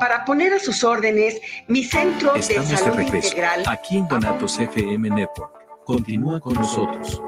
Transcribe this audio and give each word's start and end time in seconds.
para 0.00 0.24
poner 0.24 0.54
a 0.54 0.58
sus 0.58 0.82
órdenes 0.82 1.40
mi 1.68 1.84
centro 1.84 2.34
Estamos 2.34 2.68
de 2.68 2.74
de 2.74 2.80
salud 2.80 2.96
regreso, 2.96 3.28
integral. 3.28 3.62
aquí 3.68 3.98
en 3.98 4.08
Guanatos 4.08 4.58
FM 4.58 5.10
Network. 5.10 5.52
Continúa 5.84 6.40
con 6.40 6.54
nosotros. 6.54 7.20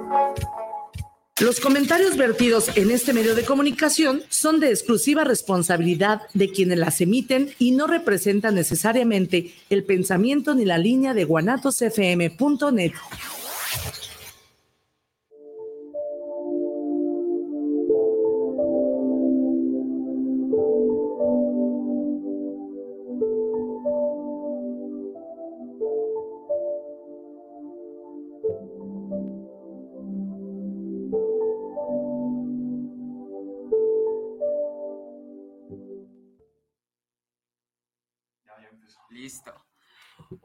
Los 1.41 1.61
comentarios 1.61 2.17
vertidos 2.17 2.71
en 2.77 2.91
este 2.91 3.13
medio 3.13 3.35
de 3.35 3.45
comunicación 3.45 4.23
son 4.29 4.61
de 4.61 4.71
exclusiva 4.71 5.25
responsabilidad 5.25 6.23
de 6.35 6.51
quienes 6.51 6.79
las 6.79 7.01
emiten 7.01 7.51
y 7.59 7.73
no 7.73 7.87
representan 7.87 8.55
necesariamente 8.55 9.53
el 9.69 9.85
pensamiento 9.85 10.55
ni 10.55 10.65
la 10.65 10.79
línea 10.79 11.15
de 11.15 11.25
guanatosfm.net. 11.25 12.93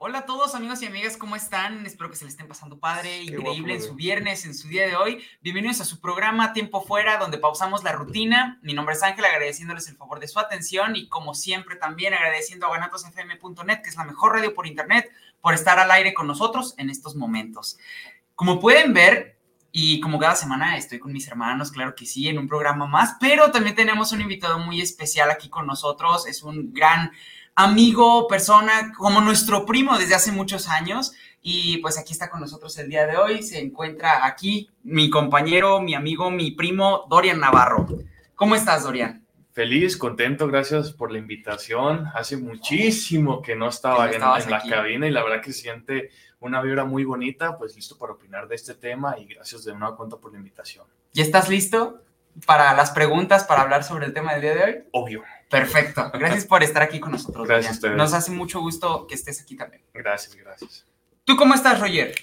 Hola 0.08 0.20
a 0.20 0.26
todos 0.26 0.56
amigos 0.56 0.82
y 0.82 0.86
amigas, 0.86 1.18
¿cómo 1.18 1.36
están? 1.36 1.86
Espero 1.86 2.10
que 2.10 2.16
se 2.16 2.24
les 2.24 2.36
estén 2.36 2.48
pasando 2.48 2.80
padre, 2.80 3.24
increíble 3.24 3.74
en 3.74 3.82
su 3.84 3.94
viernes, 3.94 4.46
en 4.46 4.56
su 4.56 4.70
día 4.70 4.88
de 4.88 4.96
hoy. 4.96 5.22
Bienvenidos 5.42 5.82
a 5.82 5.84
su 5.84 6.00
programa 6.00 6.54
Tiempo 6.54 6.82
Fuera, 6.82 7.18
donde 7.18 7.38
pausamos 7.38 7.84
la 7.84 7.92
rutina. 7.92 8.58
Mi 8.62 8.74
nombre 8.74 8.96
es 8.96 9.04
Ángel, 9.04 9.26
agradeciéndoles 9.26 9.90
el 9.90 9.98
favor 9.98 10.22
de 10.22 10.30
su 10.30 10.40
atención 10.40 10.96
y 10.96 11.10
como 11.10 11.34
siempre 11.34 11.76
también 11.76 12.14
agradeciendo 12.14 12.68
a 12.68 12.70
guanatosfm.net, 12.70 13.82
que 13.82 13.90
es 13.90 13.98
la 13.98 14.06
mejor 14.06 14.32
radio 14.32 14.54
por 14.54 14.66
internet, 14.66 15.12
por 15.42 15.54
estar 15.54 15.78
al 15.78 15.92
aire 15.92 16.14
con 16.14 16.26
nosotros 16.26 16.74
en 16.78 16.90
estos 16.90 17.18
momentos. 17.18 17.78
Como 18.34 18.62
pueden 18.62 18.94
ver, 18.94 19.38
y 19.74 20.00
como 20.00 20.20
cada 20.20 20.36
semana 20.36 20.78
estoy 20.78 21.00
con 21.00 21.12
mis 21.12 21.28
hermanos, 21.28 21.70
claro 21.70 21.96
que 21.96 22.06
sí, 22.06 22.30
en 22.30 22.40
un 22.40 22.48
programa 22.48 22.88
más, 22.88 23.18
pero 23.20 23.52
también 23.52 23.76
tenemos 23.76 24.14
un 24.14 24.22
invitado 24.22 24.58
muy 24.58 24.80
especial 24.80 25.30
aquí 25.30 25.50
con 25.50 25.68
nosotros. 25.68 26.26
Es 26.28 26.44
un 26.44 26.72
gran 26.74 27.12
amigo, 27.58 28.28
persona, 28.28 28.94
como 28.96 29.20
nuestro 29.20 29.66
primo 29.66 29.98
desde 29.98 30.16
hace 30.16 30.32
muchos 30.32 30.70
años. 30.70 31.14
Y 31.42 31.78
pues 31.78 31.98
aquí 31.98 32.14
está 32.14 32.30
con 32.30 32.40
nosotros 32.40 32.78
el 32.78 32.88
día 32.90 33.06
de 33.08 33.18
hoy. 33.18 33.42
Se 33.44 33.60
encuentra 33.60 34.26
aquí 34.26 34.70
mi 34.84 35.10
compañero, 35.10 35.82
mi 35.82 35.96
amigo, 35.96 36.30
mi 36.30 36.52
primo, 36.52 37.06
Dorian 37.10 37.40
Navarro. 37.40 37.88
¿Cómo 38.36 38.56
estás, 38.56 38.84
Dorian? 38.84 39.26
Feliz, 39.54 39.98
contento, 39.98 40.48
gracias 40.48 40.92
por 40.92 41.12
la 41.12 41.18
invitación. 41.18 42.06
Hace 42.14 42.38
muchísimo 42.38 43.42
que 43.42 43.56
no 43.56 43.70
estaba, 43.70 44.10
Que 44.12 44.20
no 44.20 44.38
en- 44.38 44.52
la 44.52 44.58
aquí. 44.58 44.70
cabina 44.70 45.08
y 45.08 45.12
la 45.12 45.24
verdad 45.24 45.42
que 45.42 45.52
siente 45.52 46.12
una 46.40 46.62
vibra 46.62 46.86
muy 46.86 47.06
bonita, 47.06 47.58
pues 47.58 47.76
listo 47.76 47.98
para 47.98 48.14
opinar 48.14 48.48
de 48.48 48.54
este 48.56 48.76
tema 48.76 49.16
y 49.18 49.26
gracias 49.26 49.64
de 49.66 49.74
nueva 49.74 49.98
cuenta 49.98 50.18
por 50.18 50.32
la 50.32 50.38
invitación. 50.38 50.86
¿Ya 51.14 51.24
estás 51.24 51.50
listo 51.50 52.04
para 52.46 52.76
las 52.76 52.92
preguntas, 52.92 53.46
para 53.46 53.64
hablar 53.64 53.84
sobre 53.84 54.06
el 54.06 54.14
tema 54.14 54.34
del 54.34 54.42
día 54.44 54.54
de 54.54 54.64
hoy? 54.64 54.76
Obvio, 54.92 55.24
Perfecto. 55.50 56.12
Gracias 56.14 56.46
por 56.46 56.64
estar 56.64 56.82
aquí 56.84 57.00
con 57.00 57.12
nosotros. 57.12 57.48
Gracias 57.48 57.72
a 57.72 57.76
ustedes. 57.76 57.96
Nos 57.96 58.14
hace 58.14 58.32
mucho 58.32 58.60
gusto 58.60 59.08
que 59.08 59.16
estés 59.16 59.42
aquí 59.42 59.56
también. 59.56 59.84
gracias, 59.94 60.36
gracias. 60.36 60.86
¿Tú 61.24 61.36
cómo 61.36 61.54
estás, 61.54 61.80
Roger? 61.80 62.14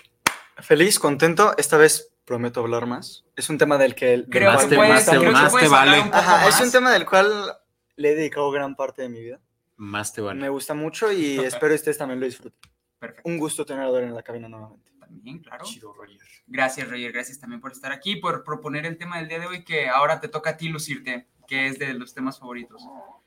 Feliz, 0.58 0.98
contento. 0.98 1.54
Esta 1.58 1.76
vez 1.76 2.12
prometo 2.24 2.60
hablar 2.60 2.86
más. 2.86 3.24
Es 3.36 3.50
un 3.50 3.58
tema 3.58 3.76
del 3.78 3.94
que... 3.94 4.24
Creo 4.30 4.52
cual 4.52 4.64
que 4.64 4.70
te- 4.70 4.76
puedes, 4.76 4.92
más 4.94 5.04
te- 5.04 5.10
creo 5.10 5.22
que 5.22 5.30
más 5.30 5.44
te 5.44 5.50
puedes 5.50 5.70
vale. 5.70 5.90
hablar 5.90 6.04
un 6.06 6.10
poco 6.12 6.22
Ajá, 6.22 6.48
es 6.48 6.54
más. 6.54 6.62
un 6.62 6.72
tema 6.72 6.92
del 6.92 7.06
cual 7.06 7.56
le 7.96 8.10
he 8.10 8.14
dedicado 8.14 8.50
gran 8.50 8.74
parte 8.76 9.02
de 9.02 9.08
mi 9.08 9.20
vida. 9.20 9.40
Más 9.76 10.12
te 10.12 10.20
vale. 10.20 10.40
Me 10.40 10.48
gusta 10.48 10.72
mucho 10.74 11.10
y 11.12 11.38
espero 11.44 11.74
ustedes 11.74 11.98
también 11.98 12.20
lo 12.20 12.26
disfruten. 12.26 12.58
Perfecto. 12.98 13.28
Un 13.28 13.38
gusto 13.38 13.66
tener 13.66 13.82
a 13.82 13.86
Dorian 13.88 14.10
en 14.10 14.14
la 14.14 14.22
cabina 14.22 14.48
nuevamente. 14.48 14.90
También, 14.98 15.38
claro. 15.40 15.64
Chido, 15.64 15.92
Roger. 15.92 16.18
Gracias, 16.46 16.88
Roger. 16.88 17.12
Gracias 17.12 17.38
también 17.40 17.60
por 17.60 17.72
estar 17.72 17.92
aquí, 17.92 18.16
por 18.16 18.42
proponer 18.44 18.86
el 18.86 18.96
tema 18.96 19.18
del 19.18 19.28
día 19.28 19.38
de 19.40 19.46
hoy, 19.46 19.64
que 19.64 19.88
ahora 19.88 20.20
te 20.20 20.28
toca 20.28 20.50
a 20.50 20.56
ti 20.56 20.68
lucirte, 20.68 21.26
que 21.46 21.66
es 21.66 21.78
de 21.78 21.94
los 21.94 22.14
temas 22.14 22.38
favoritos. 22.38 22.82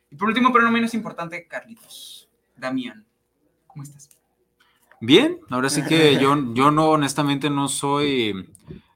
Y 0.10 0.16
por 0.16 0.28
último, 0.30 0.52
pero 0.52 0.64
no 0.66 0.72
menos 0.72 0.94
importante, 0.94 1.48
Carlitos. 1.48 2.30
Damián, 2.56 3.06
¿cómo 3.68 3.84
estás? 3.84 4.10
Bien, 5.00 5.40
ahora 5.50 5.70
sí 5.70 5.84
que 5.84 6.18
yo, 6.22 6.54
yo 6.54 6.72
no, 6.72 6.90
honestamente, 6.90 7.50
no 7.50 7.68
soy, 7.68 8.50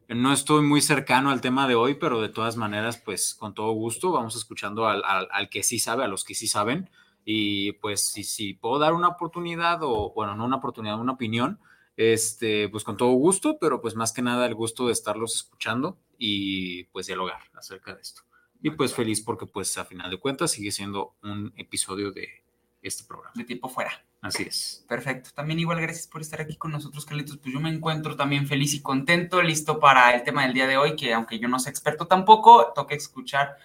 no 0.08 0.34
estoy 0.34 0.64
muy 0.64 0.82
cercano 0.82 1.30
al 1.30 1.42
tema 1.42 1.68
de 1.68 1.76
hoy, 1.76 1.96
pero 1.96 2.22
de 2.22 2.30
todas 2.30 2.58
maneras, 2.58 2.98
pues 2.98 3.36
con 3.36 3.54
todo 3.54 3.72
gusto, 3.74 4.12
vamos 4.12 4.36
escuchando 4.36 4.88
al, 4.88 5.04
al- 5.06 5.28
al 5.32 5.50
que 5.50 5.64
sí 5.64 5.78
sabe, 5.80 6.03
a 6.03 6.08
los 6.08 6.24
que 6.24 6.34
sí 6.34 6.48
saben, 6.48 6.90
y 7.24 7.74
pues 7.74 8.09
si, 8.09 8.24
si 8.24 8.53
puedo 8.56 8.80
dar 8.80 8.94
una 8.94 9.09
oportunidad, 9.09 9.80
o 9.84 10.12
bueno, 10.14 10.36
no 10.36 10.46
una 10.46 10.56
oportunidad, 10.58 11.00
una 11.00 11.12
opinión, 11.14 11.59
este, 11.98 12.68
pues 12.70 12.84
con 12.84 12.98
todo 12.98 13.12
gusto, 13.12 13.59
pero 13.59 13.80
pues 13.80 13.96
más 13.96 14.12
que 14.12 14.24
nada 14.24 14.48
el 14.48 14.56
gusto 14.56 14.88
de 14.88 14.94
estarlos 14.94 15.36
escuchando 15.36 16.00
y 16.18 16.86
pues 16.86 17.06
dialogar 17.06 17.42
acerca 17.53 17.94
de 17.94 18.02
esto. 18.02 18.24
Y 18.61 18.69
pues 18.72 18.94
feliz 18.94 19.22
porque 19.22 19.45
pues 19.45 19.77
a 19.77 19.85
final 19.85 20.09
de 20.11 20.19
cuentas 20.19 20.51
sigue 20.51 20.72
siendo 20.72 21.16
un 21.23 21.51
episodio 21.57 22.11
de 22.11 22.44
este 22.81 23.03
programa. 23.03 23.33
De 23.35 23.44
tiempo 23.44 23.69
fuera. 23.69 23.91
Así 24.22 24.44
es. 24.44 24.85
Perfecto. 24.88 25.31
También 25.33 25.59
igual 25.59 25.81
gracias 25.81 26.07
por 26.07 26.22
estar 26.22 26.41
aquí 26.41 26.55
con 26.55 26.72
nosotros, 26.72 27.05
Carlitos. 27.05 27.38
Pues 27.38 27.53
yo 27.53 27.59
me 27.59 27.69
encuentro 27.69 28.16
también 28.16 28.47
feliz 28.47 28.73
y 28.75 28.81
contento, 28.81 29.41
listo 29.41 29.79
para 29.79 30.13
el 30.13 30.23
tema 30.23 30.44
del 30.44 30.53
día 30.53 30.67
de 30.67 30.77
hoy, 30.77 30.95
que 30.95 31.13
aunque 31.13 31.39
yo 31.39 31.47
no 31.47 31.59
sea 31.59 31.72
experto 31.72 32.05
tampoco, 32.05 32.72
toca 32.75 32.94
escuchar, 32.94 33.57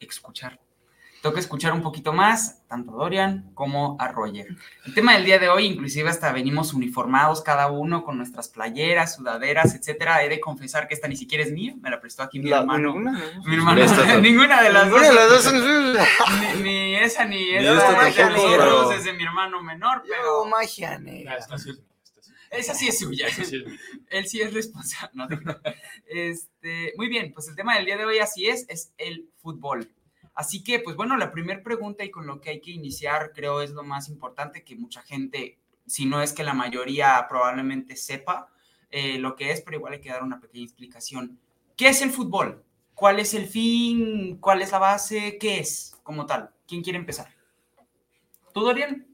escuchar, 0.00 0.58
toca 1.22 1.40
escuchar 1.40 1.72
un 1.72 1.82
poquito 1.82 2.12
más, 2.12 2.62
tanto 2.68 2.92
a 2.92 2.96
Dorian 3.04 3.50
como 3.54 3.96
a 3.98 4.08
Roger. 4.08 4.46
El 4.86 4.94
tema 4.94 5.14
del 5.14 5.24
día 5.24 5.38
de 5.38 5.48
hoy, 5.48 5.66
inclusive 5.66 6.08
hasta 6.08 6.30
venimos 6.32 6.72
uniformados 6.74 7.42
cada 7.42 7.70
uno 7.70 8.04
con 8.04 8.18
nuestras 8.18 8.48
playeras, 8.48 9.16
sudaderas, 9.16 9.74
etcétera. 9.74 10.22
He 10.24 10.28
de 10.28 10.38
confesar 10.40 10.86
que 10.86 10.94
esta 10.94 11.08
ni 11.08 11.16
siquiera 11.16 11.42
es 11.44 11.50
mía, 11.52 11.74
me 11.80 11.90
la 11.90 12.00
prestó 12.00 12.22
aquí 12.22 12.38
mi 12.38 12.50
La- 12.50 12.58
hermano. 12.60 12.88
ninguna, 12.94 13.12
¿no? 13.12 13.42
Mi 13.44 13.54
hermano, 13.56 13.80
Esta- 13.82 14.16
ninguna 14.20 14.62
de 14.62 14.70
las 14.72 14.84
Ninguna 14.84 15.06
dos. 15.06 15.14
de 15.14 15.20
las 15.20 15.28
dos 15.30 15.42
son- 15.42 15.58
Ni, 16.62 16.62
ni 16.62 16.94
esa 16.96 17.24
ni 17.24 17.36
Ni 17.36 17.56
esa. 17.56 17.90
magia 17.92 18.30
pero- 18.34 18.92
es 18.92 19.04
de 19.04 19.12
mi 19.12 19.24
hermano 19.24 19.60
menor, 19.62 20.02
Yo, 20.06 20.12
pero 20.16 20.44
magia 20.46 20.92
Ah, 20.92 20.98
negra. 20.98 21.38
sí. 21.58 21.72
esa 22.50 22.74
sí 22.74 22.88
es 22.88 22.98
suya. 23.00 23.26
Sí. 23.34 23.64
Él 24.10 24.26
sí 24.28 24.40
es 24.40 24.54
responsable. 24.54 25.10
No, 25.14 25.26
creo. 25.28 25.60
este, 26.06 26.92
muy 26.96 27.08
bien, 27.08 27.32
pues 27.34 27.48
el 27.48 27.56
tema 27.56 27.74
del 27.76 27.84
día 27.86 27.96
de 27.96 28.04
hoy 28.04 28.18
así 28.18 28.46
es, 28.46 28.64
es 28.68 28.92
el 28.98 29.28
fútbol. 29.42 29.90
Así 30.38 30.62
que, 30.62 30.78
pues 30.78 30.94
bueno, 30.94 31.16
la 31.16 31.32
primera 31.32 31.60
pregunta 31.64 32.04
y 32.04 32.12
con 32.12 32.24
lo 32.24 32.40
que 32.40 32.50
hay 32.50 32.60
que 32.60 32.70
iniciar, 32.70 33.32
creo 33.34 33.60
es 33.60 33.72
lo 33.72 33.82
más 33.82 34.08
importante 34.08 34.62
que 34.62 34.76
mucha 34.76 35.02
gente, 35.02 35.58
si 35.84 36.06
no 36.06 36.22
es 36.22 36.32
que 36.32 36.44
la 36.44 36.54
mayoría 36.54 37.26
probablemente 37.28 37.96
sepa 37.96 38.48
eh, 38.88 39.18
lo 39.18 39.34
que 39.34 39.50
es, 39.50 39.62
pero 39.62 39.78
igual 39.78 39.94
hay 39.94 40.00
que 40.00 40.10
dar 40.10 40.22
una 40.22 40.38
pequeña 40.38 40.62
explicación. 40.62 41.40
¿Qué 41.76 41.88
es 41.88 42.02
el 42.02 42.12
fútbol? 42.12 42.62
¿Cuál 42.94 43.18
es 43.18 43.34
el 43.34 43.48
fin? 43.48 44.36
¿Cuál 44.36 44.62
es 44.62 44.70
la 44.70 44.78
base? 44.78 45.38
¿Qué 45.40 45.58
es 45.58 45.96
como 46.04 46.24
tal? 46.24 46.50
¿Quién 46.68 46.84
quiere 46.84 47.00
empezar? 47.00 47.26
¿Tú, 48.54 48.60
Dorian? 48.60 49.08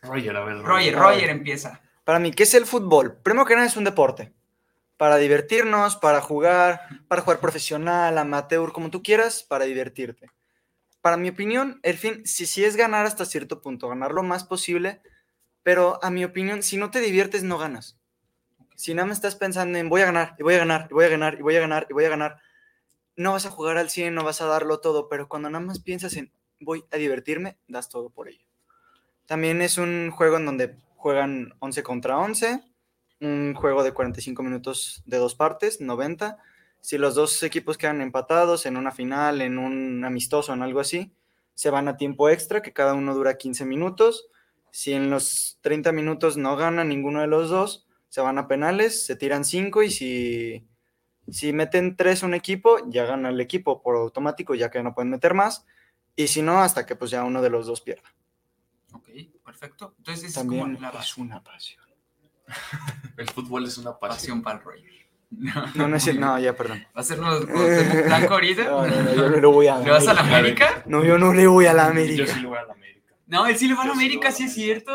Roger, 0.00 0.34
a 0.34 0.44
ver. 0.46 0.62
Roger, 0.62 0.94
Roger 0.94 1.28
empieza. 1.28 1.82
Para 2.04 2.18
mí, 2.18 2.30
¿qué 2.30 2.44
es 2.44 2.54
el 2.54 2.64
fútbol? 2.64 3.18
Primero 3.22 3.44
que 3.44 3.54
nada 3.54 3.66
es 3.66 3.76
un 3.76 3.84
deporte. 3.84 4.32
Para 4.96 5.18
divertirnos, 5.18 5.96
para 5.96 6.22
jugar, 6.22 6.80
para 7.06 7.20
jugar 7.20 7.38
profesional, 7.38 8.16
amateur, 8.16 8.72
como 8.72 8.90
tú 8.90 9.02
quieras, 9.02 9.42
para 9.42 9.66
divertirte. 9.66 10.30
Para 11.04 11.18
mi 11.18 11.28
opinión, 11.28 11.80
el 11.82 11.98
fin, 11.98 12.22
si 12.24 12.46
sí 12.46 12.64
es 12.64 12.76
ganar 12.76 13.04
hasta 13.04 13.26
cierto 13.26 13.60
punto, 13.60 13.90
ganar 13.90 14.12
lo 14.12 14.22
más 14.22 14.42
posible, 14.42 15.02
pero 15.62 16.02
a 16.02 16.08
mi 16.08 16.24
opinión, 16.24 16.62
si 16.62 16.78
no 16.78 16.90
te 16.90 17.00
diviertes, 17.00 17.42
no 17.42 17.58
ganas. 17.58 17.98
Si 18.74 18.94
nada 18.94 19.04
más 19.04 19.18
estás 19.18 19.36
pensando 19.36 19.76
en 19.76 19.90
voy 19.90 20.00
a 20.00 20.06
ganar, 20.06 20.34
y 20.38 20.44
voy 20.44 20.54
a 20.54 20.60
ganar, 20.60 20.88
y 20.90 20.94
voy 20.94 21.04
a 21.04 21.10
ganar, 21.10 21.36
y 21.38 21.42
voy 21.42 21.56
a 21.56 21.60
ganar, 21.60 21.86
y 21.90 21.92
voy 21.92 22.06
a 22.06 22.08
ganar, 22.08 22.38
no 23.16 23.32
vas 23.32 23.44
a 23.44 23.50
jugar 23.50 23.76
al 23.76 23.90
100, 23.90 24.14
no 24.14 24.24
vas 24.24 24.40
a 24.40 24.46
darlo 24.46 24.80
todo, 24.80 25.10
pero 25.10 25.28
cuando 25.28 25.50
nada 25.50 25.62
más 25.62 25.78
piensas 25.78 26.16
en 26.16 26.32
voy 26.58 26.86
a 26.90 26.96
divertirme, 26.96 27.58
das 27.68 27.90
todo 27.90 28.08
por 28.08 28.30
ello. 28.30 28.46
También 29.26 29.60
es 29.60 29.76
un 29.76 30.10
juego 30.10 30.38
en 30.38 30.46
donde 30.46 30.78
juegan 30.96 31.52
11 31.58 31.82
contra 31.82 32.16
11, 32.16 32.62
un 33.20 33.52
juego 33.52 33.84
de 33.84 33.92
45 33.92 34.42
minutos 34.42 35.02
de 35.04 35.18
dos 35.18 35.34
partes, 35.34 35.82
90. 35.82 36.38
Si 36.84 36.98
los 36.98 37.14
dos 37.14 37.42
equipos 37.42 37.78
quedan 37.78 38.02
empatados 38.02 38.66
en 38.66 38.76
una 38.76 38.92
final, 38.92 39.40
en 39.40 39.56
un 39.56 40.04
amistoso, 40.04 40.52
en 40.52 40.60
algo 40.60 40.80
así, 40.80 41.14
se 41.54 41.70
van 41.70 41.88
a 41.88 41.96
tiempo 41.96 42.28
extra, 42.28 42.60
que 42.60 42.74
cada 42.74 42.92
uno 42.92 43.14
dura 43.14 43.38
15 43.38 43.64
minutos. 43.64 44.26
Si 44.70 44.92
en 44.92 45.08
los 45.08 45.56
30 45.62 45.92
minutos 45.92 46.36
no 46.36 46.56
gana 46.56 46.84
ninguno 46.84 47.22
de 47.22 47.26
los 47.26 47.48
dos, 47.48 47.86
se 48.10 48.20
van 48.20 48.36
a 48.36 48.48
penales, 48.48 49.06
se 49.06 49.16
tiran 49.16 49.46
5 49.46 49.82
y 49.82 49.90
si, 49.90 50.68
si 51.26 51.54
meten 51.54 51.96
3 51.96 52.22
un 52.22 52.34
equipo, 52.34 52.76
ya 52.90 53.06
gana 53.06 53.30
el 53.30 53.40
equipo 53.40 53.80
por 53.80 53.96
automático, 53.96 54.54
ya 54.54 54.70
que 54.70 54.82
no 54.82 54.94
pueden 54.94 55.08
meter 55.08 55.32
más. 55.32 55.64
Y 56.14 56.26
si 56.26 56.42
no, 56.42 56.60
hasta 56.60 56.84
que 56.84 56.96
pues 56.96 57.10
ya 57.10 57.24
uno 57.24 57.40
de 57.40 57.48
los 57.48 57.66
dos 57.66 57.80
pierda. 57.80 58.14
Ok, 58.92 59.08
perfecto. 59.42 59.94
Entonces 59.96 60.24
es 60.24 60.34
También 60.34 60.76
como 60.76 60.92
la 60.92 61.00
es 61.00 61.16
una 61.16 61.42
pasión. 61.42 61.82
El 63.16 63.30
fútbol 63.30 63.64
es 63.64 63.78
una 63.78 63.98
pasión. 63.98 64.42
pasión 64.42 64.42
para 64.42 64.58
el 64.58 64.64
Roger. 64.66 65.03
No, 65.74 65.88
no 65.88 65.96
es 65.96 66.02
cierto, 66.04 66.20
no, 66.20 66.38
ya, 66.38 66.56
perdón. 66.56 66.84
¿Va 66.96 67.00
a 67.00 67.04
ser 67.04 67.18
los 67.18 67.44
blanco 67.46 68.34
ahorita? 68.34 68.64
No, 68.64 68.86
no, 68.86 69.02
no, 69.02 69.14
yo 69.14 69.28
no 69.28 69.36
le 69.36 69.46
voy 69.46 69.66
a 69.66 69.78
la 69.78 69.84
¿Le 69.84 69.90
vas 69.90 70.08
a 70.08 70.14
la 70.14 70.20
América. 70.20 70.82
No, 70.86 71.04
yo 71.04 71.18
no 71.18 71.32
le 71.32 71.46
voy 71.46 71.66
a 71.66 71.72
la 71.74 71.84
Yo 71.84 71.90
América. 71.90 72.26
sí 72.26 72.40
le 72.40 72.46
voy 72.46 72.58
a 72.58 72.62
la 72.64 72.72
América. 72.72 73.14
No, 73.26 73.46
él 73.46 73.56
sí 73.56 73.68
le 73.68 73.74
va 73.74 73.82
a 73.82 73.86
la 73.86 73.92
Yo 73.92 73.98
América, 73.98 74.30
sí 74.30 74.44
es 74.44 74.54
cierto. 74.54 74.92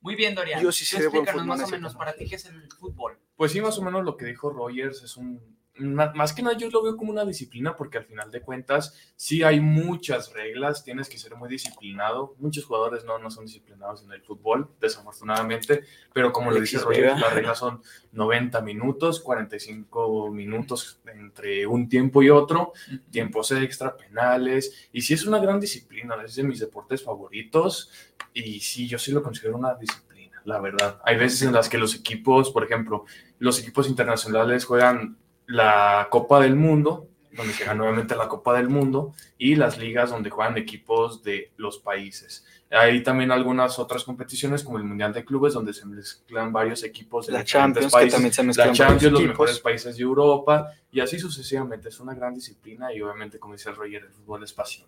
Muy 0.00 0.14
bien, 0.16 0.34
Dorian. 0.34 0.60
Yo 0.60 0.72
sí 0.72 0.84
sé 0.84 1.00
de 1.00 1.10
fútbol, 1.10 1.46
más 1.46 1.62
o 1.62 1.68
menos 1.68 1.94
para 1.94 2.12
ti 2.14 2.28
qué 2.28 2.34
es 2.36 2.44
el 2.46 2.68
fútbol. 2.78 3.18
Pues 3.36 3.52
sí, 3.52 3.60
más 3.60 3.78
o 3.78 3.82
menos 3.82 4.04
lo 4.04 4.16
que 4.16 4.26
dijo 4.26 4.50
Rogers 4.50 5.02
es 5.02 5.16
un... 5.16 5.40
Más 5.78 6.34
que 6.34 6.42
nada 6.42 6.54
yo 6.56 6.68
lo 6.68 6.82
veo 6.82 6.98
como 6.98 7.12
una 7.12 7.24
disciplina 7.24 7.74
porque 7.74 7.96
al 7.96 8.04
final 8.04 8.30
de 8.30 8.42
cuentas 8.42 8.94
sí 9.16 9.42
hay 9.42 9.58
muchas 9.58 10.30
reglas, 10.32 10.84
tienes 10.84 11.08
que 11.08 11.16
ser 11.16 11.34
muy 11.34 11.48
disciplinado. 11.48 12.34
Muchos 12.38 12.66
jugadores 12.66 13.06
no, 13.06 13.18
no 13.18 13.30
son 13.30 13.46
disciplinados 13.46 14.04
en 14.04 14.12
el 14.12 14.20
fútbol, 14.20 14.68
desafortunadamente, 14.80 15.84
pero 16.12 16.30
como 16.30 16.50
lo 16.50 16.60
dice 16.60 16.78
Vega. 16.86 17.18
las 17.18 17.32
reglas 17.32 17.58
son 17.58 17.80
90 18.12 18.60
minutos, 18.60 19.20
45 19.20 20.30
minutos 20.30 21.00
entre 21.06 21.66
un 21.66 21.88
tiempo 21.88 22.22
y 22.22 22.28
otro, 22.28 22.74
tiempos 23.10 23.50
extra, 23.52 23.96
penales, 23.96 24.90
y 24.92 25.00
sí 25.00 25.14
es 25.14 25.24
una 25.24 25.38
gran 25.38 25.58
disciplina, 25.58 26.16
es 26.22 26.36
de 26.36 26.42
mis 26.42 26.60
deportes 26.60 27.02
favoritos, 27.02 27.90
y 28.34 28.60
sí, 28.60 28.86
yo 28.86 28.98
sí 28.98 29.10
lo 29.10 29.22
considero 29.22 29.56
una 29.56 29.74
disciplina, 29.74 30.42
la 30.44 30.60
verdad. 30.60 31.00
Hay 31.04 31.16
veces 31.16 31.42
en 31.42 31.52
las 31.52 31.68
que 31.70 31.78
los 31.78 31.94
equipos, 31.94 32.50
por 32.50 32.64
ejemplo, 32.64 33.06
los 33.38 33.58
equipos 33.58 33.88
internacionales 33.88 34.64
juegan 34.66 35.16
la 35.46 36.08
Copa 36.10 36.40
del 36.40 36.56
Mundo, 36.56 37.08
donde 37.32 37.52
se 37.52 37.64
gana 37.64 37.78
nuevamente 37.78 38.14
la 38.14 38.28
Copa 38.28 38.54
del 38.54 38.68
Mundo, 38.68 39.14
y 39.38 39.54
las 39.54 39.78
ligas 39.78 40.10
donde 40.10 40.30
juegan 40.30 40.56
equipos 40.58 41.22
de 41.22 41.52
los 41.56 41.78
países. 41.78 42.44
Hay 42.70 43.02
también 43.02 43.30
algunas 43.30 43.78
otras 43.78 44.04
competiciones 44.04 44.64
como 44.64 44.78
el 44.78 44.84
Mundial 44.84 45.12
de 45.12 45.24
Clubes, 45.24 45.54
donde 45.54 45.74
se 45.74 45.84
mezclan 45.84 46.52
varios 46.52 46.82
equipos 46.84 47.26
de 47.26 47.34
La 47.34 47.44
Champions, 47.44 47.86
que 47.86 47.92
países 47.92 48.12
también 48.14 48.32
se 48.32 48.42
la 48.42 48.46
mezclan 48.46 48.66
varios 48.68 48.78
Champions, 48.78 49.02
los 49.12 49.20
equipos. 49.20 49.28
mejores 49.28 49.60
países 49.60 49.96
de 49.96 50.02
Europa 50.02 50.72
y 50.90 51.00
así 51.00 51.18
sucesivamente. 51.18 51.90
Es 51.90 52.00
una 52.00 52.14
gran 52.14 52.34
disciplina 52.34 52.92
y 52.92 53.02
obviamente, 53.02 53.38
como 53.38 53.54
dice 53.54 53.68
el 53.68 53.76
Roger, 53.76 54.04
el 54.04 54.10
fútbol 54.10 54.42
es 54.44 54.52
pasión 54.52 54.86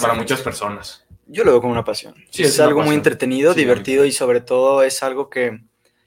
para 0.00 0.14
muchas 0.14 0.40
personas. 0.40 1.04
Yo 1.26 1.44
lo 1.44 1.52
veo 1.52 1.60
como 1.60 1.72
una 1.72 1.84
pasión. 1.84 2.14
Sí, 2.30 2.42
es, 2.42 2.60
algo 2.60 2.82
muy 2.82 2.94
entretenido, 2.94 3.54
Sí, 3.54 3.60
divertido 3.60 4.04
y 4.04 4.12
sobre 4.12 4.40
todo 4.40 4.82
es 4.82 5.02
algo 5.02 5.30
que 5.30 5.62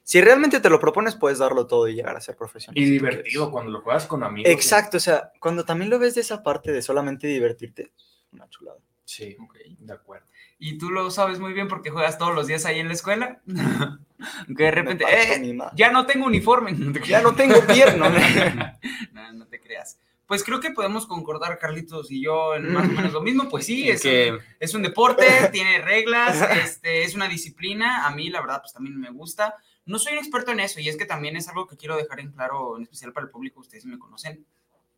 si 0.08 0.22
realmente 0.22 0.58
te 0.60 0.70
lo 0.70 0.80
propones 0.80 1.16
puedes 1.16 1.38
darlo 1.38 1.66
todo 1.66 1.86
y 1.86 1.94
llegar 1.94 2.16
a 2.16 2.20
ser 2.22 2.34
profesional. 2.34 2.82
Y 2.82 2.86
divertido 2.88 3.50
cuando 3.50 3.70
lo 3.70 3.82
juegas 3.82 4.06
con 4.06 4.24
amigos. 4.24 4.50
Exacto, 4.50 4.96
o 4.96 5.00
sea, 5.00 5.32
cuando 5.38 5.66
también 5.66 5.90
lo 5.90 5.98
ves 5.98 6.14
de 6.14 6.22
esa 6.22 6.42
parte 6.42 6.72
de 6.72 6.80
solamente 6.80 7.26
divertirte, 7.26 7.92
una 8.32 8.48
chulada. 8.48 8.78
Sí, 9.04 9.36
Ok. 9.38 9.58
de 9.80 9.92
acuerdo. 9.92 10.26
Y 10.58 10.78
tú 10.78 10.88
lo 10.88 11.10
sabes 11.10 11.40
muy 11.40 11.52
bien 11.52 11.68
porque 11.68 11.90
juegas 11.90 12.16
todos 12.16 12.34
los 12.34 12.46
días 12.46 12.64
ahí 12.64 12.78
en 12.78 12.88
la 12.88 12.94
escuela. 12.94 13.42
que 14.56 14.64
de 14.64 14.70
repente, 14.70 15.04
"Eh, 15.06 15.58
ya 15.74 15.92
no 15.92 16.06
tengo 16.06 16.24
uniforme. 16.24 16.74
Ya 17.06 17.20
no 17.20 17.34
tengo 17.34 17.60
pierna. 17.66 18.08
no, 19.12 19.32
no 19.34 19.46
te 19.46 19.60
creas. 19.60 19.98
Pues 20.24 20.42
creo 20.42 20.58
que 20.58 20.70
podemos 20.70 21.06
concordar, 21.06 21.58
Carlitos 21.58 22.10
y 22.10 22.22
yo, 22.22 22.54
en 22.54 22.72
más 22.72 22.88
o 22.88 22.92
menos 22.92 23.12
lo 23.12 23.20
mismo. 23.20 23.46
Pues 23.50 23.66
sí, 23.66 23.90
es, 23.90 24.00
que 24.00 24.32
un, 24.32 24.38
es 24.58 24.72
un 24.72 24.82
deporte, 24.82 25.26
tiene 25.52 25.82
reglas, 25.82 26.40
este, 26.64 27.02
es 27.02 27.14
una 27.14 27.28
disciplina. 27.28 28.06
A 28.06 28.10
mí, 28.12 28.30
la 28.30 28.40
verdad, 28.40 28.60
pues 28.62 28.72
también 28.72 28.98
me 28.98 29.10
gusta. 29.10 29.54
No 29.88 29.98
soy 29.98 30.12
un 30.12 30.18
experto 30.18 30.52
en 30.52 30.60
eso 30.60 30.80
y 30.80 30.88
es 30.88 30.98
que 30.98 31.06
también 31.06 31.34
es 31.34 31.48
algo 31.48 31.66
que 31.66 31.78
quiero 31.78 31.96
dejar 31.96 32.20
en 32.20 32.30
claro, 32.30 32.76
en 32.76 32.82
especial 32.82 33.14
para 33.14 33.24
el 33.24 33.30
público, 33.30 33.60
ustedes 33.60 33.86
me 33.86 33.98
conocen. 33.98 34.46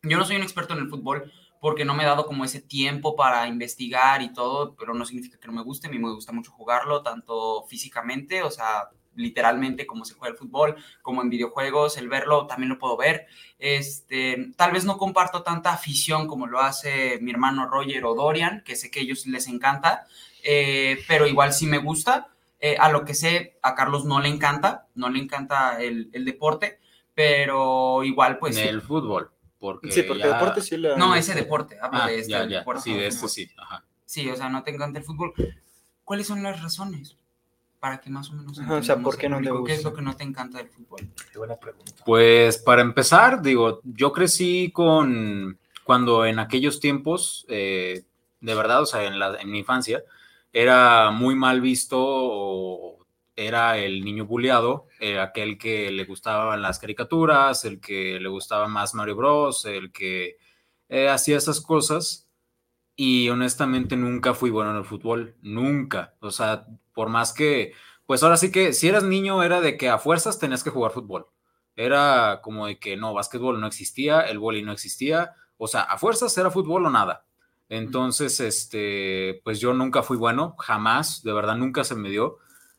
Yo 0.02 0.18
no 0.18 0.24
soy 0.24 0.34
un 0.34 0.42
experto 0.42 0.74
en 0.74 0.80
el 0.80 0.88
fútbol 0.88 1.32
porque 1.60 1.84
no 1.84 1.94
me 1.94 2.02
he 2.02 2.06
dado 2.06 2.26
como 2.26 2.44
ese 2.44 2.60
tiempo 2.60 3.14
para 3.14 3.46
investigar 3.46 4.20
y 4.20 4.32
todo, 4.32 4.74
pero 4.74 4.92
no 4.92 5.06
significa 5.06 5.38
que 5.38 5.46
no 5.46 5.52
me 5.52 5.62
guste. 5.62 5.86
A 5.86 5.90
mí 5.90 5.98
me 5.98 6.12
gusta 6.12 6.32
mucho 6.32 6.50
jugarlo, 6.50 7.02
tanto 7.02 7.64
físicamente, 7.68 8.42
o 8.42 8.50
sea, 8.50 8.88
literalmente 9.14 9.86
como 9.86 10.04
se 10.04 10.14
juega 10.14 10.32
el 10.32 10.38
fútbol, 10.38 10.74
como 11.02 11.22
en 11.22 11.30
videojuegos, 11.30 11.96
el 11.96 12.08
verlo 12.08 12.48
también 12.48 12.70
lo 12.70 12.78
puedo 12.78 12.96
ver. 12.96 13.26
Este, 13.60 14.50
tal 14.56 14.72
vez 14.72 14.84
no 14.84 14.98
comparto 14.98 15.44
tanta 15.44 15.72
afición 15.72 16.26
como 16.26 16.48
lo 16.48 16.60
hace 16.60 17.20
mi 17.20 17.30
hermano 17.30 17.68
Roger 17.68 18.04
o 18.06 18.14
Dorian, 18.16 18.64
que 18.64 18.74
sé 18.74 18.90
que 18.90 18.98
a 18.98 19.02
ellos 19.02 19.24
les 19.26 19.46
encanta, 19.46 20.06
eh, 20.42 20.98
pero 21.06 21.28
igual 21.28 21.52
sí 21.52 21.66
me 21.66 21.78
gusta. 21.78 22.28
Eh, 22.60 22.76
a 22.78 22.90
lo 22.92 23.04
que 23.04 23.14
sé, 23.14 23.58
a 23.62 23.74
Carlos 23.74 24.04
no 24.04 24.20
le 24.20 24.28
encanta, 24.28 24.86
no 24.94 25.08
le 25.08 25.18
encanta 25.18 25.80
el, 25.80 26.10
el 26.12 26.24
deporte, 26.24 26.78
pero 27.14 28.02
igual 28.04 28.38
pues... 28.38 28.56
en 28.56 28.68
el 28.68 28.82
fútbol. 28.82 29.30
Porque 29.58 29.90
Sí, 29.92 30.02
porque 30.02 30.22
ya- 30.22 30.34
deporte 30.38 30.62
sí 30.62 30.76
le 30.76 30.96
No, 30.96 31.14
ese 31.14 31.34
deporte, 31.34 31.78
hablo 31.80 32.00
Ah, 32.02 32.06
de 32.06 32.18
este 32.20 32.32
ya, 32.32 32.44
ya. 32.46 32.58
deporte. 32.58 32.82
Sí, 32.82 32.94
de 32.94 33.06
este 33.06 33.28
sí. 33.28 33.50
Ajá. 33.58 33.84
Sí, 34.06 34.28
o 34.30 34.36
sea, 34.36 34.48
no 34.48 34.62
te 34.62 34.70
encanta 34.74 34.98
el 34.98 35.04
fútbol. 35.04 35.32
¿Cuáles 36.04 36.26
son 36.26 36.42
las 36.42 36.62
razones? 36.62 37.16
Para 37.78 38.00
que 38.00 38.10
más 38.10 38.30
o 38.30 38.34
menos. 38.34 38.58
Ajá, 38.58 38.74
o 38.74 38.82
sea, 38.82 38.96
¿por 38.98 39.16
qué 39.16 39.28
no 39.28 39.36
te 39.38 39.44
público 39.44 39.64
¿Qué 39.64 39.72
es 39.72 39.78
gusta? 39.78 39.90
lo 39.90 39.96
que 39.96 40.02
no 40.02 40.16
te 40.16 40.24
encanta 40.24 40.58
del 40.58 40.68
fútbol? 40.68 41.00
Qué 41.32 41.38
buena 41.38 41.56
pregunta. 41.56 42.02
Pues 42.04 42.58
para 42.58 42.82
empezar, 42.82 43.40
digo, 43.42 43.80
yo 43.84 44.12
crecí 44.12 44.70
con 44.72 45.58
cuando 45.84 46.24
en 46.26 46.38
aquellos 46.38 46.80
tiempos, 46.80 47.44
eh, 47.48 48.02
de 48.40 48.54
verdad, 48.54 48.82
o 48.82 48.86
sea, 48.86 49.04
en, 49.04 49.18
la, 49.18 49.36
en 49.40 49.50
mi 49.50 49.58
infancia, 49.60 50.02
era 50.52 51.10
muy 51.10 51.34
mal 51.34 51.60
visto 51.60 53.00
era 53.46 53.78
el 53.78 54.04
niño 54.04 54.26
bulleado, 54.26 54.86
eh, 55.00 55.18
aquel 55.18 55.58
que 55.58 55.90
le 55.90 56.04
gustaban 56.04 56.62
las 56.62 56.78
caricaturas, 56.78 57.64
el 57.64 57.80
que 57.80 58.18
le 58.20 58.28
gustaba 58.28 58.68
más 58.68 58.94
Mario 58.94 59.16
Bros, 59.16 59.64
el 59.64 59.92
que 59.92 60.36
eh, 60.88 61.08
hacía 61.08 61.38
esas 61.38 61.60
cosas. 61.60 62.28
Y 62.96 63.30
honestamente 63.30 63.96
nunca 63.96 64.34
fui 64.34 64.50
bueno 64.50 64.72
en 64.72 64.76
el 64.78 64.84
fútbol, 64.84 65.36
nunca. 65.42 66.16
O 66.20 66.30
sea, 66.30 66.66
por 66.92 67.08
más 67.08 67.32
que, 67.32 67.72
pues 68.06 68.22
ahora 68.22 68.36
sí 68.36 68.52
que 68.52 68.74
si 68.74 68.88
eras 68.88 69.04
niño 69.04 69.42
era 69.42 69.60
de 69.62 69.76
que 69.78 69.88
a 69.88 69.98
fuerzas 69.98 70.38
tenías 70.38 70.62
que 70.64 70.70
jugar 70.70 70.92
fútbol. 70.92 71.26
Era 71.76 72.40
como 72.42 72.66
de 72.66 72.78
que 72.78 72.96
no, 72.96 73.14
básquetbol 73.14 73.60
no 73.60 73.66
existía, 73.66 74.20
el 74.22 74.38
vóley 74.38 74.62
no 74.62 74.72
existía, 74.72 75.34
o 75.56 75.66
sea, 75.68 75.82
a 75.82 75.96
fuerzas 75.98 76.36
era 76.36 76.50
fútbol 76.50 76.84
o 76.86 76.90
nada. 76.90 77.26
Entonces, 77.70 78.40
este, 78.40 79.40
pues 79.44 79.60
yo 79.60 79.72
nunca 79.72 80.02
fui 80.02 80.16
bueno, 80.16 80.56
jamás, 80.58 81.22
de 81.22 81.32
verdad 81.32 81.56
nunca 81.56 81.84
se 81.84 81.94
me 81.94 82.10
dio. 82.10 82.38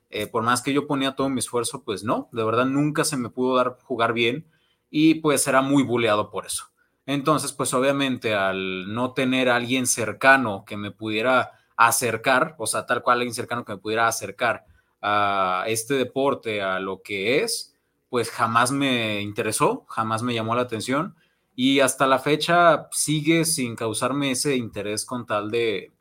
Eh, 0.10 0.28
por 0.28 0.44
más 0.44 0.62
que 0.62 0.74
yo 0.74 0.86
ponía 0.86 1.16
todo 1.16 1.30
mi 1.30 1.40
esfuerzo, 1.40 1.84
pues 1.86 2.04
no, 2.04 2.28
de 2.34 2.44
verdad 2.44 2.66
nunca 2.66 3.06
se 3.06 3.16
me 3.16 3.30
pudo 3.30 3.56
dar 3.56 3.78
jugar 3.84 4.12
bien 4.12 4.46
y 4.90 5.16
pues 5.16 5.48
era 5.48 5.62
muy 5.62 5.84
buleado 5.84 6.30
por 6.30 6.46
eso. 6.46 6.66
Entonces, 7.06 7.54
pues 7.54 7.74
obviamente 7.74 8.36
al 8.36 8.94
no 8.94 9.14
tener 9.14 9.50
alguien 9.50 9.88
cercano 9.88 10.66
que 10.66 10.76
me 10.76 10.92
pudiera 10.92 11.54
acercar, 11.78 12.56
o 12.60 12.68
sea, 12.68 12.86
tal 12.86 13.02
cual 13.02 13.20
alguien 13.20 13.34
cercano 13.34 13.64
que 13.64 13.72
me 13.72 13.80
pudiera 13.80 14.08
acercar 14.08 14.66
a 15.02 15.64
este 15.68 15.94
deporte, 15.94 16.62
a 16.62 16.82
lo 16.82 17.02
que 17.02 17.44
es, 17.44 17.78
pues 18.10 18.30
jamás 18.30 18.74
me 18.74 19.22
interesó, 19.22 19.86
jamás 19.88 20.22
me 20.22 20.34
llamó 20.34 20.54
la 20.54 20.64
atención 20.64 21.16
y 21.64 21.80
hasta 21.80 22.08
la 22.08 22.18
fecha 22.18 22.88
sigue 22.92 23.46
sin 23.46 23.76
causarme 23.76 24.32
ese 24.32 24.56
interés 24.56 25.06
con 25.06 25.28
tal 25.28 25.52
de 25.52 25.94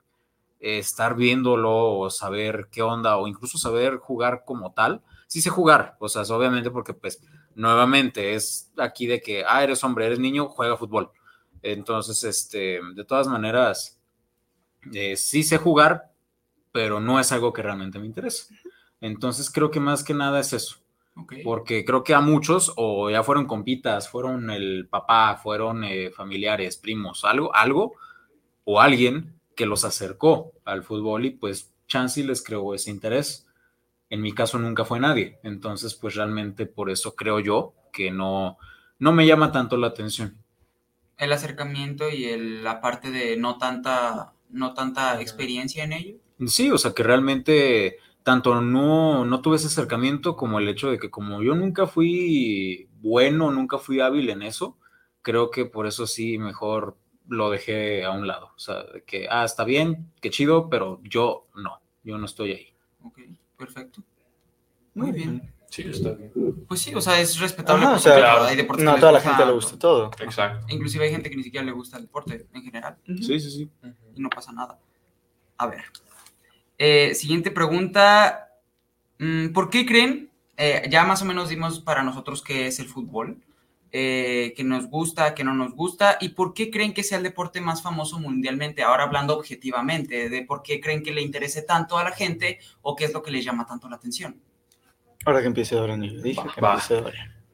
eh, 0.58 0.78
estar 0.78 1.14
viéndolo 1.14 1.98
o 1.98 2.08
saber 2.08 2.68
qué 2.72 2.80
onda 2.80 3.18
o 3.18 3.28
incluso 3.28 3.58
saber 3.58 3.98
jugar 3.98 4.44
como 4.46 4.72
tal. 4.72 5.02
Sí 5.26 5.42
sé 5.42 5.50
jugar, 5.50 5.98
o 6.00 6.08
sea, 6.08 6.22
obviamente 6.34 6.70
porque 6.70 6.94
pues 6.94 7.22
nuevamente 7.54 8.32
es 8.32 8.72
aquí 8.78 9.06
de 9.06 9.20
que, 9.20 9.44
ah, 9.46 9.62
eres 9.62 9.84
hombre, 9.84 10.06
eres 10.06 10.18
niño, 10.18 10.48
juega 10.48 10.78
fútbol. 10.78 11.10
Entonces, 11.60 12.24
este, 12.24 12.80
de 12.94 13.04
todas 13.04 13.28
maneras, 13.28 14.00
eh, 14.94 15.14
sí 15.14 15.42
sé 15.42 15.58
jugar, 15.58 16.10
pero 16.72 17.00
no 17.00 17.20
es 17.20 17.32
algo 17.32 17.52
que 17.52 17.60
realmente 17.60 17.98
me 17.98 18.06
interesa. 18.06 18.46
Entonces 19.02 19.50
creo 19.50 19.70
que 19.70 19.78
más 19.78 20.04
que 20.04 20.14
nada 20.14 20.40
es 20.40 20.54
eso, 20.54 20.76
Ok. 21.22 21.34
porque 21.44 21.84
creo 21.84 22.04
que 22.04 22.14
a 22.14 22.20
muchos 22.20 22.72
o 22.76 23.10
ya 23.10 23.22
fueron 23.22 23.46
compitas, 23.46 24.08
fueron 24.08 24.50
el 24.50 24.88
papá, 24.88 25.36
fueron 25.36 25.84
eh, 25.84 26.10
familiares, 26.10 26.76
primos, 26.76 27.24
algo, 27.24 27.54
algo 27.54 27.94
o 28.64 28.80
alguien 28.80 29.40
que 29.56 29.66
los 29.66 29.84
acercó 29.84 30.52
al 30.64 30.82
fútbol 30.82 31.24
y 31.26 31.30
pues 31.30 31.72
Chansey 31.86 32.22
les 32.22 32.42
creó 32.42 32.74
ese 32.74 32.90
interés. 32.90 33.46
En 34.08 34.22
mi 34.22 34.32
caso 34.32 34.58
nunca 34.58 34.84
fue 34.84 35.00
nadie, 35.00 35.38
entonces 35.42 35.94
pues 35.94 36.14
realmente 36.14 36.66
por 36.66 36.90
eso 36.90 37.14
creo 37.14 37.40
yo 37.40 37.74
que 37.92 38.10
no, 38.10 38.58
no 38.98 39.12
me 39.12 39.26
llama 39.26 39.52
tanto 39.52 39.76
la 39.76 39.88
atención. 39.88 40.36
El 41.16 41.32
acercamiento 41.32 42.08
y 42.10 42.24
el, 42.24 42.64
la 42.64 42.80
parte 42.80 43.10
de 43.10 43.36
no 43.36 43.58
tanta, 43.58 44.32
no 44.48 44.74
tanta 44.74 45.20
experiencia 45.20 45.84
en 45.84 45.92
ello. 45.92 46.16
Sí, 46.46 46.70
o 46.70 46.78
sea 46.78 46.92
que 46.92 47.02
realmente 47.02 47.98
tanto 48.22 48.60
no, 48.60 49.24
no 49.24 49.40
tuve 49.40 49.56
ese 49.56 49.68
acercamiento 49.68 50.36
como 50.36 50.58
el 50.58 50.68
hecho 50.68 50.90
de 50.90 50.98
que 50.98 51.10
como 51.10 51.42
yo 51.42 51.54
nunca 51.54 51.86
fui 51.86 52.88
bueno, 53.00 53.50
nunca 53.50 53.78
fui 53.78 54.00
hábil 54.00 54.30
en 54.30 54.42
eso, 54.42 54.76
creo 55.22 55.50
que 55.50 55.64
por 55.64 55.86
eso 55.86 56.06
sí 56.06 56.38
mejor 56.38 56.96
lo 57.28 57.50
dejé 57.50 58.04
a 58.04 58.10
un 58.10 58.26
lado. 58.26 58.50
O 58.56 58.58
sea, 58.58 58.82
de 58.82 59.04
que, 59.04 59.26
ah, 59.30 59.44
está 59.44 59.64
bien, 59.64 60.12
qué 60.20 60.30
chido, 60.30 60.68
pero 60.68 61.00
yo 61.04 61.46
no, 61.54 61.80
yo 62.02 62.18
no 62.18 62.26
estoy 62.26 62.52
ahí. 62.52 62.74
Ok, 63.02 63.20
perfecto. 63.56 64.02
Muy 64.94 65.12
bien. 65.12 65.52
Sí, 65.70 65.82
está 65.82 66.10
bien. 66.10 66.32
Pues 66.66 66.80
sí, 66.80 66.94
o 66.94 67.00
sea, 67.00 67.20
es 67.20 67.38
respetable. 67.38 67.86
Ajá, 67.86 67.94
o 67.94 67.98
sea, 68.00 68.16
claro, 68.16 68.44
hay 68.44 68.56
deportes 68.56 68.84
no 68.84 68.90
a 68.90 68.98
toda 68.98 69.12
la 69.12 69.20
gente 69.20 69.46
le 69.46 69.52
gusta 69.52 69.78
todo. 69.78 70.10
Exacto. 70.18 70.66
Inclusive 70.68 71.04
hay 71.04 71.12
gente 71.12 71.30
que 71.30 71.36
ni 71.36 71.44
siquiera 71.44 71.64
le 71.64 71.70
gusta 71.72 71.96
el 71.96 72.04
deporte 72.04 72.48
en 72.52 72.62
general 72.62 72.96
Sí, 73.06 73.38
sí, 73.38 73.50
sí. 73.50 73.70
y 74.16 74.20
no 74.20 74.28
pasa 74.28 74.52
nada. 74.52 74.78
A 75.58 75.66
ver. 75.68 75.84
Eh, 76.82 77.14
siguiente 77.14 77.50
pregunta. 77.50 78.48
Mm, 79.18 79.48
¿Por 79.48 79.68
qué 79.68 79.84
creen? 79.84 80.30
eh, 80.62 80.86
ya 80.90 81.04
más 81.04 81.22
o 81.22 81.24
menos 81.24 81.48
dimos 81.48 81.80
para 81.80 82.02
nosotros 82.02 82.42
qué 82.42 82.66
es 82.66 82.78
el 82.80 82.86
fútbol, 82.86 83.38
eh, 83.92 84.52
que 84.54 84.62
nos 84.62 84.88
gusta, 84.88 85.34
que 85.34 85.42
no 85.42 85.54
nos 85.54 85.74
gusta, 85.74 86.18
y 86.20 86.30
por 86.30 86.52
qué 86.52 86.70
creen 86.70 86.92
que 86.92 87.02
sea 87.02 87.16
el 87.16 87.24
deporte 87.24 87.62
más 87.62 87.82
famoso 87.82 88.18
mundialmente, 88.18 88.82
ahora 88.82 89.04
hablando 89.04 89.34
objetivamente, 89.38 90.28
de 90.28 90.42
por 90.42 90.62
qué 90.62 90.78
creen 90.78 91.02
que 91.02 91.12
le 91.12 91.22
interese 91.22 91.62
tanto 91.62 91.96
a 91.96 92.04
la 92.04 92.12
gente 92.12 92.58
o 92.82 92.94
qué 92.94 93.06
es 93.06 93.14
lo 93.14 93.22
que 93.22 93.30
les 93.30 93.42
llama 93.42 93.66
tanto 93.66 93.88
la 93.88 93.96
atención. 93.96 94.38
Ahora 95.24 95.40
que 95.40 95.46
empiece 95.46 95.74
Dorian, 95.74 96.02
yo 96.02 96.20
dije 96.20 96.42
que 96.54 96.60
Va. 96.60 96.74
empiece. 96.74 97.02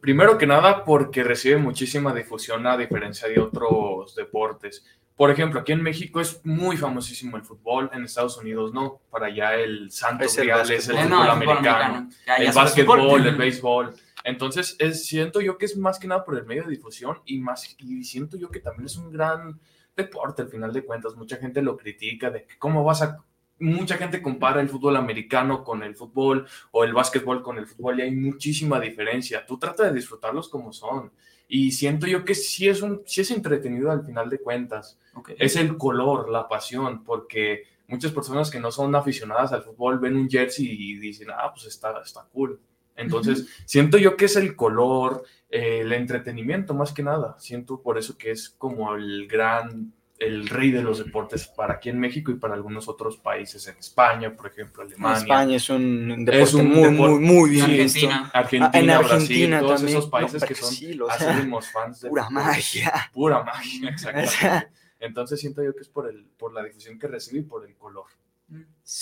Primero 0.00 0.37
que 0.37 0.47
nada, 0.49 0.85
porque 0.85 1.23
recibe 1.23 1.59
muchísima 1.59 2.12
difusión 2.12 2.66
a 2.66 2.76
diferencia 2.76 3.28
de 3.28 3.38
otros 3.38 4.16
deportes. 4.16 4.85
Por 5.16 5.30
ejemplo, 5.30 5.61
aquí 5.61 5.73
en 5.73 5.82
México 5.82 6.20
es 6.20 6.44
muy 6.44 6.76
famosísimo 6.76 7.37
el 7.38 7.42
fútbol, 7.42 7.90
en 7.94 8.04
Estados 8.04 8.37
Unidos 8.37 8.75
no. 8.75 9.00
Para 9.11 9.26
allá 9.26 9.54
el 9.54 9.90
santo 9.90 10.25
Es 10.25 10.37
el 10.37 10.44
grial 10.44 10.70
es 10.70 10.88
el 10.88 10.96
fútbol 10.96 11.11
no, 11.11 11.23
americano, 11.23 12.08
Ya- 12.26 12.38
ya 12.38 12.44
el 12.50 12.52
básquetbol, 12.54 13.26
el 13.26 13.37
béisbol. 13.37 13.94
Entonces, 14.25 14.76
es, 14.78 15.06
siento 15.06 15.40
yo 15.40 15.56
que 15.56 15.64
es 15.66 15.76
más 15.76 15.99
que 15.99 16.06
nada 16.08 16.25
por 16.25 16.37
el 16.37 16.44
medio 16.44 16.64
de 16.64 16.70
difusión 16.70 17.18
y, 17.25 17.38
más, 17.38 17.76
y 17.78 18.04
siento 18.04 18.37
yo 18.37 18.50
que 18.50 18.61
también 18.61 18.87
es 18.87 18.96
un 18.96 19.11
gran 19.11 19.58
deporte 19.96 20.42
al 20.42 20.49
final 20.49 20.73
de 20.73 20.85
cuentas. 20.85 21.14
Mucha 21.16 21.37
gente 21.37 21.62
lo 21.62 21.76
critica 21.76 22.30
de 22.30 22.44
que 22.44 22.58
cómo 22.58 22.85
vas 22.85 23.02
a... 23.02 23.18
Mucha 23.58 23.96
gente 23.96 24.20
compara 24.20 24.61
el 24.61 24.68
fútbol 24.68 24.96
americano 24.96 25.64
con 25.64 25.82
el 25.82 25.94
fútbol 25.94 26.46
o 26.73 26.85
el 26.85 26.92
básquetbol 26.92 27.42
con 27.42 27.56
el 27.56 27.66
fútbol 27.66 27.99
y 27.99 28.02
hay 28.02 28.11
muchísima 28.11 28.78
diferencia. 28.78 29.46
Tú 29.46 29.58
trata 29.58 29.85
de 29.85 29.94
disfrutarlos 29.94 30.50
como 30.50 30.75
son. 30.75 31.11
Y 31.49 31.73
siento 31.73 32.07
yo 32.07 32.25
que 32.25 32.35
sí 32.35 32.69
es, 32.69 32.83
un, 32.83 33.03
sí 33.07 33.21
es 33.21 33.31
entretenido 33.31 33.91
al 33.91 34.05
final 34.05 34.29
de 34.29 34.38
cuentas. 34.38 34.99
Es 35.38 35.57
el 35.57 35.76
color, 35.76 36.29
la 36.29 36.49
pasión, 36.49 37.05
porque 37.05 37.65
muchas 37.88 38.12
personas 38.12 38.50
que 38.50 38.61
no 38.61 38.73
son 38.73 38.95
aficionadas 38.95 39.53
al 39.53 39.62
fútbol 39.62 39.99
ven 39.99 40.17
un 40.17 40.29
jersey 40.29 40.67
y 40.69 40.99
dicen, 40.99 41.29
ah, 41.31 41.53
pues 41.53 41.67
está, 41.67 42.00
está 42.03 42.26
cool. 42.33 42.59
Entonces, 42.97 43.49
siento 43.67 43.99
yo 43.99 44.17
que 44.17 44.25
es 44.25 44.37
el 44.37 44.57
color, 44.57 45.25
eh, 45.50 45.81
el 45.81 45.93
entretenimiento 45.93 46.75
más 46.75 46.93
que 46.93 47.03
nada. 47.03 47.37
Siento 47.38 47.81
por 47.81 47.99
eso 47.99 48.17
que 48.17 48.31
es 48.31 48.50
como 48.50 48.95
el 48.95 49.29
gran, 49.29 49.93
el 50.18 50.49
rey 50.49 50.70
de 50.70 50.82
los 50.82 50.99
deportes 50.99 51.46
para 51.46 51.75
aquí 51.75 51.90
en 51.90 52.00
México 52.00 52.30
y 52.30 52.37
para 52.37 52.54
algunos 52.54 52.88
otros 52.88 53.18
países, 53.18 53.66
en 53.68 53.76
España, 53.76 54.35
por 54.35 54.46
ejemplo, 54.46 54.82
Alemania. 54.82 55.18
España 55.18 55.56
es 55.56 55.68
un 55.68 56.25
deporte 56.25 56.42
Es 56.42 56.54
un 56.54 56.68
muy, 56.70 56.82
deporte- 56.85 56.96
muy, 56.96 57.18
muy 57.20 57.50
bien 57.50 57.66
Sí, 57.66 57.73
visto. 58.06 58.08
Argentina. 58.08 58.30
Argentina, 58.32 58.70
Ah, 58.73 58.78
en 58.78 58.87
Brasil, 58.87 59.12
Argentina 59.12 59.61
todos 59.61 59.75
también. 59.80 59.99
esos 59.99 60.11
países 60.11 60.40
No, 60.42 60.49
que 60.49 60.54
son 60.54 60.68
Brasil, 60.70 61.02
o 61.02 61.06
sea, 61.06 61.14
acérrimos 61.16 61.70
fans 61.70 62.00
de 62.00 62.08
Pura 62.08 62.30
magia. 62.30 63.11
Pura 63.12 63.42
magia, 63.44 63.90
exactamente. 63.90 64.68
Entonces 65.00 65.38
siento 65.38 65.62
yo 65.62 65.75
que 65.75 65.80
es 65.82 65.88
por, 65.88 66.08
el, 66.08 66.25
por 66.38 66.52
la 66.54 66.62
difusión 66.64 66.99
que 66.99 67.06
recibe 67.08 67.40
y 67.40 67.42
por 67.42 67.66
el 67.66 67.75
color. 67.76 68.06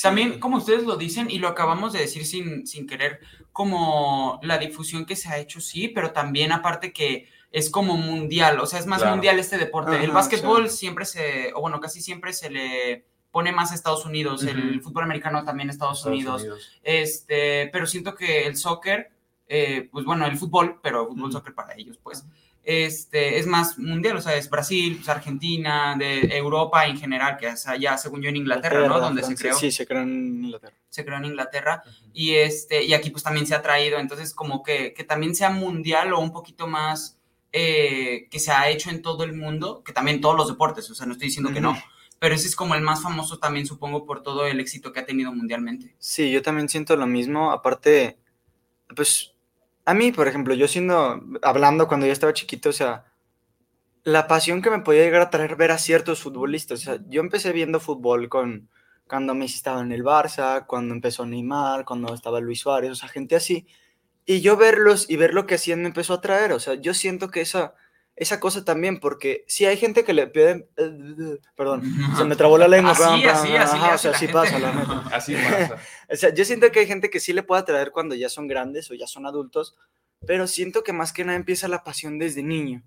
También, 0.03 0.41
como 0.41 0.57
ustedes 0.57 0.85
lo 0.85 0.97
dicen, 0.97 1.31
y 1.31 1.39
lo 1.39 1.49
acabamos 1.49 1.93
de 1.93 2.01
decir 2.01 2.25
sin, 2.25 2.67
sin 2.67 2.87
querer, 2.87 3.21
como 3.53 4.41
la 4.43 4.59
difusión 4.59 5.05
que 5.05 5.15
se 5.17 5.29
ha 5.29 5.39
hecho, 5.39 5.61
sí, 5.61 5.89
pero 5.89 6.13
también 6.13 6.51
aparte 6.51 6.93
que 6.93 7.29
es 7.55 7.71
como 7.71 7.97
mundial, 7.97 8.59
o 8.59 8.67
sea, 8.67 8.81
es 8.81 8.87
más 8.87 8.99
Claro. 8.99 9.15
mundial 9.15 9.39
este 9.39 9.59
deporte. 9.59 10.03
el 10.03 10.11
básquetbol 10.11 10.69
siempre 10.69 11.05
se, 11.05 11.53
o 11.55 11.61
bueno, 11.61 11.79
casi 11.79 12.01
siempre 12.01 12.33
se 12.33 12.51
le 12.51 13.05
pone 13.31 13.53
más 13.53 13.71
a 13.71 13.77
Estados 13.77 14.05
Unidos, 14.05 14.43
el 14.43 14.81
fútbol 14.83 15.05
americano 15.05 15.45
también 15.45 15.69
a 15.69 15.73
Estados, 15.73 15.99
Estados 15.99 16.15
Unidos, 16.17 16.43
Unidos. 16.43 16.81
este, 16.83 17.69
pero 17.73 17.87
siento 17.87 18.17
que 18.17 18.47
el 18.49 18.57
soccer, 18.57 19.11
eh, 19.47 19.89
pues 19.93 20.05
bueno, 20.05 20.27
el 20.27 20.37
fútbol, 20.37 20.81
pero 20.83 21.07
fútbol, 21.07 21.31
soccer 21.31 21.55
para 21.55 21.75
ellos, 21.77 21.97
pues, 22.03 22.25
este, 22.65 23.39
es 23.39 23.47
más 23.47 23.79
mundial, 23.79 24.17
o 24.17 24.21
sea, 24.21 24.35
es 24.35 24.51
Brasil, 24.51 24.97
pues, 24.97 25.09
Argentina, 25.09 25.95
de 25.97 26.37
Europa 26.37 26.87
en 26.87 26.97
general, 26.99 27.37
que 27.37 27.47
es 27.49 27.69
allá, 27.69 27.97
según 27.99 28.21
yo, 28.23 28.31
en 28.31 28.37
Inglaterra, 28.37 28.89
¿no? 28.89 28.99
Donde 28.99 29.23
se 29.23 29.37
creó 29.37 29.55
Sí, 29.57 29.71
se 29.71 29.87
creó 29.87 30.03
en 30.03 30.45
Inglaterra. 30.47 30.75
se 30.89 31.05
creó 31.05 31.19
en 31.19 31.25
Inglaterra 31.27 31.83
y 32.13 32.35
este 32.35 32.83
y 32.85 32.95
aquí 32.95 33.11
pues 33.11 33.23
también 33.23 33.47
se 33.47 33.55
ha 33.55 33.63
traído 33.63 33.99
entonces 33.99 34.33
como 34.35 34.63
que, 34.63 34.93
que 34.95 35.05
también 35.05 35.35
sea 35.35 35.51
mundial 35.51 36.13
o 36.15 36.21
un 36.21 36.33
poquito 36.33 36.67
más 36.67 37.19
eh, 37.57 38.27
que 38.31 38.41
se 38.41 38.51
ha 38.51 38.69
hecho 38.69 38.91
en 38.91 39.01
todo 39.01 39.25
el 39.25 39.33
mundo 39.33 39.83
que 39.85 39.93
también 39.93 40.21
todos 40.21 40.37
los 40.37 40.49
deportes 40.49 40.91
o 40.91 40.95
sea 40.95 41.07
no 41.07 41.13
estoy 41.13 41.29
diciendo 41.29 41.53
que 41.53 41.61
no 41.61 41.77
pero 42.19 42.35
ese 42.35 42.49
es 42.49 42.57
como 42.57 42.75
el 42.75 42.81
más 42.81 43.03
famoso 43.03 43.39
también 43.39 43.67
supongo 43.67 44.05
por 44.05 44.23
todo 44.23 44.47
el 44.47 44.59
éxito 44.61 44.93
que 44.93 45.01
ha 45.01 45.07
tenido 45.07 45.33
mundialmente 45.33 45.95
Sí, 45.99 46.31
yo 46.31 46.43
también 46.43 46.69
siento 46.69 46.97
lo 46.97 47.07
mismo. 47.07 47.51
Aparte, 47.51 48.19
pues 48.95 49.35
a 49.85 49.95
mí, 49.95 50.13
por 50.13 50.29
ejemplo, 50.29 50.55
yo 50.55 50.69
siendo, 50.69 51.23
hablando 51.43 51.89
cuando 51.89 52.07
yo 52.07 52.13
estaba 52.13 52.33
chiquito, 52.33 52.71
o 52.71 52.73
sea, 52.73 53.05
la 54.03 54.27
pasión 54.27 54.63
que 54.63 54.71
me 54.71 54.81
podía 54.81 55.03
llegar 55.03 55.23
a 55.23 55.31
traer 55.31 55.57
ver 55.57 55.71
a 55.71 55.79
ciertos 55.79 56.21
futbolistas. 56.21 56.81
O 56.81 56.85
sea, 56.85 56.99
yo 57.09 57.21
empecé 57.21 57.53
viendo 57.53 57.81
fútbol 57.81 58.29
con 58.29 58.69
cuando 59.07 59.35
Messi 59.35 59.57
estaba 59.57 59.81
en 59.83 59.93
el 59.93 60.03
Barça, 60.03 60.67
cuando 60.67 60.95
empezó 60.95 61.27
Neymar, 61.27 61.85
cuando 61.85 62.15
estaba 62.15 62.41
Luis 62.41 62.61
Suárez, 62.61 62.91
o 62.91 62.95
sea, 62.95 63.09
gente 63.09 63.37
así. 63.37 63.67
Y 64.27 64.41
yo 64.41 64.57
verlos 64.57 65.09
y 65.09 65.17
ver 65.17 65.35
lo 65.35 65.47
que 65.47 65.57
hacían 65.57 65.83
me 65.83 65.89
empezó 65.89 66.15
a 66.15 66.17
atraer. 66.17 66.53
O 66.53 66.61
sea, 66.61 66.75
yo 66.75 66.95
siento 66.95 67.31
que 67.31 67.41
esa, 67.43 67.75
esa 68.17 68.41
cosa 68.41 68.65
también, 68.65 69.01
porque 69.01 69.45
si 69.49 69.67
hay 69.67 69.77
gente 69.77 70.05
que 70.05 70.13
le 70.13 70.27
pide, 70.29 70.69
perdón, 71.57 71.83
se 72.17 72.25
me 72.25 72.37
trabó 72.37 72.57
la 72.57 72.69
lengua. 72.69 72.93
Así, 72.93 73.25
así, 73.25 73.57
así 73.57 73.77
ajá, 73.77 73.95
o 73.95 73.99
sea, 73.99 74.11
así 74.13 74.21
gente. 74.27 74.33
pasa, 74.33 74.59
la 74.59 74.73
neta. 74.73 75.03
Así 75.13 75.35
pasa. 75.37 75.77
O 76.11 76.17
sea, 76.17 76.33
yo 76.33 76.45
siento 76.45 76.71
que 76.71 76.81
hay 76.81 76.87
gente 76.87 77.11
que 77.11 77.21
sí 77.21 77.33
le 77.33 77.43
puede 77.43 77.63
atraer 77.63 77.91
cuando 77.91 78.15
ya 78.15 78.29
son 78.29 78.47
grandes 78.47 78.91
o 78.91 78.95
ya 78.95 79.07
son 79.07 79.27
adultos, 79.27 79.77
pero 80.27 80.47
siento 80.47 80.83
que 80.85 80.93
más 80.93 81.13
que 81.13 81.25
nada 81.25 81.37
empieza 81.37 81.69
la 81.69 81.85
pasión 81.85 82.19
desde 82.19 82.43
niño 82.43 82.83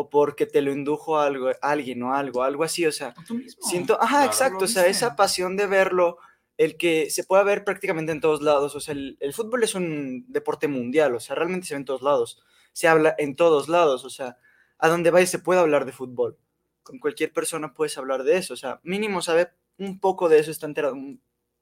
o 0.00 0.08
porque 0.08 0.46
te 0.46 0.62
lo 0.62 0.70
indujo 0.70 1.18
a 1.18 1.26
algo, 1.26 1.48
a 1.48 1.54
alguien 1.60 2.00
o 2.04 2.14
algo, 2.14 2.44
algo 2.44 2.62
así, 2.62 2.86
o 2.86 2.92
sea, 2.92 3.14
O 3.18 3.22
tú 3.26 3.34
mismo. 3.34 3.60
siento, 3.68 4.00
ajá, 4.00 4.18
claro. 4.18 4.26
exacto, 4.26 4.64
o 4.64 4.68
sea, 4.68 4.86
esa 4.86 5.16
pasión 5.16 5.56
de 5.56 5.66
verlo, 5.66 6.18
el 6.58 6.76
que 6.76 7.08
se 7.08 7.24
pueda 7.24 7.42
ver 7.44 7.64
prácticamente 7.64 8.12
en 8.12 8.20
todos 8.20 8.42
lados, 8.42 8.74
o 8.74 8.80
sea, 8.80 8.92
el, 8.92 9.16
el 9.20 9.32
fútbol 9.32 9.64
es 9.64 9.74
un 9.74 10.26
deporte 10.28 10.68
mundial, 10.68 11.14
o 11.14 11.20
sea, 11.20 11.34
realmente 11.34 11.66
se 11.66 11.72
ve 11.74 11.78
en 11.78 11.84
todos 11.86 12.02
lados, 12.02 12.42
se 12.72 12.86
habla 12.88 13.14
en 13.16 13.34
todos 13.36 13.68
lados, 13.70 14.04
o 14.04 14.10
sea, 14.10 14.36
a 14.78 14.88
donde 14.88 15.10
vayas 15.10 15.30
se 15.30 15.38
puede 15.38 15.60
hablar 15.60 15.86
de 15.86 15.92
fútbol, 15.92 16.36
con 16.82 16.98
cualquier 16.98 17.32
persona 17.32 17.72
puedes 17.72 17.96
hablar 17.96 18.22
de 18.24 18.36
eso, 18.36 18.52
o 18.54 18.56
sea, 18.58 18.80
mínimo 18.82 19.22
saber 19.22 19.54
un 19.78 19.98
poco 20.00 20.28
de 20.28 20.40
eso, 20.40 20.50
está 20.50 20.66
enterado, 20.66 20.94
un, 20.94 21.20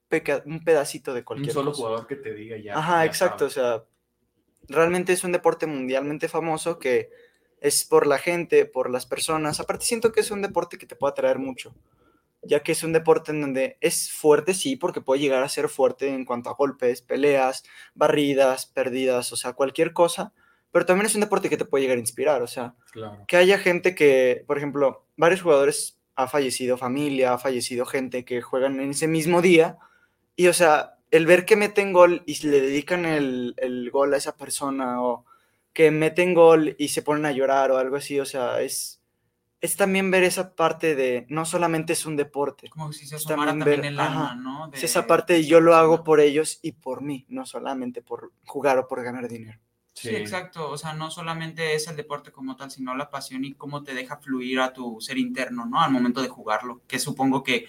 peca- 0.09 0.41
un 0.45 0.63
pedacito 0.63 1.13
de 1.13 1.19
Un 1.19 1.25
cualquier 1.25 1.53
solo 1.53 1.71
cosa. 1.71 1.83
jugador 1.83 2.07
que 2.07 2.15
te 2.17 2.33
diga 2.33 2.57
ya. 2.57 2.77
Ajá, 2.77 2.99
ya 2.99 3.05
exacto. 3.05 3.45
O 3.45 3.49
sea, 3.51 3.83
realmente 4.67 5.13
es 5.13 5.23
un 5.23 5.31
deporte 5.31 5.67
mundialmente 5.67 6.27
famoso 6.27 6.79
que 6.79 7.09
es 7.61 7.83
por 7.85 8.07
la 8.07 8.17
gente, 8.17 8.65
por 8.65 8.89
las 8.89 9.05
personas. 9.05 9.59
Aparte, 9.59 9.85
siento 9.85 10.11
que 10.11 10.21
es 10.21 10.31
un 10.31 10.41
deporte 10.41 10.77
que 10.77 10.85
te 10.87 10.95
puede 10.95 11.11
atraer 11.11 11.37
mucho, 11.39 11.75
ya 12.41 12.61
que 12.61 12.71
es 12.71 12.83
un 12.83 12.93
deporte 12.93 13.31
en 13.31 13.41
donde 13.41 13.77
es 13.81 14.11
fuerte, 14.11 14.53
sí, 14.53 14.75
porque 14.75 15.01
puede 15.01 15.21
llegar 15.21 15.43
a 15.43 15.49
ser 15.49 15.69
fuerte 15.69 16.07
en 16.07 16.25
cuanto 16.25 16.49
a 16.49 16.53
golpes, 16.53 17.01
peleas, 17.01 17.63
barridas, 17.93 18.65
perdidas, 18.65 19.31
o 19.33 19.37
sea, 19.37 19.53
cualquier 19.53 19.93
cosa. 19.93 20.33
Pero 20.71 20.85
también 20.85 21.07
es 21.07 21.15
un 21.15 21.21
deporte 21.21 21.49
que 21.49 21.57
te 21.57 21.65
puede 21.65 21.83
llegar 21.83 21.97
a 21.97 22.01
inspirar, 22.01 22.41
o 22.41 22.47
sea, 22.47 22.75
Claro. 22.91 23.23
que 23.27 23.37
haya 23.37 23.57
gente 23.57 23.95
que, 23.95 24.43
por 24.45 24.57
ejemplo, 24.57 25.05
varios 25.15 25.41
jugadores 25.41 25.99
ha 26.15 26.27
fallecido 26.27 26.77
familia, 26.77 27.33
ha 27.33 27.37
fallecido 27.37 27.85
gente 27.85 28.25
que 28.25 28.41
juegan 28.41 28.79
en 28.79 28.91
ese 28.91 29.07
mismo 29.07 29.41
día 29.41 29.77
y, 30.35 30.47
o 30.47 30.53
sea, 30.53 30.95
el 31.09 31.25
ver 31.25 31.45
que 31.45 31.55
meten 31.55 31.93
gol 31.93 32.23
y 32.25 32.45
le 32.47 32.59
dedican 32.59 33.05
el, 33.05 33.53
el 33.57 33.89
gol 33.91 34.13
a 34.13 34.17
esa 34.17 34.35
persona 34.35 35.01
o 35.01 35.25
que 35.73 35.89
meten 35.91 36.33
gol 36.33 36.75
y 36.77 36.89
se 36.89 37.01
ponen 37.01 37.25
a 37.25 37.31
llorar 37.31 37.71
o 37.71 37.77
algo 37.77 37.95
así, 37.95 38.19
o 38.19 38.25
sea, 38.25 38.61
es, 38.61 38.96
es 39.59 39.75
también 39.75 40.11
ver 40.11 40.23
esa 40.23 40.55
parte 40.55 40.95
de, 40.95 41.25
no 41.29 41.45
solamente 41.45 41.93
es 41.93 42.05
un 42.05 42.15
deporte, 42.15 42.69
como 42.69 42.93
si 42.93 43.07
se 43.07 43.15
es 43.15 43.25
asomara 43.25 43.51
también 43.51 43.75
también 43.75 43.81
ver, 43.81 43.91
el 43.93 43.99
alma 43.99 44.25
ajá, 44.25 44.35
no 44.35 44.71
es 44.71 44.83
esa 44.83 45.07
parte 45.07 45.33
de 45.33 45.45
yo 45.45 45.59
lo 45.59 45.75
hago 45.75 46.03
por 46.03 46.19
ellos 46.19 46.59
y 46.61 46.73
por 46.73 47.01
mí, 47.01 47.25
no 47.29 47.45
solamente 47.45 48.01
por 48.01 48.31
jugar 48.45 48.77
o 48.77 48.87
por 48.87 49.03
ganar 49.03 49.27
dinero. 49.27 49.59
Sí, 49.93 50.09
exacto. 50.09 50.69
O 50.69 50.77
sea, 50.77 50.93
no 50.93 51.09
solamente 51.09 51.73
es 51.73 51.87
el 51.87 51.95
deporte 51.95 52.31
como 52.31 52.55
tal, 52.55 52.69
sino 52.69 52.95
la 52.95 53.09
pasión 53.09 53.43
y 53.45 53.55
cómo 53.55 53.81
te 53.81 53.95
deja 53.95 54.17
fluir 54.17 54.59
a 54.59 54.71
tu 54.71 55.01
ser 55.01 55.17
interno, 55.17 55.65
¿no? 55.65 55.81
Al 55.81 55.89
momento 55.89 56.21
de 56.21 56.27
jugarlo. 56.27 56.83
Que 56.87 56.99
supongo 56.99 57.41
que 57.41 57.65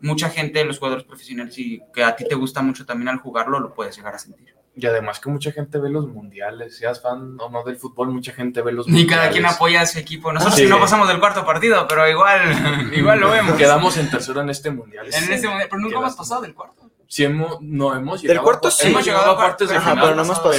mucha 0.00 0.28
gente, 0.28 0.62
los 0.66 0.78
jugadores 0.78 1.04
profesionales, 1.04 1.58
y 1.58 1.80
que 1.94 2.04
a 2.04 2.14
ti 2.14 2.24
te 2.28 2.34
gusta 2.34 2.60
mucho 2.60 2.84
también 2.84 3.08
al 3.08 3.16
jugarlo, 3.16 3.60
lo 3.60 3.72
puedes 3.72 3.96
llegar 3.96 4.14
a 4.14 4.18
sentir. 4.18 4.54
Y 4.76 4.86
además 4.86 5.18
que 5.20 5.28
mucha 5.28 5.50
gente 5.52 5.78
ve 5.78 5.90
los 5.90 6.06
mundiales, 6.06 6.76
seas 6.78 7.02
fan 7.02 7.36
o 7.40 7.48
no 7.50 7.64
del 7.64 7.76
fútbol, 7.76 8.08
mucha 8.10 8.32
gente 8.32 8.62
ve 8.62 8.72
los 8.72 8.86
Y 8.86 8.92
mundiales. 8.92 9.16
cada 9.16 9.30
quien 9.30 9.44
apoya 9.46 9.80
a 9.82 9.86
su 9.86 9.98
equipo. 9.98 10.32
Nosotros 10.32 10.58
Sí. 10.58 10.66
no 10.66 10.78
pasamos 10.78 11.08
del 11.08 11.18
cuarto 11.18 11.44
partido, 11.44 11.86
pero 11.88 12.08
igual, 12.08 12.40
igual 12.94 13.20
lo 13.20 13.30
vemos. 13.30 13.56
Quedamos 13.56 13.96
en 13.96 14.10
tercero 14.10 14.40
en 14.40 14.50
este 14.50 14.70
mundial. 14.70 15.06
en 15.12 15.32
este 15.32 15.48
momento, 15.48 15.68
pero 15.70 15.82
nunca 15.82 15.98
hemos 15.98 16.14
pasado 16.16 16.40
del 16.42 16.54
cuarto. 16.54 16.88
Sí, 17.08 17.24
hemos, 17.24 17.60
no 17.60 17.92
hemos 17.96 18.22
Del 18.22 18.28
llegado 18.30 18.44
cuarto 18.44 18.68
a, 18.68 18.70
sí. 18.70 18.86
hemos 18.88 19.04
llegado 19.04 19.32
a 19.32 19.36
cuartos 19.36 19.68
de 19.68 19.76
Ajá, 19.76 19.90
final, 19.90 20.04
pero 20.04 20.14
no 20.16 20.22
hemos 20.22 20.38
pasado 20.38 20.52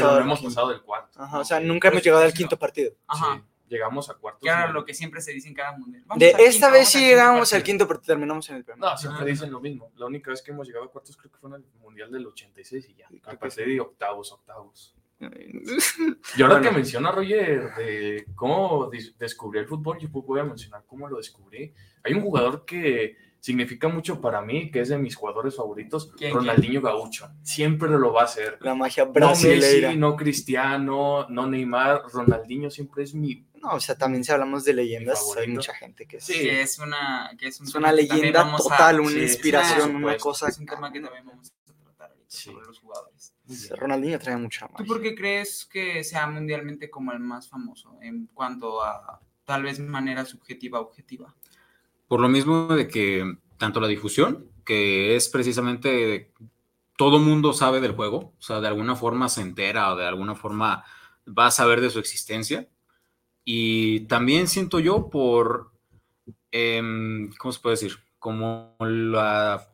pasado 0.43 0.69
del 0.69 0.81
cuarto. 0.81 1.21
Ajá, 1.23 1.39
o 1.39 1.45
sea, 1.45 1.59
nunca 1.61 1.87
hemos 1.87 2.03
llegado 2.03 2.23
al 2.23 2.33
quinto 2.33 2.59
partido. 2.59 2.91
Ajá. 3.07 3.35
Sí, 3.35 3.41
llegamos 3.71 4.09
a 4.09 4.15
cuartos. 4.15 4.47
Y- 4.47 4.73
lo 4.73 4.85
que 4.85 4.93
siempre 4.93 5.21
se 5.21 5.31
dice 5.31 5.47
en 5.47 5.55
cada 5.55 5.77
mundial. 5.77 6.03
Vamos 6.05 6.19
De 6.19 6.29
esta 6.29 6.67
quinto, 6.67 6.71
vez 6.71 6.89
sí 6.89 6.99
llegamos 6.99 7.53
al 7.53 7.63
quinto, 7.63 7.87
pero 7.87 8.01
terminamos 8.01 8.49
en 8.49 8.57
el 8.57 8.63
primero. 8.65 8.85
No, 8.85 8.97
siempre 8.97 9.25
dicen 9.25 9.51
lo 9.51 9.59
mismo. 9.61 9.91
La 9.95 10.05
única 10.05 10.29
vez 10.29 10.41
que 10.41 10.51
hemos 10.51 10.67
llegado 10.67 10.85
a 10.85 10.91
cuartos 10.91 11.15
creo 11.17 11.31
que 11.31 11.37
fue 11.37 11.49
en 11.49 11.55
el 11.55 11.65
mundial 11.81 12.11
del 12.11 12.27
86 12.27 12.89
y 12.89 12.95
ya. 12.95 13.07
A 13.25 13.33
partir 13.33 13.65
sí. 13.65 13.73
de 13.73 13.79
octavos, 13.79 14.31
octavos. 14.31 14.95
Y 16.35 16.41
ahora 16.41 16.61
que 16.61 16.71
menciona 16.71 17.11
Roger 17.11 17.75
de 17.75 18.25
cómo 18.35 18.89
descubrí 19.19 19.59
el 19.59 19.67
fútbol, 19.67 19.99
yo 19.99 20.09
voy 20.09 20.39
a 20.39 20.43
mencionar 20.43 20.83
cómo 20.87 21.07
lo 21.07 21.17
descubrí. 21.17 21.73
Hay 22.03 22.13
un 22.13 22.21
jugador 22.21 22.65
que 22.65 23.15
significa 23.39 23.87
mucho 23.87 24.21
para 24.21 24.41
mí, 24.41 24.71
que 24.71 24.81
es 24.81 24.89
de 24.89 24.97
mis 24.97 25.15
jugadores 25.15 25.55
favoritos, 25.55 26.11
¿Quién, 26.17 26.33
Ronaldinho 26.33 26.81
Gaucho. 26.81 27.29
Siempre 27.41 27.89
lo 27.89 28.13
va 28.13 28.21
a 28.21 28.25
hacer. 28.25 28.57
La 28.61 28.75
magia 28.75 29.05
No 29.05 29.11
brasileira. 29.11 29.89
Messi, 29.89 29.99
no 29.99 30.15
Cristiano, 30.15 31.27
no 31.29 31.47
Neymar, 31.47 32.03
Ronaldinho 32.11 32.69
siempre 32.69 33.03
es 33.03 33.13
mi 33.13 33.45
No, 33.61 33.73
o 33.75 33.79
sea, 33.79 33.95
también 33.97 34.23
si 34.23 34.31
hablamos 34.31 34.63
de 34.65 34.73
leyendas, 34.73 35.23
hay 35.37 35.47
mucha 35.47 35.73
gente 35.75 36.05
que 36.07 36.17
es, 36.17 36.23
Sí, 36.25 36.33
que 36.33 36.61
es 36.61 36.79
una, 36.79 37.31
que 37.37 37.47
es 37.47 37.59
un 37.59 37.67
es 37.67 37.73
tema 37.73 37.87
una 37.89 37.91
leyenda 37.95 38.41
a- 38.41 38.57
total, 38.57 38.99
una 39.01 39.09
sí, 39.11 39.19
inspiración, 39.21 39.95
una 39.95 40.17
cosa. 40.17 40.47
Es 40.49 40.57
un 40.57 40.65
tema 40.65 40.91
que 40.91 40.99
también 40.99 41.25
vamos 41.25 41.51
a 41.51 41.73
tratar 41.83 42.09
ahorita 42.11 42.25
Sí. 42.27 42.49
sobre 42.51 42.65
los 42.65 42.79
jugadores. 42.79 43.33
Ronaldinho 43.77 44.17
trae 44.17 44.37
mucha 44.37 44.65
¿Tú 44.67 44.73
magia. 44.73 44.85
por 44.87 45.01
qué 45.01 45.13
crees 45.13 45.65
que 45.65 46.03
sea 46.03 46.25
mundialmente 46.27 46.89
como 46.89 47.11
el 47.11 47.19
más 47.19 47.49
famoso 47.49 47.97
en 48.01 48.27
cuanto 48.33 48.81
a 48.83 49.19
tal 49.45 49.63
vez 49.63 49.79
manera 49.79 50.25
subjetiva 50.25 50.79
objetiva? 50.79 51.35
Por 52.07 52.19
lo 52.21 52.29
mismo 52.29 52.67
de 52.67 52.87
que 52.87 53.37
tanto 53.57 53.79
la 53.81 53.87
difusión, 53.87 54.49
que 54.65 55.15
es 55.15 55.27
precisamente 55.29 56.31
todo 56.97 57.19
mundo 57.19 57.51
sabe 57.53 57.81
del 57.81 57.91
juego, 57.93 58.33
o 58.37 58.41
sea, 58.41 58.59
de 58.61 58.67
alguna 58.67 58.95
forma 58.95 59.27
se 59.29 59.41
entera 59.41 59.91
o 59.91 59.95
de 59.97 60.05
alguna 60.07 60.35
forma 60.35 60.83
va 61.27 61.47
a 61.47 61.51
saber 61.51 61.81
de 61.81 61.89
su 61.89 61.99
existencia. 61.99 62.67
Y 63.43 64.01
también 64.01 64.47
siento 64.47 64.79
yo 64.79 65.09
por, 65.09 65.71
em, 66.51 67.31
¿cómo 67.37 67.51
se 67.51 67.59
puede 67.59 67.75
decir? 67.75 67.97
Como 68.19 68.75
la, 68.79 69.67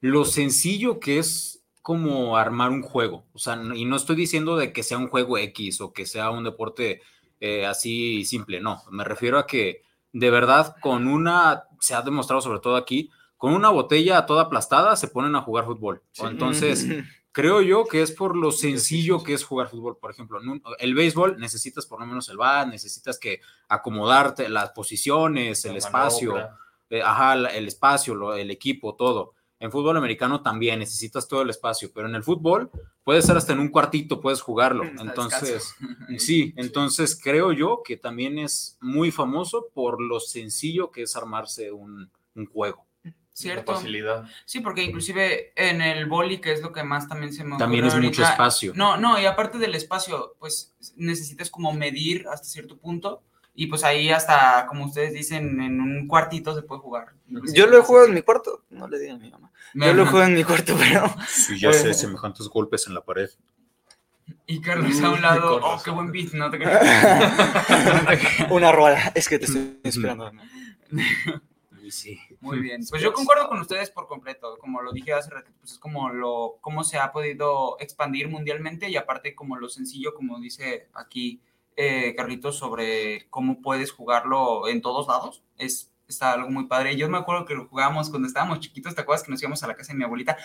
lo 0.00 0.24
sencillo 0.24 1.00
que 1.00 1.18
es 1.18 1.64
como 1.82 2.36
armar 2.36 2.70
un 2.70 2.82
juego. 2.82 3.26
O 3.32 3.38
sea, 3.38 3.60
y 3.74 3.84
no 3.84 3.96
estoy 3.96 4.16
diciendo 4.16 4.56
de 4.56 4.72
que 4.72 4.82
sea 4.82 4.98
un 4.98 5.08
juego 5.08 5.38
X 5.38 5.80
o 5.80 5.92
que 5.92 6.06
sea 6.06 6.30
un 6.30 6.44
deporte 6.44 7.02
eh, 7.40 7.66
así 7.66 8.24
simple, 8.24 8.60
no. 8.60 8.82
Me 8.90 9.02
refiero 9.02 9.38
a 9.38 9.46
que 9.46 9.82
de 10.12 10.30
verdad 10.30 10.76
con 10.80 11.06
una, 11.08 11.64
se 11.80 11.94
ha 11.94 12.02
demostrado 12.02 12.42
sobre 12.42 12.60
todo 12.60 12.76
aquí, 12.76 13.10
con 13.36 13.54
una 13.54 13.70
botella 13.70 14.26
toda 14.26 14.42
aplastada 14.42 14.96
se 14.96 15.08
ponen 15.08 15.34
a 15.34 15.40
jugar 15.40 15.64
fútbol. 15.64 16.02
Sí. 16.12 16.22
Entonces, 16.26 16.86
creo 17.32 17.62
yo 17.62 17.86
que 17.86 18.02
es 18.02 18.10
por 18.12 18.36
lo 18.36 18.52
sencillo 18.52 19.22
que 19.22 19.34
es 19.34 19.44
jugar 19.44 19.68
fútbol. 19.68 19.96
Por 19.98 20.10
ejemplo, 20.10 20.40
en 20.40 20.48
un- 20.48 20.62
el 20.78 20.94
béisbol 20.94 21.38
necesitas 21.38 21.86
por 21.86 22.00
lo 22.00 22.06
menos 22.06 22.28
el 22.28 22.36
bat, 22.36 22.66
necesitas 22.68 23.18
que 23.18 23.40
acomodarte 23.68 24.48
las 24.48 24.70
posiciones, 24.70 25.64
el 25.64 25.72
La 25.72 25.78
espacio, 25.78 26.32
eh, 26.90 27.02
ajá, 27.02 27.34
el 27.34 27.66
espacio, 27.68 28.14
lo- 28.14 28.34
el 28.34 28.50
equipo, 28.50 28.94
todo. 28.94 29.34
En 29.60 29.70
fútbol 29.70 29.96
americano 29.98 30.42
también 30.42 30.78
necesitas 30.78 31.28
todo 31.28 31.42
el 31.42 31.50
espacio, 31.50 31.90
pero 31.94 32.08
en 32.08 32.14
el 32.14 32.22
fútbol 32.24 32.70
puede 33.04 33.20
ser 33.20 33.36
hasta 33.36 33.52
en 33.52 33.60
un 33.60 33.68
cuartito, 33.68 34.18
puedes 34.20 34.40
jugarlo. 34.40 34.84
Está 34.84 35.02
Entonces, 35.02 35.74
sí, 36.18 36.54
entonces 36.56 37.18
creo 37.22 37.52
yo 37.52 37.82
que 37.84 37.96
también 37.98 38.38
es 38.38 38.78
muy 38.80 39.10
famoso 39.10 39.68
por 39.74 40.00
lo 40.00 40.18
sencillo 40.18 40.90
que 40.90 41.02
es 41.02 41.14
armarse 41.14 41.70
un, 41.72 42.10
un 42.34 42.46
juego. 42.46 42.86
¿Cierto? 43.32 43.72
La 43.72 43.78
facilidad. 43.78 44.24
Sí, 44.44 44.60
porque 44.60 44.82
inclusive 44.82 45.52
en 45.56 45.80
el 45.80 46.06
boli, 46.06 46.38
que 46.40 46.52
es 46.52 46.60
lo 46.62 46.72
que 46.72 46.82
más 46.82 47.08
también 47.08 47.32
se 47.32 47.44
me 47.44 47.56
También 47.56 47.84
es 47.86 47.94
mucho 47.96 48.22
espacio. 48.22 48.72
No, 48.74 48.96
no, 48.96 49.18
y 49.20 49.24
aparte 49.26 49.58
del 49.58 49.74
espacio, 49.74 50.34
pues 50.38 50.74
necesitas 50.96 51.48
como 51.50 51.72
medir 51.72 52.26
hasta 52.28 52.46
cierto 52.46 52.76
punto. 52.76 53.22
Y 53.54 53.66
pues 53.66 53.82
ahí 53.84 54.10
hasta, 54.10 54.66
como 54.68 54.86
ustedes 54.86 55.12
dicen, 55.12 55.60
en 55.60 55.80
un 55.80 56.06
cuartito 56.06 56.54
se 56.54 56.62
puede 56.62 56.80
jugar. 56.80 57.08
Yo 57.52 57.66
lo 57.66 57.78
he 57.78 57.82
jugado 57.82 58.06
en 58.06 58.14
mi 58.14 58.22
cuarto, 58.22 58.64
no 58.70 58.86
le 58.88 58.98
digan 58.98 59.16
a 59.16 59.18
mi 59.18 59.30
mamá. 59.30 59.50
Me- 59.74 59.86
Yo 59.86 59.94
lo 59.94 60.06
juego 60.06 60.24
en 60.26 60.34
mi 60.34 60.44
cuarto, 60.44 60.76
pero 60.78 61.12
Sí, 61.28 61.58
ya 61.58 61.72
sé, 61.72 61.92
semejantes 61.94 62.48
golpes 62.48 62.86
en 62.86 62.94
la 62.94 63.02
pared. 63.04 63.28
Y 64.46 64.60
Carlos 64.60 65.00
a 65.02 65.10
un 65.10 65.20
lado, 65.22 65.60
oh, 65.62 65.80
qué 65.82 65.90
buen 65.90 66.10
beat, 66.12 66.32
no 66.32 66.50
te 66.50 66.58
creas. 66.60 66.80
una 68.50 68.72
rola. 68.72 69.12
Es 69.14 69.28
que 69.28 69.38
te 69.38 69.44
estoy 69.46 69.78
esperando. 69.84 70.30
Sí. 71.90 72.18
Muy 72.40 72.60
bien. 72.60 72.82
Pues 72.88 73.02
yo 73.02 73.12
concuerdo 73.12 73.48
con 73.48 73.60
ustedes 73.60 73.90
por 73.90 74.06
completo. 74.06 74.58
Como 74.58 74.82
lo 74.82 74.92
dije 74.92 75.12
hace 75.12 75.30
rato, 75.30 75.50
pues 75.60 75.72
es 75.72 75.78
como 75.78 76.10
lo, 76.10 76.58
cómo 76.60 76.84
se 76.84 76.98
ha 76.98 77.12
podido 77.12 77.76
expandir 77.80 78.28
mundialmente 78.28 78.88
y 78.88 78.96
aparte 78.96 79.34
como 79.34 79.56
lo 79.56 79.68
sencillo, 79.68 80.14
como 80.14 80.40
dice 80.40 80.88
aquí 80.94 81.40
eh, 81.76 82.14
Carlitos, 82.16 82.58
sobre 82.58 83.26
cómo 83.30 83.60
puedes 83.60 83.92
jugarlo 83.92 84.68
en 84.68 84.82
todos 84.82 85.08
lados. 85.08 85.42
Es, 85.58 85.92
está 86.08 86.32
algo 86.32 86.50
muy 86.50 86.66
padre. 86.66 86.96
Yo 86.96 87.08
me 87.08 87.18
acuerdo 87.18 87.44
que 87.44 87.54
lo 87.54 87.66
jugábamos 87.66 88.10
cuando 88.10 88.28
estábamos 88.28 88.60
chiquitos, 88.60 88.94
¿te 88.94 89.00
acuerdas 89.00 89.24
que 89.24 89.30
nos 89.30 89.40
íbamos 89.42 89.62
a 89.62 89.66
la 89.66 89.74
casa 89.74 89.92
de 89.92 89.98
mi 89.98 90.04
abuelita? 90.04 90.36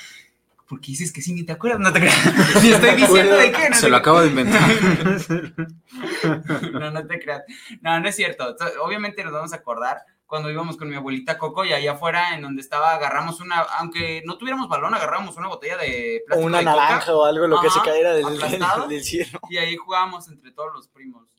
Porque 0.67 0.87
dices 0.87 1.11
que 1.11 1.21
sí, 1.21 1.31
ni 1.33 1.43
te 1.43 1.51
acuerdas, 1.51 1.79
no 1.79 1.93
te 1.93 1.99
creas. 1.99 2.25
Ni 2.63 2.69
estoy 2.69 2.95
diciendo 2.95 3.35
de 3.35 3.51
qué. 3.51 3.69
No 3.69 3.75
Se 3.75 3.89
lo 3.89 3.97
acabo 3.97 4.21
de 4.21 4.29
inventar. 4.29 4.61
no, 6.73 6.91
no 6.91 7.05
te 7.05 7.19
creas. 7.19 7.43
No, 7.81 7.99
no 7.99 8.09
es 8.09 8.15
cierto. 8.15 8.55
Obviamente 8.81 9.23
nos 9.23 9.33
vamos 9.33 9.53
a 9.53 9.57
acordar 9.57 9.99
cuando 10.25 10.49
íbamos 10.49 10.77
con 10.77 10.89
mi 10.89 10.95
abuelita 10.95 11.37
Coco 11.37 11.65
y 11.65 11.73
allá 11.73 11.93
afuera 11.93 12.33
en 12.33 12.41
donde 12.41 12.61
estaba 12.61 12.93
agarramos 12.95 13.39
una, 13.41 13.59
aunque 13.61 14.21
no 14.25 14.37
tuviéramos 14.37 14.67
balón, 14.67 14.93
agarramos 14.93 15.37
una 15.37 15.47
botella 15.47 15.77
de 15.77 16.21
O 16.23 16.25
plástico 16.25 16.47
una 16.47 16.59
de 16.59 16.65
coca 16.65 16.75
naranja 16.77 17.15
o 17.15 17.25
algo, 17.25 17.47
lo 17.47 17.61
que 17.61 17.69
se 17.69 17.79
Ajá, 17.79 17.85
cayera 17.89 18.13
del, 18.13 18.25
aplastado. 18.25 18.81
del, 18.81 18.89
del 18.89 19.03
cielo. 19.03 19.39
y 19.49 19.57
ahí 19.57 19.75
jugábamos 19.75 20.27
entre 20.27 20.51
todos 20.51 20.73
los 20.73 20.87
primos. 20.87 21.29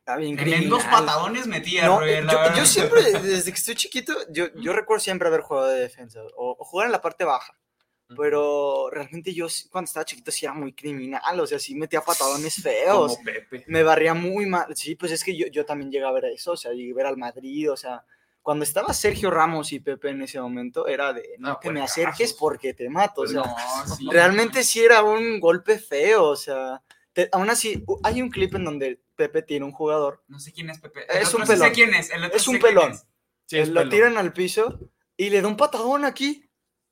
Está 0.00 0.16
bien 0.16 0.34
Tremendos 0.34 0.80
criminal. 0.80 1.04
patadones 1.06 1.46
metía, 1.46 1.86
No, 1.86 2.00
yo, 2.56 2.66
siempre, 2.66 3.02
desde 3.22 3.52
que 3.52 3.58
estoy 3.58 3.74
chiquito, 3.76 4.14
yo, 4.30 4.46
yo 4.56 4.72
recuerdo 4.72 5.00
siempre 5.00 5.28
haber 5.28 5.42
jugado 5.42 5.68
de 5.68 5.80
defensa 5.80 6.20
o, 6.36 6.56
o 6.58 6.64
jugar 6.64 6.86
en 6.86 6.92
la 6.92 7.00
parte 7.02 7.24
baja. 7.24 7.54
Pero 8.16 8.88
realmente 8.90 9.32
yo 9.32 9.46
cuando 9.70 9.86
estaba 9.86 10.04
chiquito 10.04 10.30
sí 10.30 10.44
era 10.46 10.54
muy 10.54 10.72
criminal, 10.72 11.38
o 11.40 11.46
sea, 11.46 11.58
sí 11.58 11.74
metía 11.74 12.00
patadones 12.00 12.54
feos. 12.62 13.12
Como 13.12 13.24
Pepe. 13.24 13.64
Me 13.68 13.82
barría 13.82 14.14
muy 14.14 14.46
mal. 14.46 14.74
Sí, 14.76 14.94
pues 14.96 15.12
es 15.12 15.22
que 15.24 15.36
yo, 15.36 15.46
yo 15.48 15.64
también 15.64 15.90
llegué 15.90 16.04
a 16.04 16.12
ver 16.12 16.24
eso, 16.26 16.52
o 16.52 16.56
sea, 16.56 16.72
llegué 16.72 16.92
a 16.92 16.96
ver 16.96 17.06
al 17.06 17.16
Madrid, 17.16 17.70
o 17.70 17.76
sea, 17.76 18.04
cuando 18.42 18.64
estaba 18.64 18.92
Sergio 18.94 19.30
Ramos 19.30 19.72
y 19.72 19.80
Pepe 19.80 20.10
en 20.10 20.22
ese 20.22 20.40
momento, 20.40 20.86
era 20.86 21.12
de, 21.12 21.36
no, 21.38 21.50
No, 21.50 21.60
que 21.60 21.70
me 21.70 21.80
pues, 21.80 21.90
acerques 21.92 22.32
porque 22.32 22.72
te 22.74 22.88
mato, 22.88 23.22
o 23.22 23.26
sea, 23.26 23.42
No, 23.42 23.96
sí. 23.96 24.06
realmente 24.10 24.64
sí 24.64 24.80
era 24.80 25.02
un 25.02 25.38
golpe 25.40 25.78
feo, 25.78 26.24
o 26.24 26.36
sea, 26.36 26.82
te- 27.12 27.28
aún 27.32 27.50
así, 27.50 27.84
hay 28.02 28.22
un 28.22 28.30
clip 28.30 28.54
en 28.54 28.64
donde 28.64 29.00
Pepe 29.14 29.42
tiene 29.42 29.66
un 29.66 29.72
jugador, 29.72 30.22
No 30.26 30.40
sé 30.40 30.52
quién 30.52 30.70
es 30.70 30.80
Pepe. 30.80 31.00
El 31.08 31.18
Es 31.22 31.28
otro 31.28 31.40
un 31.40 31.46
sí 31.46 31.52
sé 31.52 31.58
pelón. 31.58 31.74
quién 31.74 31.94
es. 31.94 32.10
el 32.10 32.24
otro 32.24 32.36
Es 32.36 32.48
un 32.48 32.54
sé 32.54 32.60
pelón. 32.60 32.92
es. 32.92 33.06
Sí, 33.46 33.58
es 33.58 33.68
lo 33.68 33.74
pelón. 33.80 33.90
tiran 33.90 34.16
al 34.16 34.32
piso 34.32 34.78
y 35.16 35.28
le 35.28 35.42
da 35.42 35.48
un 35.48 35.56
patadón 35.58 36.04
aquí. 36.06 36.48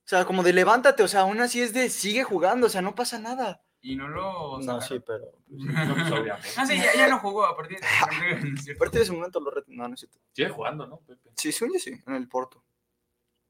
O 0.09 0.11
sea, 0.11 0.25
como 0.25 0.43
de 0.43 0.55
levántate, 0.55 1.03
o 1.03 1.09
sea, 1.09 1.21
aún 1.21 1.39
así 1.39 1.61
es 1.61 1.75
de 1.75 1.91
sigue 1.91 2.25
jugando, 2.25 2.67
o 2.67 2.71
sea, 2.71 2.81
no 2.81 2.95
pasa 2.95 3.19
nada. 3.19 3.63
Y 3.83 3.95
no 3.95 4.09
lo. 4.09 4.57
No, 4.59 4.81
sacaron. 4.81 4.83
sí, 4.89 5.05
pero. 5.07 5.25
No, 5.49 5.95
pues, 5.95 6.11
obviamente. 6.13 6.49
No, 6.57 6.67
sí, 6.67 6.77
ya, 6.79 6.95
ya 6.97 7.09
no 7.09 7.19
jugó 7.19 7.45
a 7.45 7.55
partir 7.55 7.79
de. 7.79 7.87
A 7.87 8.09
partir 8.79 8.99
de 9.01 9.03
ese 9.03 9.13
momento 9.13 9.39
lo 9.39 9.51
retin- 9.53 9.77
No, 9.77 9.87
no 9.87 9.93
es 9.93 10.01
cierto. 10.01 10.19
Sigue 10.33 10.49
jugando, 10.49 10.87
¿no, 10.87 10.97
Pepe? 11.01 11.29
Sí, 11.37 11.53
sueño 11.53 11.79
sí, 11.79 11.93
en 12.07 12.15
el 12.15 12.27
Porto. 12.27 12.65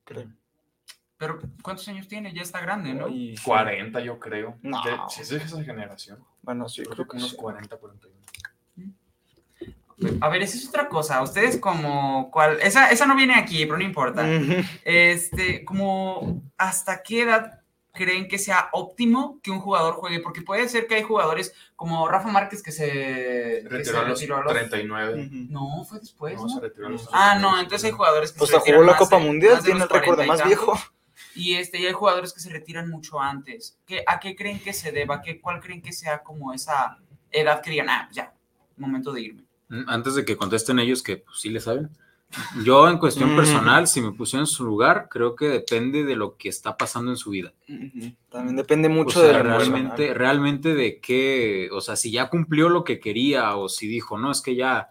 Creo. 0.03 0.33
Pero, 1.17 1.39
¿cuántos 1.63 1.87
años 1.87 2.09
tiene? 2.09 2.35
Ya 2.35 2.43
está 2.43 2.61
grande, 2.61 2.93
¿no? 2.93 3.07
Y 3.09 3.37
sí. 3.37 3.45
40, 3.45 4.01
yo 4.01 4.19
creo. 4.19 4.59
No. 4.63 4.83
De- 4.83 4.99
si 5.11 5.21
es 5.23 5.29
de 5.29 5.37
esa 5.37 5.63
generación. 5.63 6.25
Bueno, 6.43 6.69
sí, 6.69 6.83
Yo 6.85 6.91
creo 6.91 7.07
que 7.07 7.17
unos 7.19 7.31
sí. 7.31 7.37
40, 7.37 7.77
41. 7.77 8.21
A 10.21 10.29
ver, 10.29 10.43
esa 10.43 10.57
es 10.57 10.69
otra 10.69 10.89
cosa. 10.89 11.21
Ustedes 11.23 11.57
como 11.59 12.31
cuál, 12.31 12.61
esa, 12.61 12.91
esa 12.91 13.07
no 13.07 13.17
viene 13.17 13.35
aquí, 13.35 13.65
pero 13.67 13.79
no 13.79 13.85
importa. 13.85 14.25
Este, 14.85 15.65
como 15.65 16.43
hasta 16.57 17.03
qué 17.03 17.23
edad 17.23 17.61
creen 17.93 18.29
que 18.29 18.39
sea 18.39 18.69
óptimo 18.73 19.41
que 19.43 19.51
un 19.51 19.59
jugador 19.59 19.95
juegue, 19.95 20.21
porque 20.21 20.43
puede 20.43 20.69
ser 20.69 20.87
que 20.87 20.95
hay 20.95 21.03
jugadores 21.03 21.53
como 21.75 22.07
Rafa 22.09 22.29
Márquez 22.29 22.63
que 22.63 22.71
se, 22.71 22.85
que 22.87 23.63
se 23.63 23.69
Retiró 23.69 23.99
a 23.99 24.03
los 24.05 24.21
retiró 24.21 24.37
a 24.37 24.43
los- 24.45 24.53
39. 24.53 25.23
Ujú. 25.27 25.35
No, 25.51 25.85
fue 25.85 25.99
después, 25.99 26.37
No, 26.37 26.43
¿no? 26.43 26.49
se 26.49 26.61
retiró 26.61 26.87
a 26.87 26.91
los 26.91 27.09
Ah, 27.13 27.35
no, 27.35 27.49
39. 27.49 27.63
entonces 27.63 27.85
hay 27.87 27.91
jugadores 27.97 28.33
que 28.33 28.39
Pues 28.39 28.51
se 28.51 28.57
retiran 28.59 28.81
jugó 28.81 28.93
la 28.93 28.97
Copa 28.99 29.17
de- 29.17 29.23
Mundial, 29.25 29.63
tiene 29.65 29.83
el 29.83 29.89
récord 29.89 30.01
de 30.01 30.07
40 30.07 30.25
y 30.25 30.29
más 30.29 30.45
viejo. 30.47 30.79
Y 31.35 31.55
este, 31.55 31.79
y 31.81 31.87
hay 31.87 31.93
jugadores 31.93 32.33
que 32.33 32.39
se 32.41 32.51
retiran 32.51 32.89
mucho 32.89 33.21
antes. 33.21 33.77
¿Qué, 33.85 34.05
¿A 34.07 34.21
qué 34.21 34.37
creen 34.37 34.61
que 34.61 34.73
se 34.73 34.93
deba? 34.93 35.21
¿Qué, 35.21 35.41
¿Cuál 35.41 35.61
creen 35.61 35.83
que 35.83 35.93
sea 35.93 36.23
como 36.23 36.53
esa 36.53 36.99
edad 37.33 37.61
que 37.61 37.71
digan, 37.71 37.89
ah, 37.91 38.09
ya, 38.13 38.33
momento 38.77 39.13
de 39.13 39.23
irme? 39.23 39.43
Antes 39.87 40.15
de 40.15 40.25
que 40.25 40.37
contesten 40.37 40.79
ellos, 40.79 41.03
que 41.03 41.19
pues, 41.19 41.39
sí 41.41 41.51
le 41.51 41.61
saben. 41.61 41.91
Yo, 42.63 42.89
en 42.89 42.99
cuestión 42.99 43.33
Mm. 43.33 43.37
personal, 43.37 43.87
si 43.89 44.03
me 44.03 44.13
pusieron 44.13 44.43
en 44.43 44.47
su 44.47 44.65
lugar, 44.65 45.09
creo 45.11 45.35
que 45.35 45.49
depende 45.49 46.05
de 46.05 46.15
lo 46.15 46.37
que 46.37 46.51
está 46.51 46.77
pasando 46.77 47.11
en 47.11 47.17
su 47.17 47.31
vida. 47.31 47.55
También 48.31 48.57
depende 48.57 48.89
O 48.89 48.91
mucho 48.91 49.21
sea, 49.21 49.29
de 49.33 49.43
realmente, 49.43 50.13
realmente 50.13 50.75
de 50.75 51.01
qué, 51.01 51.71
o 51.73 51.81
sea, 51.81 51.97
si 51.97 52.11
ya 52.11 52.29
cumplió 52.29 52.69
lo 52.69 52.85
que 52.85 53.01
quería 53.01 53.57
o 53.57 53.69
si 53.71 53.87
dijo, 53.89 54.19
no, 54.19 54.31
es 54.31 54.43
que 54.43 54.55
ya, 54.57 54.89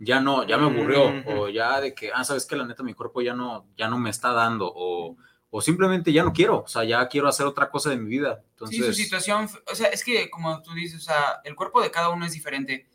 ya 0.00 0.20
no, 0.20 0.44
ya 0.46 0.58
me 0.58 0.64
aburrió, 0.66 1.10
Ujú. 1.20 1.30
o 1.30 1.48
ya 1.48 1.80
de 1.80 1.94
que, 1.94 2.10
ah, 2.12 2.24
sabes 2.24 2.44
que 2.44 2.56
la 2.56 2.66
neta 2.66 2.82
mi 2.82 2.94
cuerpo 2.94 3.22
ya 3.22 3.34
no, 3.34 3.66
ya 3.76 3.88
no 3.88 3.96
me 3.98 4.10
está 4.10 4.32
dando, 4.32 4.70
o, 4.74 5.16
o 5.50 5.60
simplemente 5.60 6.12
ya 6.12 6.24
no 6.24 6.32
quiero, 6.32 6.62
o 6.62 6.68
sea, 6.68 6.82
ya 6.82 7.06
quiero 7.06 7.28
hacer 7.28 7.46
otra 7.46 7.70
cosa 7.70 7.90
de 7.90 7.98
mi 7.98 8.08
vida. 8.08 8.42
Entonces, 8.50 8.78
Sí, 8.78 8.92
su 8.94 9.02
situación, 9.02 9.48
o 9.70 9.74
sea, 9.76 9.88
es 9.88 10.02
que 10.04 10.28
como 10.28 10.60
tú 10.62 10.72
dices, 10.74 11.00
o 11.00 11.04
sea, 11.04 11.40
el 11.44 11.54
cuerpo 11.54 11.80
de 11.80 11.90
cada 11.92 12.08
uno 12.08 12.26
es 12.26 12.32
diferente. 12.32 12.88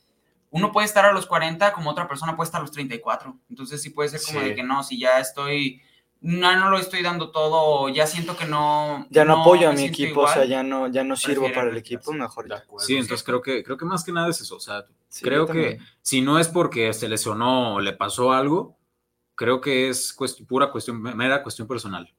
Uno 0.55 0.71
puede 0.71 0.85
estar 0.85 1.05
a 1.05 1.11
los 1.11 1.25
40 1.25 1.73
como 1.73 1.89
otra 1.91 2.07
persona 2.07 2.35
puede 2.35 2.47
estar 2.47 2.59
a 2.59 2.63
los 2.63 2.71
34. 2.71 3.37
Entonces 3.49 3.81
sí 3.81 3.89
puede 3.89 4.09
ser 4.09 4.21
como 4.25 4.39
Sí. 4.39 4.45
de 4.45 4.55
que 4.55 4.63
no, 4.63 4.83
si 4.83 4.97
ya 4.99 5.19
estoy, 5.19 5.81
no, 6.21 6.55
no 6.57 6.69
lo 6.69 6.77
estoy 6.77 7.01
dando 7.03 7.29
todo, 7.31 7.89
ya 7.89 8.07
siento 8.07 8.35
que 8.37 8.45
no... 8.45 9.05
Ya 9.09 9.25
no, 9.25 9.41
apoyo 9.41 9.69
a 9.69 9.73
mi 9.73 9.83
equipo, 9.83 10.21
o 10.21 10.27
sea, 10.27 10.37
igual. 10.45 10.49
ya 10.49 10.63
no, 10.63 10.87
ya 10.87 11.03
no 11.03 11.15
sirvo 11.15 11.51
para 11.53 11.69
el 11.69 11.77
equipo, 11.77 12.13
mejor 12.13 12.47
ya. 12.49 12.55
acuerdo. 12.57 12.85
sí, 12.87 12.95
entonces 12.95 13.23
creo 13.23 13.41
que, 13.41 13.63
creo 13.63 13.77
que 13.77 13.85
más 13.85 14.03
que 14.03 14.11
nada 14.11 14.29
es 14.29 14.39
eso, 14.41 14.55
o 14.55 14.59
sea, 14.59 14.85
Sí, 15.09 15.23
creo 15.23 15.45
yo 15.45 15.53
que 15.53 15.79
si 16.01 16.21
no 16.21 16.39
es 16.39 16.47
porque 16.47 16.91
se 16.93 17.07
lesionó 17.07 17.75
o 17.75 17.79
le 17.79 17.93
pasó 17.93 18.33
algo, 18.33 18.77
creo 19.35 19.61
que 19.61 19.89
es 19.89 20.17
cuest- 20.17 20.45
pura 20.47 20.71
cuestión, 20.71 21.01
mera 21.01 21.43
cuestión 21.43 21.67
personal. 21.67 22.13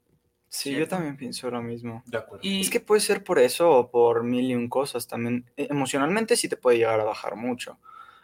Sí, 0.48 0.70
yo 0.70 0.76
Cierto. 0.76 0.96
también 0.96 1.16
pienso 1.16 1.50
lo 1.50 1.60
mismo. 1.62 2.02
De 2.06 2.16
acuerdo. 2.18 2.46
Y 2.46 2.60
Es 2.60 2.70
que 2.70 2.80
puede 2.80 3.00
ser 3.00 3.24
por 3.24 3.38
eso 3.38 3.70
o 3.70 3.90
por 3.90 4.22
mil 4.22 4.44
y 4.50 4.54
un 4.54 4.68
cosas 4.68 5.06
también. 5.08 5.50
eh, 5.56 5.66
Emocionalmente 5.70 6.36
sí 6.36 6.48
te 6.48 6.56
puede 6.56 6.78
llegar 6.78 7.00
a 7.00 7.04
bajar 7.04 7.34
mucho. 7.36 7.78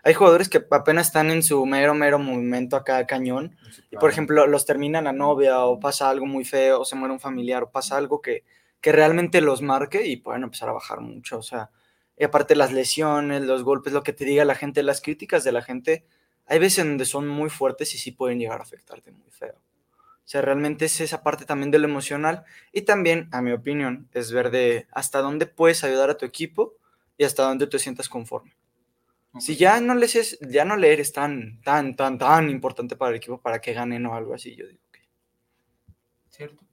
Hay 0.04 0.14
jugadores 0.14 0.48
que 0.48 0.64
apenas 0.70 1.06
están 1.06 1.30
en 1.30 1.42
su 1.42 1.64
mero, 1.64 1.94
mero 1.94 2.18
movimiento 2.18 2.76
acá 2.76 3.06
cañón. 3.06 3.56
Y 3.90 3.96
por 3.96 4.10
ejemplo, 4.10 4.46
los 4.46 4.66
termina 4.66 5.00
la 5.00 5.12
novia 5.12 5.64
o 5.64 5.78
pasa 5.78 6.10
algo 6.10 6.26
muy 6.26 6.44
feo 6.44 6.80
o 6.80 6.84
se 6.84 6.96
muere 6.96 7.12
un 7.12 7.20
familiar 7.20 7.62
o 7.62 7.70
pasa 7.70 7.96
algo 7.96 8.20
que, 8.20 8.44
que 8.80 8.90
realmente 8.90 9.40
los 9.40 9.62
marque 9.62 10.06
y 10.06 10.16
pueden 10.16 10.42
empezar 10.42 10.68
a 10.68 10.72
bajar 10.72 11.00
mucho. 11.00 11.38
O 11.38 11.42
sea, 11.42 11.70
y 12.18 12.24
aparte 12.24 12.56
las 12.56 12.72
lesiones, 12.72 13.42
los 13.42 13.62
golpes, 13.62 13.92
lo 13.92 14.02
que 14.02 14.12
te 14.12 14.24
diga 14.24 14.44
la 14.44 14.56
gente, 14.56 14.82
las 14.82 15.00
críticas 15.00 15.44
de 15.44 15.52
la 15.52 15.62
gente, 15.62 16.04
hay 16.46 16.58
veces 16.58 16.84
donde 16.84 17.04
son 17.04 17.28
muy 17.28 17.48
fuertes 17.48 17.94
y 17.94 17.98
sí 17.98 18.10
pueden 18.10 18.40
llegar 18.40 18.58
a 18.58 18.64
afectarte 18.64 19.12
muy 19.12 19.30
feo. 19.30 19.54
O 19.54 20.28
sea, 20.32 20.42
realmente 20.42 20.84
es 20.84 21.00
esa 21.00 21.22
parte 21.22 21.44
también 21.44 21.70
de 21.70 21.78
lo 21.78 21.86
emocional 21.86 22.44
y 22.72 22.82
también, 22.82 23.28
a 23.32 23.40
mi 23.40 23.52
opinión, 23.52 24.08
es 24.12 24.32
ver 24.32 24.50
de 24.50 24.86
hasta 24.92 25.20
dónde 25.20 25.46
puedes 25.46 25.84
ayudar 25.84 26.10
a 26.10 26.16
tu 26.16 26.26
equipo 26.26 26.74
y 27.18 27.24
hasta 27.24 27.44
dónde 27.44 27.66
te 27.66 27.78
sientas 27.78 28.08
conforme. 28.08 28.52
Si 29.38 29.56
ya 29.56 29.80
no 29.80 29.94
les 29.94 30.14
es, 30.16 30.38
ya 30.40 30.64
no 30.64 30.76
le 30.76 30.92
eres 30.92 31.12
tan, 31.12 31.60
tan, 31.62 31.96
tan, 31.96 32.18
tan 32.18 32.50
importante 32.50 32.96
para 32.96 33.12
el 33.12 33.16
equipo 33.16 33.40
para 33.40 33.60
que 33.60 33.72
ganen 33.72 34.04
o 34.06 34.14
algo 34.14 34.34
así, 34.34 34.54
yo 34.54 34.66
digo 34.66 34.82
que. 34.92 35.00
¿Cierto? 36.28 36.64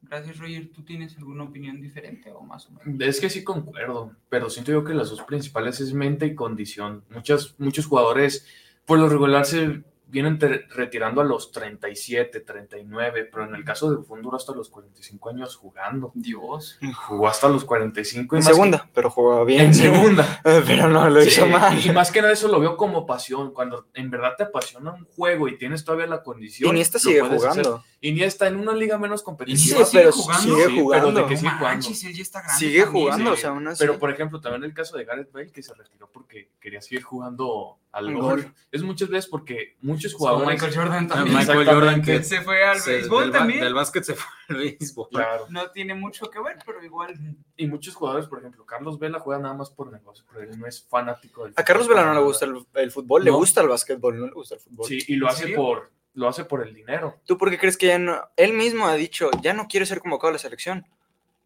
Gracias, 0.00 0.38
Roger. 0.38 0.70
¿Tú 0.72 0.82
tienes 0.82 1.16
alguna 1.18 1.44
opinión 1.44 1.80
diferente 1.80 2.30
o 2.30 2.42
más 2.42 2.66
o 2.66 2.72
menos? 2.72 3.00
Es 3.00 3.20
que 3.20 3.28
sí 3.28 3.44
concuerdo, 3.44 4.16
pero 4.28 4.48
siento 4.48 4.72
yo 4.72 4.84
que 4.84 4.94
las 4.94 5.10
dos 5.10 5.22
principales 5.24 5.80
es 5.80 5.92
mente 5.92 6.26
y 6.26 6.34
condición. 6.34 7.04
Muchas, 7.10 7.54
muchos 7.58 7.86
jugadores, 7.86 8.46
por 8.86 8.98
lo 8.98 9.08
regular, 9.08 9.44
se 9.44 9.82
vienen 10.08 10.38
te- 10.38 10.66
retirando 10.70 11.20
a 11.20 11.24
los 11.24 11.50
37, 11.52 12.40
39, 12.40 13.24
pero 13.30 13.44
en 13.44 13.54
el 13.54 13.64
caso 13.64 13.90
de 13.90 13.96
Buffon 13.96 14.22
duró 14.22 14.36
hasta 14.36 14.52
los 14.54 14.68
45 14.70 15.30
años 15.30 15.56
jugando. 15.56 16.12
Dios. 16.14 16.78
Jugó 17.06 17.28
hasta 17.28 17.48
los 17.48 17.64
45 17.64 18.36
y 18.36 18.38
En 18.38 18.44
más 18.44 18.48
que- 18.48 18.54
segunda, 18.54 18.88
pero 18.94 19.10
jugaba 19.10 19.44
bien. 19.44 19.66
en 19.66 19.74
segunda. 19.74 20.40
pero 20.66 20.88
no 20.88 21.08
lo 21.10 21.22
hizo 21.22 21.44
Sí, 21.44 21.50
mal. 21.50 21.84
Y 21.84 21.90
más 21.90 22.10
que 22.10 22.20
nada 22.22 22.32
eso 22.32 22.48
lo 22.48 22.60
veo 22.60 22.76
como 22.76 23.04
pasión. 23.06 23.52
Cuando 23.52 23.88
en 23.94 24.10
verdad 24.10 24.34
te 24.36 24.44
apasiona 24.44 24.92
un 24.92 25.04
juego 25.06 25.48
y 25.48 25.58
tienes 25.58 25.84
todavía 25.84 26.06
la 26.06 26.22
condición. 26.22 26.70
Iniesta 26.70 26.98
sigue 26.98 27.20
puedes 27.20 27.44
hacer. 27.44 27.64
jugando. 27.64 27.84
Iniesta 28.00 28.46
en 28.46 28.56
una 28.56 28.72
liga 28.74 28.98
menos 28.98 29.20
Sí, 29.20 29.24
competitiva. 29.24 29.84
sigue 29.84 30.00
pero 30.02 30.12
jugando. 30.12 30.42
sigue 30.42 30.56
Sí, 30.56 30.62
pero 30.70 30.82
jugando. 30.82 31.20
de 31.20 31.26
que 31.26 31.36
sigue 31.36 31.50
jugando. 31.50 31.68
manches, 31.68 32.04
él 32.04 32.14
ya 32.14 32.22
está 32.22 32.40
grande 32.42 32.58
Sigue 32.58 32.82
también. 32.82 33.04
jugando, 33.04 33.30
sí. 33.30 33.34
o 33.34 33.36
sea, 33.40 33.50
aún 33.50 33.68
así. 33.68 33.78
Pero 33.80 33.98
por 33.98 34.10
ejemplo, 34.10 34.40
también 34.40 34.64
el 34.64 34.74
caso 34.74 34.96
de 34.96 35.04
Gareth 35.04 35.32
Bale 35.32 35.50
que 35.50 35.62
se 35.62 35.74
retiró 35.74 36.08
porque 36.12 36.50
quería 36.60 36.80
seguir 36.80 37.02
jugando 37.02 37.78
al 37.92 38.12
gol. 38.14 38.22
gol. 38.42 38.54
Es 38.70 38.82
muchas 38.82 39.08
veces 39.08 39.28
porque 39.30 39.76
muchos 39.96 40.12
Como 40.14 40.28
jugadores. 40.30 40.48
Michael 40.62 40.74
Jordan 40.76 41.04
Ah, 41.10 41.14
también. 41.14 41.36
Michael. 41.38 41.66
Jordan 41.66 42.02
que 42.02 42.22
Se 42.22 42.40
fue 42.42 42.64
al 42.64 42.80
se- 42.80 42.90
béisbol 42.92 43.22
del, 43.24 43.32
también. 43.32 43.60
del 43.60 43.74
básquet 43.74 44.04
se 44.04 44.14
fue 44.14 44.26
al 44.48 44.56
béisbol. 44.56 45.08
Claro. 45.10 45.46
No 45.50 45.70
tiene 45.70 45.94
mucho 45.94 46.30
que 46.30 46.40
ver, 46.40 46.56
pero 46.64 46.84
igual. 46.84 47.14
Y 47.56 47.66
muchos 47.66 47.94
jugadores, 47.94 48.26
por 48.28 48.38
ejemplo, 48.38 48.64
Carlos 48.64 48.98
Vela 48.98 49.18
juega 49.18 49.40
nada 49.42 49.54
más 49.54 49.70
por 49.70 49.90
negocio, 49.92 50.24
pero 50.28 50.42
él 50.50 50.58
no 50.58 50.66
es 50.66 50.86
fanático 50.88 51.44
del 51.44 51.52
A 51.56 51.64
Carlos 51.64 51.88
Vela 51.88 52.04
no 52.04 52.14
le 52.14 52.20
gusta 52.20 52.44
el, 52.44 52.64
el 52.74 52.90
fútbol, 52.90 53.24
le 53.24 53.30
gusta 53.30 53.60
el 53.62 53.68
básquetbol, 53.68 54.18
no 54.18 54.26
le 54.26 54.32
gusta 54.32 54.54
el 54.54 54.60
fútbol. 54.60 54.86
Sí, 54.86 54.98
y 55.08 55.16
lo 55.16 55.26
¿En 55.26 55.32
hace 55.32 55.48
por 55.48 55.90
lo 56.14 56.28
hace 56.28 56.44
por 56.46 56.66
el 56.66 56.72
dinero. 56.74 57.20
¿Tú 57.26 57.36
por 57.36 57.50
qué 57.50 57.58
crees 57.58 57.76
que 57.76 57.88
ya 57.88 57.98
no? 57.98 58.22
Él 58.36 58.54
mismo 58.54 58.86
ha 58.86 58.94
dicho, 58.94 59.28
ya 59.42 59.52
no 59.52 59.68
quiere 59.68 59.84
ser 59.84 60.00
convocado 60.00 60.30
a 60.30 60.32
la 60.32 60.38
selección. 60.38 60.86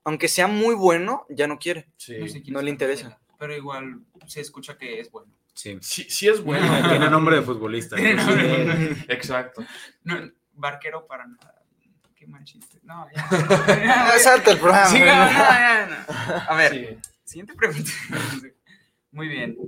Aunque 0.04 0.28
sea 0.28 0.46
muy 0.46 0.74
bueno, 0.76 1.26
ya 1.28 1.46
no 1.48 1.58
quiere. 1.58 1.88
Sí. 1.96 2.16
No, 2.18 2.28
sé 2.28 2.40
quién 2.40 2.54
No 2.54 2.60
es 2.60 2.64
le 2.64 2.70
interesa. 2.70 3.18
Pero 3.38 3.54
igual 3.56 4.00
se 4.26 4.40
escucha 4.40 4.78
que 4.78 5.00
es 5.00 5.10
bueno. 5.10 5.32
Sí. 5.61 5.77
Sí, 5.83 6.05
sí 6.09 6.27
es 6.27 6.42
bueno. 6.42 6.88
Tiene 6.88 7.11
nombre 7.11 7.37
de 7.37 7.42
futbolista. 7.42 7.94
Tiene 7.96 8.14
nombre. 8.14 9.05
Exacto. 9.09 9.62
No, 10.05 10.16
barquero 10.53 11.07
para 11.07 11.27
nada. 11.27 11.62
Qué 12.16 12.27
mal 12.27 12.42
chiste. 12.44 12.81
No, 12.83 13.07
ya. 13.14 13.29
Salta 14.18 14.53
el 14.53 14.59
programa. 14.59 14.87
Sí, 14.87 14.99
no, 15.01 15.05
no, 15.05 15.31
ya, 15.31 15.87
no. 16.09 16.35
A 16.49 16.55
ver, 16.55 16.73
Sí. 16.73 17.11
siguiente 17.25 17.53
pregunta. 17.55 17.90
Muy 19.11 19.29
bien. 19.29 19.59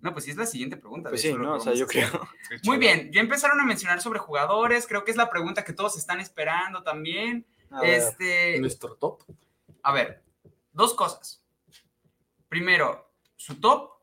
No, 0.00 0.12
pues 0.12 0.24
sí 0.24 0.30
es 0.30 0.36
la 0.36 0.46
siguiente 0.46 0.76
pregunta. 0.76 1.08
Pues 1.08 1.20
sí, 1.22 1.32
¿no? 1.32 1.54
O 1.54 1.60
sea, 1.60 1.74
yo 1.74 1.88
creo. 1.88 2.28
Muy 2.62 2.78
bien, 2.78 3.10
ya 3.12 3.20
empezaron 3.20 3.60
a 3.60 3.64
mencionar 3.64 4.00
sobre 4.00 4.20
jugadores. 4.20 4.86
Creo 4.86 5.02
que 5.04 5.10
es 5.10 5.16
la 5.16 5.30
pregunta 5.30 5.64
que 5.64 5.72
todos 5.72 5.96
están 5.98 6.20
esperando 6.20 6.84
también. 6.84 7.44
A 7.72 7.80
ver, 7.80 7.94
Este, 7.94 8.60
Nuestro 8.60 8.94
top. 8.94 9.24
a 9.82 9.92
ver, 9.92 10.22
dos 10.72 10.94
cosas. 10.94 11.42
Primero, 12.48 13.10
su 13.34 13.58
top 13.60 13.93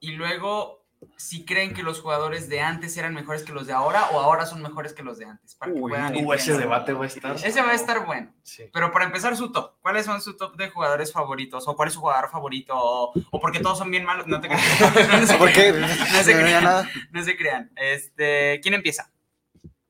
y 0.00 0.12
luego 0.12 0.80
si 1.16 1.46
creen 1.46 1.72
que 1.72 1.82
los 1.82 2.00
jugadores 2.02 2.50
de 2.50 2.60
antes 2.60 2.94
eran 2.98 3.14
mejores 3.14 3.42
que 3.42 3.52
los 3.52 3.66
de 3.66 3.72
ahora 3.72 4.10
o 4.10 4.20
ahora 4.20 4.44
son 4.44 4.60
mejores 4.60 4.92
que 4.92 5.02
los 5.02 5.16
de 5.16 5.24
antes. 5.24 5.54
Para 5.54 5.72
que 5.72 5.78
Uy, 5.80 5.92
Uh, 5.92 6.32
ese 6.34 6.58
debate 6.58 6.92
va 6.92 7.04
a 7.04 7.06
estar. 7.06 7.36
Ese 7.36 7.62
va 7.62 7.70
a 7.70 7.74
estar 7.74 8.04
bueno. 8.04 8.34
Sí. 8.42 8.64
Pero 8.70 8.92
para 8.92 9.06
empezar, 9.06 9.34
su 9.34 9.50
top. 9.50 9.76
¿Cuáles 9.80 10.04
son 10.04 10.20
su 10.20 10.36
top 10.36 10.56
de 10.56 10.68
jugadores 10.68 11.10
favoritos? 11.10 11.66
¿O 11.68 11.74
cuál 11.74 11.88
es 11.88 11.94
su 11.94 12.00
jugador 12.00 12.28
favorito? 12.30 12.74
¿O, 12.76 13.12
o 13.30 13.40
porque 13.40 13.60
todos 13.60 13.78
son 13.78 13.90
bien 13.90 14.04
malos? 14.04 14.26
No 14.26 14.40
te 14.42 14.48
crean. 14.48 14.60
No 15.20 15.26
se 15.26 15.36
¿Por 15.38 15.52
qué? 15.52 15.70
crean. 15.72 15.80
No 15.80 15.88
No 15.88 16.22
se 16.22 16.32
crean. 16.34 16.64
nada. 16.64 16.90
No 17.12 17.24
se 17.24 17.36
crean. 17.36 17.70
Este, 17.76 18.60
¿Quién 18.62 18.74
empieza? 18.74 19.10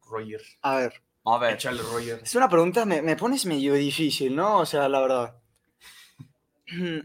Roger. 0.08 0.40
A 0.62 0.76
ver, 0.76 1.02
A 1.24 1.38
ver. 1.38 1.54
Échale 1.54 1.82
Roger. 1.82 2.20
es 2.22 2.34
una 2.36 2.48
pregunta, 2.48 2.84
me, 2.84 3.02
me 3.02 3.16
pones 3.16 3.46
medio 3.46 3.74
difícil, 3.74 4.34
¿no? 4.36 4.58
O 4.58 4.66
sea, 4.66 4.88
la 4.88 5.00
verdad. 5.00 5.36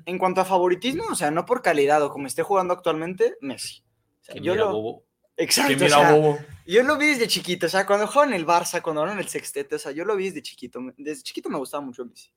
En 0.06 0.18
cuanto 0.18 0.42
a 0.42 0.46
favoritismo, 0.46 1.04
o 1.10 1.16
sea, 1.16 1.32
no 1.32 1.46
por 1.46 1.62
calidad 1.62 2.02
o 2.04 2.12
como 2.12 2.28
esté 2.28 2.44
jugando 2.44 2.74
actualmente, 2.74 3.36
Messi. 3.42 3.84
O 4.22 4.24
sea, 4.24 4.36
Que 4.36 4.42
yo 4.42 4.54
mira, 4.54 4.66
lo, 4.66 4.72
bobo. 4.74 5.06
exacto, 5.38 5.86
o 5.86 5.90
sea, 5.90 6.12
bobo. 6.12 6.40
yo 6.66 6.84
lo 6.84 6.98
vi 6.98 7.08
desde 7.08 7.28
chiquito, 7.28 7.66
o 7.68 7.70
sea, 7.70 7.86
cuando 7.86 8.08
jugaba 8.08 8.28
en 8.28 8.34
el 8.34 8.46
Barça, 8.46 8.82
cuando 8.82 9.04
era 9.04 9.14
en 9.14 9.20
el 9.20 9.28
sextete, 9.28 9.76
o 9.76 9.80
sea, 9.80 9.92
yo 9.92 10.06
lo 10.06 10.16
vi 10.16 10.26
desde 10.30 10.42
chiquito. 10.42 10.80
Desde 10.98 11.24
chiquito 11.24 11.50
me 11.50 11.58
gustaba 11.58 11.82
mucho 11.82 12.06
Messi. 12.06 12.32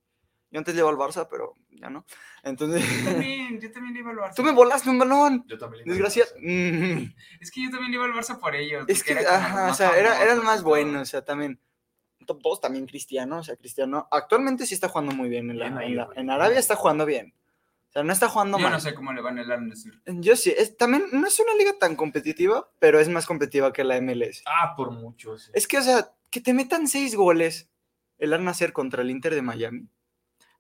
Yo 0.51 0.59
antes 0.59 0.75
le 0.75 0.81
iba 0.81 0.89
al 0.89 0.97
Barça, 0.97 1.27
pero 1.31 1.57
ya 1.69 1.91
no. 1.91 2.07
Entonces, 2.43 2.83
Yo 2.83 3.11
también, 3.11 3.61
yo 3.61 3.71
también 3.71 3.95
le 3.95 4.01
iba 4.01 4.11
al 4.11 4.17
Barça. 4.17 4.35
tú 4.35 4.43
me 4.43 4.53
volaste 4.53 4.89
un 4.89 4.99
balón. 4.99 5.45
Yo 5.47 5.59
también. 5.59 5.85
le 5.85 5.93
Desgracia. 5.93 6.25
Mm. 6.41 7.15
Es 7.41 7.51
que 7.51 7.65
yo 7.65 7.71
también 7.71 7.91
le 7.91 7.97
iba 7.97 8.07
al 8.07 8.13
Barça 8.13 8.39
por 8.39 8.55
ellos. 8.57 8.85
Es 8.89 9.05
que, 9.05 9.13
ajá, 9.19 9.71
o 9.71 9.75
sea, 9.75 9.89
más 9.89 9.99
era, 9.99 10.23
era 10.23 10.33
el 10.33 10.39
famosos 10.39 10.45
más 10.45 10.55
y 10.55 10.63
todo. 10.63 10.69
bueno, 10.71 11.01
o 11.03 11.05
sea, 11.05 11.23
también. 11.23 11.61
Top 12.29 12.41
2 12.43 12.61
también 12.61 12.87
Cristiano, 12.87 13.39
o 13.39 13.43
sea, 13.43 13.57
Cristiano 13.57 14.07
actualmente 14.13 14.67
sí 14.67 14.75
está 14.75 14.89
jugando 14.89 15.13
muy 15.13 15.29
bien. 15.29 15.51
En, 15.51 15.59
la- 15.59 15.65
Bien 15.67 15.79
ahí, 15.79 15.91
en 15.93 15.97
la- 15.97 16.05
güey. 16.05 16.19
en 16.21 16.31
Arabia 16.31 16.59
está 16.61 16.77
jugando 16.77 17.05
bien. 17.05 17.35
O 17.89 17.91
sea, 17.93 18.03
no 18.05 18.13
está 18.13 18.29
jugando 18.29 18.59
Yo 18.59 18.63
mal. 18.65 18.73
no 18.73 18.81
sé 18.81 18.95
cómo 18.95 19.13
le 19.15 19.23
van 19.23 19.39
el 19.39 19.51
Al-Nassr. 19.51 20.03
Yo 20.07 20.37
sí, 20.37 20.55
es, 20.57 20.77
también 20.77 21.07
no 21.11 21.27
es 21.27 21.41
una 21.41 21.55
liga 21.55 21.73
tan 21.81 21.97
competitiva, 21.97 22.71
pero 22.79 23.01
es 23.01 23.09
más 23.09 23.27
competitiva 23.27 23.73
que 23.73 23.83
la 23.83 23.97
MLS. 24.01 24.43
Ah, 24.47 24.75
por 24.77 24.91
mucho. 24.93 25.37
sí. 25.39 25.51
Es 25.55 25.67
que, 25.67 25.79
o 25.79 25.83
sea, 25.83 26.13
que 26.31 26.41
te 26.43 26.53
metan 26.53 26.87
seis 26.87 27.17
goles 27.17 27.69
el 28.19 28.35
Al 28.35 28.45
Nacer 28.45 28.73
contra 28.75 29.03
el 29.03 29.11
Inter 29.11 29.35
de 29.35 29.43
Miami. 29.43 29.89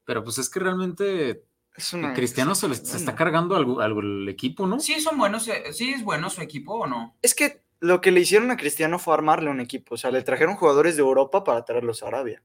Pero 0.07 0.25
pues 0.25 0.39
es 0.39 0.49
que 0.49 0.59
realmente 0.59 1.45
Es 1.77 1.93
una. 1.93 2.15
Cristiano 2.15 2.55
se, 2.55 2.67
le- 2.69 2.75
se 2.77 2.83
está 2.97 3.13
bueno. 3.13 3.17
cargando 3.19 3.57
al, 3.57 3.81
al 3.83 4.29
equipo, 4.31 4.67
¿no? 4.67 4.81
Sí, 4.81 4.99
son 4.99 5.19
buenos. 5.19 5.47
eh, 5.49 5.73
Sí, 5.75 5.91
es 5.93 6.03
bueno 6.03 6.31
su 6.31 6.41
equipo 6.41 6.75
o 6.79 6.87
no. 6.87 7.15
Es 7.21 7.35
que 7.35 7.63
lo 7.81 8.01
que 8.01 8.11
le 8.11 8.21
hicieron 8.21 8.51
a 8.51 8.57
Cristiano 8.57 8.99
fue 8.99 9.15
armarle 9.15 9.51
un 9.51 9.61
equipo. 9.61 9.95
O 9.95 9.99
sea, 9.99 10.11
le 10.11 10.23
trajeron 10.23 10.57
jugadores 10.57 10.97
de 10.97 11.03
Europa 11.03 11.45
para 11.45 11.65
traerlos 11.65 12.03
a 12.03 12.09
Arabia. 12.09 12.43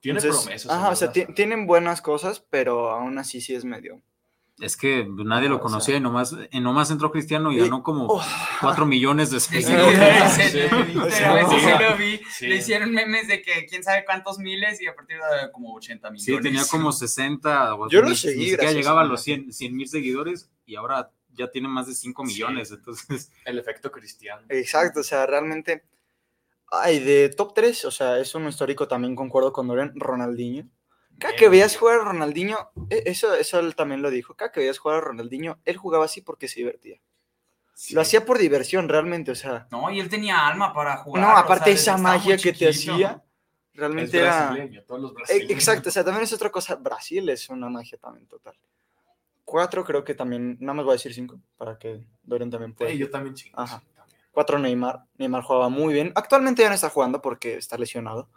Tiene 0.00 0.18
Entonces, 0.18 0.42
promesas. 0.44 0.70
Ajá, 0.72 0.90
o 0.90 0.96
sea, 0.96 1.12
tienen 1.12 1.66
buenas 1.66 2.02
cosas, 2.02 2.44
pero 2.50 2.90
aún 2.90 3.16
así 3.18 3.40
sí 3.40 3.54
es 3.54 3.64
medio. 3.64 4.02
Es 4.60 4.76
que 4.76 5.04
nadie 5.08 5.48
lo 5.48 5.56
o 5.56 5.60
conocía 5.60 5.94
sea. 5.94 5.96
y 5.96 6.00
nomás, 6.00 6.36
y 6.52 6.60
nomás 6.60 6.88
entró 6.92 7.10
Cristiano 7.10 7.50
y 7.50 7.58
ganó 7.58 7.82
como 7.82 8.06
Oh, 8.08 8.22
4 8.60 8.86
millones 8.86 9.32
de 9.32 9.40
Sí, 9.40 9.60
seguidores. 9.62 10.32
sí, 10.32 10.42
Sí. 10.42 10.58
literalmente 10.60 11.54
Sí. 11.58 11.60
sí 11.60 11.70
lo 11.82 11.96
vi. 11.96 12.20
Sí. 12.30 12.46
Le 12.46 12.56
hicieron 12.56 12.92
memes 12.92 13.26
de 13.26 13.42
que 13.42 13.66
quién 13.66 13.82
sabe 13.82 14.04
cuántos 14.04 14.38
miles 14.38 14.80
y 14.80 14.86
a 14.86 14.94
partir 14.94 15.16
de 15.16 15.50
como 15.50 15.74
80 15.74 16.08
millones. 16.10 16.24
Sí, 16.24 16.40
tenía 16.40 16.62
como 16.70 16.92
60. 16.92 17.74
o 17.74 17.88
Yo 17.88 18.02
lo 18.02 18.14
seguí, 18.14 18.50
gracias 18.52 18.74
llegaba 18.74 19.00
a 19.00 19.04
los 19.04 19.26
Messi. 19.26 19.50
100 19.52 19.74
mil 19.76 19.88
seguidores 19.88 20.50
y 20.66 20.76
ahora 20.76 21.10
ya 21.34 21.50
tiene 21.50 21.68
más 21.68 21.86
de 21.86 21.94
5 21.94 22.24
Sí. 22.26 22.32
millones. 22.32 22.70
Entonces, 22.70 23.30
El 23.44 23.58
efecto 23.58 23.90
cristiano. 23.92 24.46
Exacto, 24.48 25.00
o 25.00 25.04
sea, 25.04 25.26
realmente. 25.26 25.84
Ay, 26.70 26.98
de 26.98 27.28
top 27.28 27.54
3, 27.54 27.84
o 27.84 27.90
sea, 27.90 28.18
es 28.18 28.34
un 28.34 28.48
histórico 28.48 28.88
también, 28.88 29.14
concuerdo 29.14 29.52
con 29.52 29.68
Dorian, 29.68 29.92
Ronaldinho. 29.94 30.68
Cada 31.18 31.32
Bien. 31.32 31.38
que 31.38 31.48
veías 31.48 31.76
jugar 31.76 32.00
a 32.00 32.04
Ronaldinho, 32.04 32.58
e- 32.90 33.04
eso, 33.06 33.32
eso 33.34 33.60
él 33.60 33.76
también 33.76 34.02
lo 34.02 34.10
dijo, 34.10 34.34
cada 34.34 34.50
que 34.50 34.58
veías 34.60 34.78
jugar 34.78 34.96
a 34.98 35.00
Ronaldinho, 35.02 35.60
él 35.64 35.76
jugaba 35.76 36.06
así 36.06 36.22
porque 36.22 36.48
se 36.48 36.60
divertía. 36.60 36.98
Sí. 37.74 37.94
Lo 37.94 38.00
hacía 38.00 38.24
por 38.24 38.38
diversión, 38.38 38.88
realmente, 38.88 39.30
o 39.30 39.34
sea. 39.36 39.68
No, 39.70 39.90
y 39.90 40.00
él 40.00 40.08
tenía 40.08 40.46
alma 40.48 40.72
para 40.72 40.96
jugar. 40.96 41.22
No, 41.22 41.28
o 41.34 41.36
aparte 41.36 41.76
sea, 41.76 41.94
esa 41.94 41.96
magia 42.02 42.36
que 42.36 42.52
te 42.52 42.68
hacía, 42.68 43.22
Es 43.72 43.78
realmente 43.78 44.18
era... 44.18 44.56
todos 44.86 45.00
los 45.00 45.10
E- 45.12 45.14
brasileños. 45.14 45.50
Exacto, 45.52 45.88
o 45.90 45.92
sea, 45.92 46.02
también 46.04 46.24
es 46.24 46.32
otra 46.32 46.50
cosa. 46.50 46.74
Brasil 46.76 47.28
es 47.28 47.48
una 47.48 47.68
magia 47.68 47.98
también 47.98 48.26
total. 48.26 48.56
Cuatro 49.44 49.84
creo 49.84 50.04
que 50.04 50.14
también, 50.14 50.56
nada 50.60 50.74
más 50.74 50.84
voy 50.84 50.92
a 50.92 50.96
decir 50.96 51.12
cinco, 51.14 51.38
para 51.56 51.78
que 51.78 52.06
Dorian 52.22 52.50
también 52.50 52.72
pueda. 52.74 52.90
Sí, 52.90 52.98
yo 52.98 53.10
también 53.10 53.34
chingo. 53.34 53.60
Ajá. 53.60 53.80
sí, 53.80 53.86
también. 53.94 54.18
Cuatro 54.30 54.58
Neymar. 54.58 55.04
Neymar 55.18 55.42
jugaba 55.42 55.68
muy 55.68 55.92
bien. 55.94 56.12
Actualmente 56.14 56.62
ya 56.62 56.68
no 56.68 56.74
está 56.74 56.88
jugando 56.90 57.20
porque 57.22 57.56
está 57.56 57.76
lesionado. 57.78 58.28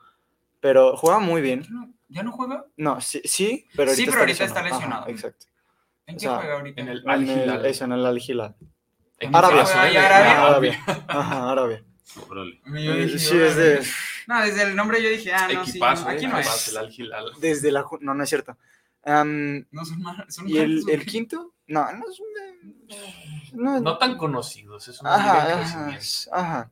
Pero 0.60 0.98
jugaba 0.98 1.20
muy 1.20 1.42
bien. 1.42 1.66
No, 1.70 1.94
¿Ya 2.10 2.24
no 2.24 2.32
juega? 2.32 2.66
No, 2.78 3.00
sí, 3.02 3.22
sí 3.26 3.68
pero 3.76 3.92
ahorita, 3.92 3.96
Sí, 4.06 4.10
pero 4.10 4.20
ahorita 4.22 4.44
está 4.46 4.60
Ajá, 4.62 4.70
lesionado. 4.70 5.08
exacto. 5.08 5.46
¿En 6.08 6.16
O 6.16 6.18
qué 6.18 6.24
sea, 6.26 6.38
juega 6.38 6.54
ahorita? 6.56 6.82
En 6.82 6.88
el 6.88 7.00
En 7.02 7.10
Al 7.10 7.30
el, 7.30 7.44
Hilal. 7.44 7.66
eso, 7.66 7.86
en 7.86 7.92
el 7.94 8.06
Al 8.06 8.18
Hilal. 8.20 8.56
En 9.20 9.36
Arabia. 9.36 9.58
caso, 9.60 9.74
¿Juega 9.74 9.90
¿eh? 9.90 9.94
ya 9.94 10.02
De- 10.02 10.08
Arabia? 10.08 10.42
Arabia. 10.48 11.06
Ajá, 11.08 11.52
Arabia. 11.52 11.84
Yo 12.66 12.96
dije, 12.96 13.20
Sí, 13.20 13.38
es 13.38 13.56
de... 13.56 13.82
No, 14.28 14.42
desde 14.42 14.64
el 14.64 14.76
nombre 14.76 15.02
yo 15.02 15.10
dije, 15.10 15.34
ah, 15.34 15.48
no, 15.54 15.64
sí, 15.64 15.72
Equipazo, 15.72 16.04
no, 16.06 16.10
aquí 16.12 16.26
eh, 16.26 16.28
no 16.28 16.38
es. 16.40 16.68
el 16.70 16.78
Al 16.78 16.92
Hilal. 16.94 17.32
Desde 17.40 17.72
la... 17.72 17.86
No, 18.02 18.14
no 18.14 18.24
es 18.24 18.30
cierto. 18.30 18.58
Am, 19.08 19.66
No 19.72 19.86
son 19.86 20.02
malos. 20.02 20.26
Son 20.34 20.48
¿Y 20.50 20.58
el, 20.58 20.84
el 20.90 21.02
¿o 21.02 21.06
quinto? 21.06 21.54
No, 21.68 21.92
no 21.94 22.04
es 22.10 22.20
un... 22.20 22.28
No, 23.54 23.80
No 23.80 23.98
tan 23.98 24.18
conocidos, 24.18 24.88
es 24.88 25.02
liga 25.02 25.16
ajá, 25.16 26.00
ajá. 26.32 26.72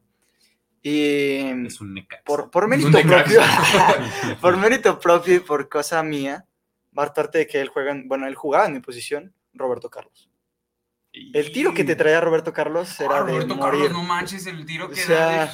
Y 0.81 1.65
Es 1.65 1.81
un 1.81 2.05
por, 2.25 2.51
por 2.51 2.67
mérito 2.67 2.89
Necaxa. 2.89 3.23
propio, 3.23 3.41
por 4.41 4.57
mérito 4.57 4.99
propio 4.99 5.35
y 5.35 5.39
por 5.39 5.67
cosa 5.69 6.03
mía, 6.03 6.45
aparte 6.95 7.39
de 7.39 7.47
que 7.47 7.59
él 7.61 7.69
juega, 7.69 7.91
en- 7.91 8.07
bueno, 8.07 8.27
él 8.27 8.35
jugaba 8.35 8.67
en 8.67 8.73
mi 8.73 8.79
posición, 8.81 9.33
Roberto 9.53 9.89
Carlos. 9.89 10.29
El 11.11 11.51
tiro 11.53 11.73
que 11.73 11.85
te 11.85 11.95
traía 11.95 12.19
Roberto 12.19 12.51
Carlos 12.53 12.99
era 12.99 13.17
Ah, 13.19 13.23
de 13.23 13.31
Roberto 13.31 13.55
morir. 13.55 13.83
Carlos, 13.83 13.91
no 13.93 14.03
manches, 14.03 14.45
el 14.47 14.65
tiro 14.65 14.85
O 14.87 14.89
que 14.89 14.95
sea, 14.97 15.19
da 15.19 15.45
de- 15.45 15.51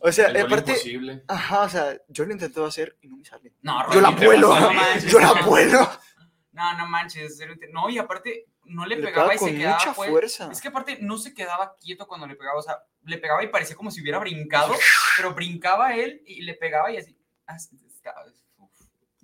O 0.00 0.12
sea, 0.12 0.26
El 0.28 0.46
aparte, 0.46 0.72
imposible. 0.72 1.24
ajá, 1.28 1.60
o 1.62 1.68
sea, 1.68 1.96
yo 2.08 2.24
lo 2.24 2.32
intenté 2.32 2.64
hacer 2.64 2.96
y 3.00 3.08
no 3.08 3.16
me 3.16 3.24
sale. 3.24 3.54
No, 3.62 3.92
Yo 3.92 4.00
la 4.00 4.10
vuelo, 4.10 4.58
no 4.58 4.72
manches, 4.72 5.10
yo 5.10 5.20
la 5.20 5.32
vuelo. 5.32 5.88
No, 6.52 6.76
no 6.76 6.86
manches. 6.86 7.40
No, 7.72 7.88
y 7.88 7.98
aparte 7.98 8.46
no 8.64 8.86
le 8.86 8.96
Le 8.96 9.02
pegaba 9.02 9.28
pegaba 9.30 9.34
y 9.34 9.38
con 9.38 9.48
se 9.48 9.56
quedaba. 9.56 9.78
mucha 9.78 9.94
pues, 9.94 10.10
fuerza. 10.10 10.52
Es 10.52 10.60
que 10.60 10.68
aparte 10.68 10.98
no 11.00 11.18
se 11.18 11.34
quedaba 11.34 11.76
quieto 11.80 12.06
cuando 12.06 12.26
le 12.26 12.36
pegaba. 12.36 12.58
O 12.58 12.62
sea, 12.62 12.78
le 13.04 13.18
pegaba 13.18 13.42
y 13.42 13.48
parecía 13.48 13.76
como 13.76 13.90
si 13.90 14.00
hubiera 14.02 14.18
brincado, 14.18 14.74
pero 15.16 15.34
brincaba 15.34 15.94
él 15.94 16.22
y 16.26 16.42
le 16.42 16.54
pegaba 16.54 16.90
y 16.92 16.98
así. 16.98 17.16
ah, 17.46 17.56
uf. 18.58 18.72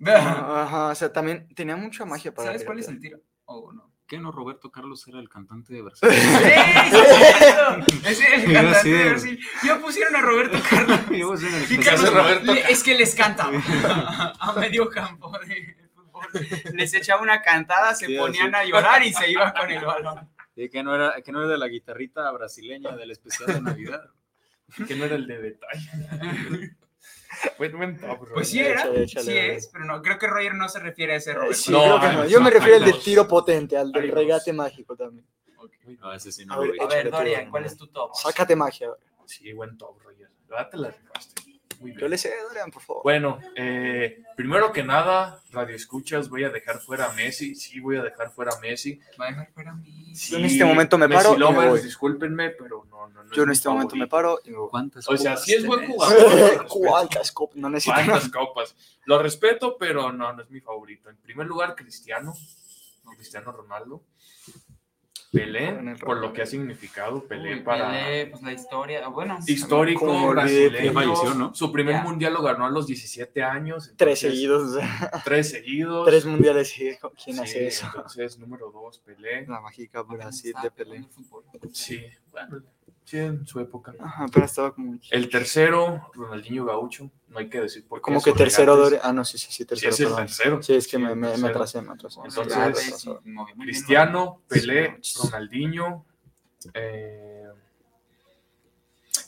Ajá, 0.07 0.87
o 0.87 0.95
sea, 0.95 1.11
también 1.11 1.53
tenía 1.53 1.75
mucha 1.75 2.05
magia 2.05 2.33
para 2.33 2.47
¿Sabes 2.47 2.63
cuál 2.63 2.79
es 2.79 2.87
el 2.87 2.99
tiro? 2.99 3.19
¿O 3.45 3.71
no? 3.73 3.91
¿Qué 4.09 4.17
no? 4.17 4.31
Roberto 4.31 4.71
Carlos 4.71 5.07
era 5.07 5.19
el 5.19 5.29
cantante 5.29 5.71
de 5.71 5.81
Brasil. 5.83 6.09
¡Sí! 6.11 6.17
sí, 6.17 8.15
sí, 8.15 8.25
Es 8.25 8.43
el 8.43 8.53
cantante 8.53 8.89
de- 8.89 9.09
Brasil. 9.09 9.39
Ya 9.63 9.79
pusieron 9.79 10.15
a 10.15 10.21
Roberto 10.21 10.57
Carlos. 10.67 10.99
Yo 11.11 11.35
Y 11.69 12.07
Roberto 12.09 12.53
es 12.53 12.83
que 12.83 12.95
les 12.95 13.13
cantaba 13.15 13.51
a 14.39 14.53
medio 14.53 14.89
campo 14.89 15.31
de 15.47 15.77
fútbol. 15.93 16.25
Les 16.73 16.91
echaba 16.95 17.21
una 17.21 17.41
cantada, 17.43 17.93
se 17.93 18.07
Sí, 18.07 18.17
ponían 18.17 18.53
así. 18.55 18.67
a 18.67 18.69
llorar 18.71 19.03
y 19.05 19.13
se 19.13 19.29
iban 19.31 19.53
con 19.53 19.69
el 19.69 19.85
balón. 19.85 20.27
Sí, 20.55 20.69
que 20.69 20.81
no 20.83 20.95
era, 20.95 21.21
que 21.21 21.31
no 21.31 21.39
era 21.41 21.49
de 21.51 21.57
la 21.59 21.67
guitarrita 21.67 22.29
brasileña 22.31 22.95
del 22.95 23.11
especial 23.11 23.53
de 23.53 23.61
Navidad. 23.61 24.09
Que 24.87 24.95
no 24.95 25.05
era 25.05 25.15
el 25.15 25.27
de 25.27 25.39
detalle. 25.39 26.75
Buen, 27.57 27.77
buen 27.77 27.99
top, 27.99 28.27
Pues 28.33 28.49
sí 28.49 28.59
era, 28.59 28.81
Échale, 28.81 29.03
échale, 29.03 29.25
sí 29.25 29.37
es, 29.37 29.67
pero 29.67 29.85
no, 29.85 30.01
creo 30.01 30.17
que 30.17 30.25
Roger 30.27 30.55
no 30.55 30.67
se 30.67 30.79
refiere 30.79 31.13
a 31.13 31.15
ese 31.17 31.31
Eh, 31.31 31.33
Roberto. 31.35 31.55
Sí, 31.55 31.71
No, 31.71 31.79
creo 31.83 31.99
que 31.99 32.05
hay 32.07 32.15
no. 32.15 32.21
dos, 32.23 32.31
Yo 32.31 32.41
me 32.41 32.49
refiero 32.49 32.75
al 32.77 32.81
hay 32.83 32.87
de 32.87 32.95
dos. 32.95 33.03
tiro 33.03 33.27
potente, 33.27 33.77
al 33.77 33.91
del 33.91 34.11
regate 34.11 34.51
mágico 34.53 34.95
también. 34.95 35.25
No, 35.99 36.13
ese 36.13 36.31
sí 36.31 36.43
A 36.43 36.45
no 36.55 36.61
ver. 36.61 36.71
A 36.81 37.09
Dorian. 37.17 37.49
¿cuál 37.51 37.65
es 37.65 37.77
tu 37.77 37.87
top? 37.87 38.15
Sácate 38.15 38.55
magia. 38.55 38.89
Sí, 39.25 39.53
buen 39.53 39.77
top, 39.77 39.99
Roger. 40.01 40.29
La 40.47 40.55
verdad 40.57 40.69
te 40.71 40.77
la 40.77 40.89
rifaste. 40.89 41.41
Muy 41.79 41.91
bien. 41.91 42.01
Yo 42.01 42.07
le 42.07 42.17
sé, 42.17 42.31
Dorian, 42.47 42.71
por 42.71 42.81
favor. 42.81 43.03
Bueno, 43.03 43.39
eh, 43.55 44.21
primero 44.35 44.71
que 44.71 44.83
nada, 44.83 45.41
Radio 45.51 45.75
Escuchas, 45.75 46.29
voy 46.29 46.43
a 46.43 46.49
dejar 46.49 46.79
fuera 46.79 47.05
a 47.09 47.13
Messi. 47.13 47.55
Sí, 47.55 47.79
voy 47.79 47.95
a 47.97 48.03
dejar 48.03 48.31
fuera 48.31 48.51
a 48.55 48.59
Messi. 48.59 48.99
Va 49.19 49.27
a 49.27 49.29
dejar 49.29 49.51
fuera 49.53 49.71
a 49.71 49.75
mí. 49.75 50.13
Sí, 50.13 50.33
Yo 50.33 50.37
en 50.39 50.45
este 50.45 50.65
momento 50.65 50.97
me 50.97 51.07
Messi 51.07 51.23
paro 51.23 51.35
y 51.35 51.39
me 51.39 51.45
lovers, 51.45 51.69
voy. 51.69 51.81
discúlpenme, 51.81 52.49
pero 52.51 52.85
no, 52.89 53.07
no, 53.07 53.23
no 53.23 53.31
es 53.31 53.37
Yo 53.37 53.43
en 53.43 53.51
este 53.51 53.69
momento 53.69 53.95
me 53.95 54.07
paro 54.07 54.39
y 54.43 54.51
me 54.51 54.57
voy. 54.57 54.69
¿Cuántas 54.69 55.07
O 55.09 55.15
sea, 55.17 55.37
sí 55.37 55.53
es 55.53 55.65
buen 55.65 55.87
jugador. 55.89 56.67
¿Cuántas 56.69 57.31
copas? 57.31 57.55
No 57.57 57.69
necesito 57.69 57.95
nada. 57.95 58.05
¿Cuántas 58.07 58.29
copas? 58.31 58.75
Lo 59.05 59.21
respeto, 59.21 59.77
pero 59.79 60.11
no, 60.11 60.33
no 60.33 60.41
es 60.43 60.49
mi 60.49 60.59
favorito. 60.59 61.09
En 61.09 61.17
primer 61.17 61.47
lugar, 61.47 61.75
Cristiano. 61.75 62.33
Cristiano 63.15 63.51
Ronaldo. 63.51 64.03
Pelé, 65.31 65.95
por 66.03 66.17
lo 66.17 66.33
que 66.33 66.41
ha 66.41 66.45
significado 66.47 67.23
Pelé 67.25 67.53
Uy, 67.55 67.59
para 67.61 67.91
Pelé, 67.91 68.27
pues 68.27 68.41
la 68.41 68.51
historia, 68.51 69.07
bueno. 69.09 69.37
histórico 69.45 70.29
brasileño. 70.29 70.85
ya 70.85 70.91
falleció, 70.91 71.33
¿no? 71.35 71.53
Su 71.53 71.71
primer 71.71 72.01
mundial 72.03 72.33
lo 72.33 72.41
ganó 72.41 72.65
a 72.65 72.69
los 72.71 72.87
17 72.87 73.43
años. 73.43 73.93
Tres 73.95 74.19
seguidos. 74.19 74.71
o 74.75 74.79
sea, 74.79 75.11
Tres 75.23 75.51
seguidos. 75.51 76.07
Tres 76.07 76.25
mundiales. 76.25 76.73
¿Quién 76.73 76.97
Sí, 77.35 77.39
hace 77.41 77.67
eso? 77.67 77.85
Entonces, 77.87 78.39
número 78.39 78.71
dos, 78.71 78.97
Pelé. 78.99 79.45
La 79.45 79.61
mágica 79.61 80.01
Brasil 80.01 80.53
de 80.63 80.71
Pelé. 80.71 81.05
Sí, 81.73 82.03
sí, 83.05 83.17
en 83.17 83.45
su 83.45 83.59
época. 83.59 83.93
Ajá, 83.99 84.25
pero 84.31 84.45
estaba 84.45 84.73
como. 84.73 84.97
El 85.11 85.29
tercero, 85.29 86.09
Ronaldinho 86.13 86.65
Gaucho. 86.65 87.09
No 87.27 87.39
hay 87.39 87.47
que 87.49 87.61
decir 87.61 87.87
por 87.87 87.99
qué. 87.99 88.03
Como 88.03 88.21
que 88.21 88.33
tercero. 88.33 88.75
Dorian. 88.75 89.01
Ah, 89.03 89.13
no, 89.13 89.23
sí, 89.23 89.37
sí, 89.37 89.47
sí, 89.47 89.53
Sí, 89.57 89.65
tercero. 89.65 89.91
es 89.91 89.99
el 89.99 90.05
perdón. 90.07 90.25
tercero. 90.25 90.63
Sí, 90.63 90.73
es 90.75 90.85
que 90.87 90.97
Sí, 90.97 91.03
me, 91.03 91.15
me, 91.15 91.37
me 91.37 91.47
atrasé, 91.49 91.81
me 91.81 91.93
atrasé. 91.93 92.19
Entonces, 92.25 92.97
sí, 92.99 93.09
Cristiano, 93.59 94.41
Pelé, 94.47 94.97
Sí. 95.01 95.19
Ronaldinho. 95.23 96.05
eh, 96.73 97.45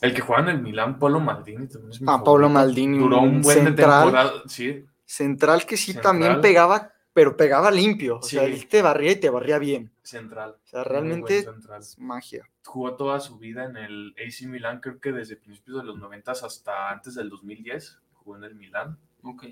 el 0.00 0.12
que 0.14 0.20
juega 0.20 0.42
en 0.42 0.48
el 0.48 0.62
Milán, 0.62 0.98
Pablo 0.98 1.20
Maldini. 1.20 1.66
También 1.68 1.92
es 1.92 2.00
mi 2.00 2.06
Ah, 2.08 2.12
favorito. 2.12 2.24
Pablo 2.24 2.48
Maldini, 2.48 2.98
Duró 2.98 3.20
un 3.20 3.40
buen 3.40 3.58
de 3.58 3.64
central. 3.66 4.02
temporada. 4.04 4.32
Sí, 4.48 4.84
Central 5.04 5.64
que 5.66 5.76
sí 5.76 5.92
Central. 5.92 6.02
también 6.02 6.40
pegaba, 6.40 6.92
pero 7.12 7.36
pegaba 7.36 7.70
limpio. 7.70 8.16
O 8.18 8.22
sea, 8.22 8.44
él 8.44 8.66
te 8.68 8.82
barría 8.82 9.12
y 9.12 9.16
te 9.16 9.30
barría 9.30 9.58
bien. 9.58 9.90
central. 10.02 10.56
O 10.64 10.66
sea, 10.66 10.84
realmente 10.84 11.42
central. 11.42 11.80
es 11.80 11.98
magia. 11.98 12.48
Jugó 12.64 12.94
toda 12.96 13.20
su 13.20 13.38
vida 13.38 13.64
en 13.64 13.76
el 13.76 14.14
AC 14.18 14.46
Milán, 14.48 14.80
creo 14.80 15.00
que 15.00 15.12
desde 15.12 15.36
principios 15.36 15.78
de 15.78 15.84
los 15.84 15.98
90 15.98 16.32
hasta 16.32 16.90
antes 16.90 17.14
del 17.14 17.28
2010. 17.28 17.98
Jugó 18.14 18.36
en 18.36 18.44
el 18.44 18.54
Milán. 18.54 18.98
Ok. 19.22 19.44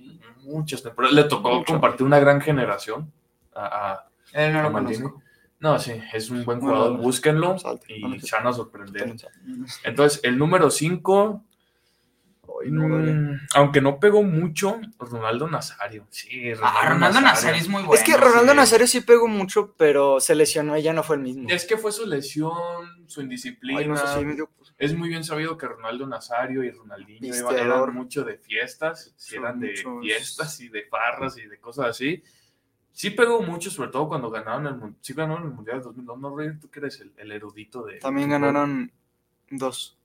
Muchas 0.43 0.83
temporadas. 0.83 1.15
Le 1.15 1.25
tocó 1.25 1.51
Mucho. 1.59 1.73
compartir 1.73 2.07
una 2.07 2.19
gran 2.21 2.41
generación 2.41 3.13
a, 3.55 3.93
a- 3.93 4.09
Él 4.33 4.53
no 4.53 4.61
a. 4.61 4.83
No, 5.61 5.79
sí, 5.79 5.93
es 6.15 6.31
un 6.31 6.45
buen 6.45 6.59
Bueno, 6.59 6.77
jugador. 6.77 7.01
Búsquenlo 7.01 7.59
salte. 7.59 7.95
y 7.95 8.01
Bueno, 8.01 8.19
se 8.21 8.35
van 8.35 8.47
a 8.47 8.53
sorprender. 8.53 9.19
Sabe. 9.19 9.35
Entonces, 9.85 10.21
el 10.25 10.39
número 10.39 10.71
5, 10.71 11.45
Ay, 12.63 12.71
no, 12.71 12.89
Dorian. 12.89 13.41
aunque 13.55 13.81
no 13.81 13.99
pegó 13.99 14.23
mucho, 14.23 14.81
Ronaldo 14.99 15.49
Nazario. 15.49 16.07
Sí, 16.11 16.53
Ah, 16.63 16.91
Ronaldo 16.91 17.21
Nazario 17.21 17.61
es 17.61 17.69
muy 17.69 17.83
bueno. 17.83 17.95
es 17.95 18.03
que 18.05 18.17
Ronaldo 18.17 18.53
sí. 18.53 18.57
Nazario 18.57 18.87
sí 18.87 19.01
pegó 19.01 19.29
mucho, 19.29 19.75
pero 19.77 20.21
se 20.21 20.35
lesionó 20.35 20.77
y 20.77 20.83
ya 20.83 20.93
no 20.93 21.03
fue 21.03 21.17
el 21.17 21.23
mismo. 21.23 21.49
Es 21.49 21.65
que 21.65 21.77
fue 21.77 21.93
su 21.93 22.07
lesión, 22.07 23.07
su 23.07 23.21
indisciplina. 23.23 23.79
Ay, 23.81 23.89
no 23.89 23.97
sé 23.97 24.07
si 24.19 24.25
me 24.25 24.35
dio- 24.35 24.51
Es 24.79 24.95
muy 24.95 25.09
bien 25.09 25.25
sabido 25.25 25.59
que 25.59 25.67
Ronaldo 25.67 26.07
Nazario 26.07 26.63
y 26.65 26.71
Ronaldinho 26.71 27.35
iban- 27.35 27.57
eran 27.59 27.95
mucho 27.95 28.25
de 28.25 28.39
fiestas, 28.39 29.13
Son 29.17 29.39
eran 29.41 29.61
de 29.61 29.69
muchos. 29.69 30.01
fiestas 30.03 30.61
y 30.61 30.69
de 30.69 30.85
farras 30.85 31.37
y 31.39 31.47
de 31.47 31.59
cosas 31.59 31.87
así. 31.87 32.23
Sí 32.93 33.11
pegó 33.11 33.41
mucho, 33.43 33.71
sobre 33.71 33.91
todo 33.91 34.09
cuando 34.09 34.31
ganaron 34.31 34.67
el, 34.67 34.95
sí 35.01 35.13
ganaron 35.15 35.45
el 35.45 35.51
Mundial 35.51 35.79
de 35.79 35.85
2002. 35.85 36.19
No, 36.19 36.31
Roger, 36.35 36.59
tú 36.61 36.69
que 36.71 36.81
eres 36.81 37.01
el, 37.01 37.13
el 37.17 37.31
erudito 37.33 37.83
de... 37.85 37.99
También 37.99 38.31
ganaron 38.31 38.91
dos. 39.51 39.97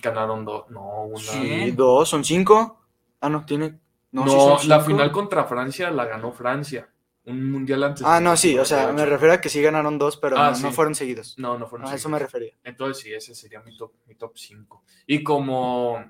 Ganaron 0.00 0.44
dos, 0.44 0.68
no, 0.70 1.04
una. 1.04 1.18
Sí. 1.18 1.70
Dos, 1.72 2.08
son 2.08 2.24
cinco. 2.24 2.80
Ah, 3.20 3.28
no, 3.28 3.44
tiene. 3.44 3.78
No, 4.12 4.24
No, 4.24 4.30
sí 4.58 4.64
son 4.64 4.68
la 4.68 4.80
final 4.80 5.10
contra 5.12 5.44
Francia 5.44 5.90
la 5.90 6.04
ganó 6.06 6.32
Francia. 6.32 6.88
Un 7.24 7.52
mundial 7.52 7.84
antes. 7.84 8.04
Ah, 8.04 8.18
no, 8.20 8.36
sí, 8.36 8.58
o 8.58 8.64
sea, 8.64 8.78
me 8.88 8.92
98. 8.94 9.10
refiero 9.10 9.34
a 9.34 9.40
que 9.40 9.48
sí 9.48 9.62
ganaron 9.62 9.96
dos, 9.96 10.16
pero 10.16 10.36
Ah, 10.38 10.52
no, 10.60 10.72
fueron 10.72 10.94
seguidos. 10.96 11.38
No, 11.38 11.56
no 11.56 11.68
fueron 11.68 11.86
A 11.86 11.90
eso 11.90 11.98
seguidos. 12.04 12.12
me 12.12 12.18
refería. 12.18 12.52
Entonces 12.64 13.02
sí, 13.02 13.14
ese 13.14 13.34
sería 13.36 13.60
mi 13.60 13.76
top, 13.76 13.92
mi 14.06 14.16
top 14.16 14.32
5. 14.36 14.82
Y 15.06 15.22
como 15.22 16.04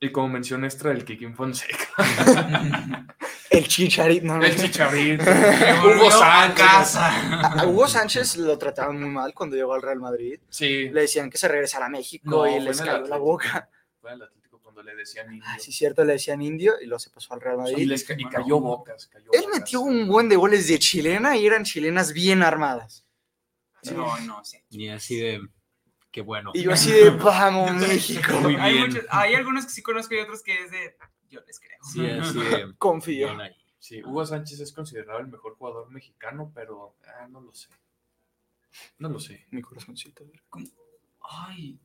y 0.00 0.10
como 0.12 0.28
mención 0.28 0.64
extra 0.64 0.90
del 0.90 1.04
Kikín 1.04 1.34
Fonseca, 1.34 1.76
El 3.52 3.68
Chicharito. 3.68 4.26
No, 4.26 4.42
el. 4.42 4.56
Chicharito, 4.56 5.24
Hugo 5.84 6.10
Sánchez. 6.10 6.56
casa. 6.66 7.60
A 7.60 7.66
Hugo 7.66 7.86
Sánchez 7.88 8.36
lo 8.38 8.56
trataban 8.58 9.00
muy 9.00 9.10
mal 9.10 9.34
cuando 9.34 9.56
llegó 9.56 9.74
al 9.74 9.82
Real 9.82 9.98
Madrid. 10.00 10.40
Sí, 10.48 10.88
Le 10.88 11.02
decían 11.02 11.28
que 11.30 11.38
se 11.38 11.48
regresara 11.48 11.86
a 11.86 11.88
México 11.90 12.28
No, 12.30 12.46
y 12.46 12.60
les 12.60 12.80
cayó 12.80 13.06
la 13.06 13.16
boca. 13.18 13.68
fue 14.00 14.10
al 14.12 14.22
Atlético 14.22 14.58
cuando 14.60 14.82
le 14.82 14.94
decían 14.94 15.32
indio. 15.32 15.44
Ah, 15.48 15.58
sí, 15.58 15.70
cierto, 15.72 16.04
le 16.04 16.14
decían 16.14 16.40
indio 16.42 16.74
y 16.80 16.86
luego 16.86 16.98
se 16.98 17.10
pasó 17.10 17.34
al 17.34 17.40
Real 17.40 17.56
y, 17.56 17.58
Madrid. 17.58 17.86
les, 17.86 18.06
y 18.16 18.24
cayó 18.28 18.58
bocas. 18.60 19.06
Cayó 19.08 19.26
Él 19.32 19.42
bocas. 19.42 19.58
metió 19.60 19.80
un 19.82 20.08
buen 20.08 20.28
de 20.28 20.36
goles 20.36 20.66
de 20.68 20.78
chilena 20.78 21.36
y 21.36 21.46
eran 21.46 21.64
chilenas 21.64 22.12
bien 22.12 22.42
armadas. 22.42 23.04
No, 23.94 24.18
no, 24.20 24.44
sí. 24.44 24.58
Y 24.70 24.88
así 24.88 25.16
de. 25.16 25.40
Qué 26.10 26.20
bueno. 26.20 26.50
Y 26.54 26.62
yo 26.62 26.72
así 26.72 26.92
de, 26.92 27.10
vamos, 27.10 27.72
México. 27.88 28.32
Muy 28.40 28.54
Hay, 28.56 28.74
bien. 28.74 28.86
muchos- 28.88 29.06
hay 29.10 29.34
algunos 29.34 29.64
que 29.66 29.72
sí 29.72 29.82
conozco 29.82 30.14
y 30.14 30.18
otros 30.20 30.42
que 30.42 30.62
es 30.64 30.70
de. 30.70 30.96
Yo 31.32 31.40
les 31.46 31.58
creo. 31.58 31.78
Sí. 31.82 32.02
Confío. 32.78 33.30
Sí, 33.78 34.02
Hugo 34.04 34.24
Sánchez 34.24 34.60
es 34.60 34.72
considerado 34.72 35.18
el 35.18 35.28
mejor 35.28 35.56
jugador 35.56 35.90
mexicano, 35.90 36.52
pero 36.54 36.94
ah, 37.06 37.26
no 37.28 37.40
lo 37.40 37.54
sé. 37.54 37.68
No 38.98 39.08
lo 39.08 39.18
sé. 39.18 39.46
Mi 39.50 39.62
corazoncito. 39.62 40.24
Ay, 41.22 41.80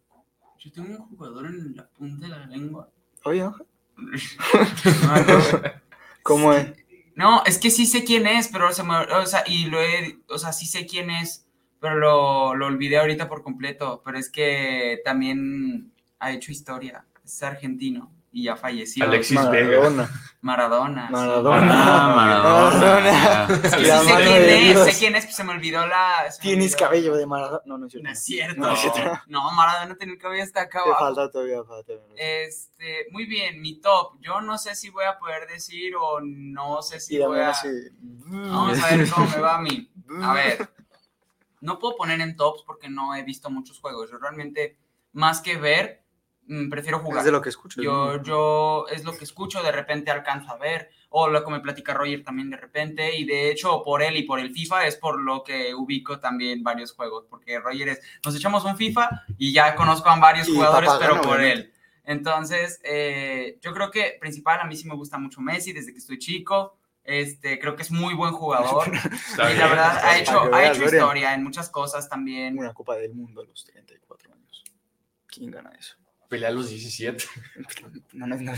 yo 0.60 0.72
tengo 0.72 0.90
un 0.90 1.08
jugador 1.08 1.46
en 1.46 1.78
la 1.78 1.88
punta 1.88 2.28
de 2.28 2.32
la 2.32 2.46
lengua. 2.46 2.92
Oye, 3.24 3.42
Ángel, 3.42 3.66
¿cómo 6.24 6.54
es? 6.54 6.74
No, 7.16 7.44
es 7.46 7.58
que 7.58 7.72
sí 7.72 7.86
sé 7.86 8.04
quién 8.04 8.28
es, 8.28 8.50
pero 8.50 8.72
se 8.74 8.84
me, 8.84 8.96
o 8.96 9.26
sea, 9.26 9.44
y 9.48 9.66
lo 9.66 9.82
he, 9.82 10.20
o 10.28 10.38
sea, 10.38 10.52
sí 10.52 10.66
sé 10.66 10.86
quién 10.86 11.10
es, 11.10 11.48
pero 11.80 11.96
lo, 11.96 12.54
lo 12.54 12.68
olvidé 12.68 13.00
ahorita 13.00 13.28
por 13.30 13.44
completo, 13.44 14.02
pero 14.04 14.20
es 14.20 14.30
que 14.30 15.02
también 15.04 15.94
ha 16.20 16.32
hecho 16.32 16.52
historia, 16.52 17.06
es 17.24 17.42
argentino 17.42 18.12
y 18.38 18.44
ya 18.44 18.56
falleció. 18.56 19.04
Alexis 19.04 19.50
Vega. 19.50 19.80
Maradona. 19.80 20.10
Maradona. 20.42 21.10
Maradona. 21.10 21.72
Ah, 21.72 22.14
Maradona. 22.16 22.80
Maradona. 22.80 23.48
Es 23.64 23.76
que 23.76 23.80
sí 23.80 23.86
La 23.88 24.00
sé 24.02 24.16
quién 24.16 24.78
es, 24.78 24.86
sé 24.94 25.00
quién 25.00 25.16
es, 25.16 25.26
pues 25.26 25.36
se 25.36 25.44
me 25.44 25.52
olvidó 25.54 25.88
la. 25.88 26.32
se 26.32 26.40
Tienes 26.42 26.74
olvidó. 26.74 26.86
cabello 26.86 27.16
de 27.18 27.26
Maradona. 27.26 27.62
No, 27.66 27.78
no 27.80 27.88
es 27.88 27.92
cierto. 27.92 28.06
No 28.08 28.12
es 28.14 28.20
cierto. 28.24 28.62
No 28.62 28.72
es 28.74 28.80
cierto. 28.80 29.22
No, 29.26 29.52
Maradona 29.52 29.96
tiene 29.96 30.14
el 30.14 30.20
cabello 30.20 30.44
hasta 30.44 30.62
acá 30.62 30.84
Te 30.84 30.92
falta 30.92 31.32
todavía, 31.32 31.64
falta. 31.64 31.94
Este, 32.16 33.08
muy 33.12 33.26
bien, 33.26 33.60
mi 33.60 33.82
top. 33.82 34.20
Yo 34.22 34.40
no 34.42 34.60
sé 34.60 34.76
si 34.76 34.92
voy 34.92 35.06
a 35.06 35.18
poder 35.18 35.48
decir 35.48 35.96
o 36.00 36.20
no 36.22 36.84
sé 36.84 37.00
si 37.00 37.16
Y 37.16 37.20
voy 37.20 37.40
a. 37.40 37.50
así. 37.50 37.70
Vamos 38.00 38.80
a 38.84 38.96
ver 38.96 39.10
cómo 39.10 39.28
me 39.28 39.40
va 39.40 39.56
a 39.56 39.62
mí. 39.62 39.92
A 40.22 40.34
ver, 40.36 40.70
no 41.62 41.80
puedo 41.80 41.96
poner 41.98 42.22
en 42.22 42.36
tops 42.36 42.62
porque 42.68 42.88
no 42.88 43.16
he 43.16 43.24
visto 43.24 43.50
muchos 43.50 43.80
juegos. 43.80 44.12
Yo 44.12 44.20
realmente, 44.20 44.78
más 45.14 45.42
que 45.42 45.58
ver, 45.58 46.04
prefiero 46.70 47.00
jugar. 47.00 47.20
Es 47.20 47.26
de 47.26 47.32
lo 47.32 47.42
que 47.42 47.50
escucho. 47.50 47.82
Yo, 47.82 48.22
yo 48.24 48.86
es 48.92 49.04
lo 49.04 49.16
que 49.18 49.24
escucho, 49.24 49.62
de 49.62 49.72
repente 49.72 50.12
alcanzo 50.12 50.52
a 50.52 50.58
ver, 50.58 50.90
o 51.10 51.28
lo 51.28 51.44
que 51.44 51.52
me 51.52 51.60
platica 51.60 51.94
Roger 51.94 52.24
también 52.24 52.50
de 52.50 52.58
repente, 52.58 53.16
y 53.18 53.26
de 53.26 53.52
hecho 53.52 53.82
por 53.84 54.02
él 54.02 54.18
y 54.18 54.24
por 54.24 54.40
el 54.40 54.52
FIFA 54.52 54.88
es 54.88 54.96
por 54.96 55.20
lo 55.22 55.44
que 55.44 55.74
ubico 55.74 56.20
también 56.20 56.64
varios 56.64 56.94
juegos, 56.94 57.26
porque 57.30 57.60
Roger 57.60 57.90
es, 57.90 58.02
nos 58.26 58.36
echamos 58.36 58.64
un 58.66 58.78
FIFA 58.78 59.10
y 59.38 59.54
ya 59.54 59.76
conozco 59.76 60.10
a 60.10 60.20
varios 60.20 60.48
Y 60.50 60.54
jugadores, 60.54 60.90
papá 60.90 61.00
pero 61.00 61.16
gana, 61.16 61.28
por 61.28 61.38
obviamente. 61.40 61.62
él. 61.68 61.74
Entonces, 62.04 62.80
eh, 62.84 63.60
yo 63.62 63.74
creo 63.74 63.92
que 63.92 64.18
principal, 64.20 64.62
a 64.62 64.66
mí 64.66 64.78
sí 64.78 64.88
me 64.88 64.96
gusta 64.96 65.18
mucho 65.18 65.42
Messi 65.42 65.74
desde 65.74 65.92
que 65.92 66.00
estoy 66.00 66.18
chico. 66.18 66.78
Este, 67.04 67.60
creo 67.60 67.76
que 67.76 67.84
es 67.84 67.92
muy 67.92 68.14
buen 68.14 68.34
jugador. 68.34 68.86
Y 69.34 69.58
la 69.58 69.68
verdad, 69.68 69.98
ha 70.04 70.18
hecho, 70.18 70.54
ha 70.54 70.68
hecho 70.68 70.86
historia 70.86 71.34
en 71.34 71.44
muchas 71.44 71.70
cosas 71.70 72.08
también. 72.10 72.58
Una 72.58 72.74
Copa 72.74 72.96
del 72.96 73.14
Mundo 73.14 73.42
a 73.42 73.46
los 73.46 73.66
34 73.66 74.34
años. 74.34 74.64
¿Quién 75.28 75.52
gana 75.52 75.72
eso? 75.78 75.96
Pelea 76.30 76.50
a 76.50 76.52
los 76.52 76.70
17. 76.70 77.24
No, 78.14 78.28
no, 78.28 78.36
no. 78.42 78.52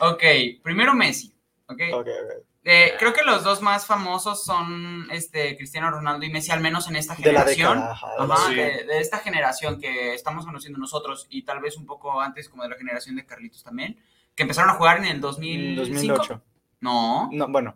Ok, 0.00 0.22
primero 0.62 0.94
Messi. 0.94 1.34
Ok. 1.66 1.80
Ok, 1.92 2.06
ok. 2.08 2.44
Eh, 2.66 2.94
creo 2.98 3.12
que 3.12 3.22
los 3.24 3.44
dos 3.44 3.60
más 3.60 3.86
famosos 3.86 4.42
son 4.44 5.06
este, 5.10 5.54
Cristiano 5.56 5.90
Ronaldo 5.90 6.24
y 6.24 6.30
Messi, 6.30 6.50
al 6.50 6.60
menos 6.60 6.88
en 6.88 6.96
esta 6.96 7.14
De 7.14 7.30
la 7.32 7.40
generación. 7.44 7.74
década. 7.78 7.92
ajá, 7.92 8.06
Ajá, 8.18 8.48
Sí. 8.48 8.54
de, 8.54 8.84
de 8.84 9.00
esta 9.00 9.18
generación 9.18 9.78
que 9.78 10.14
estamos 10.14 10.46
conociendo 10.46 10.78
nosotros 10.78 11.26
y 11.28 11.42
tal 11.42 11.60
vez 11.60 11.76
un 11.76 11.84
poco 11.84 12.20
antes 12.22 12.48
como 12.48 12.62
de 12.62 12.70
la 12.70 12.76
generación 12.76 13.16
de 13.16 13.26
Carlitos 13.26 13.62
también, 13.62 13.98
que 14.34 14.42
empezaron 14.44 14.70
a 14.70 14.74
jugar 14.74 14.96
en 14.98 15.04
el 15.04 15.20
2005. 15.20 15.82
2008. 15.84 16.42
No, 16.80 17.28
No, 17.32 17.48
bueno. 17.48 17.74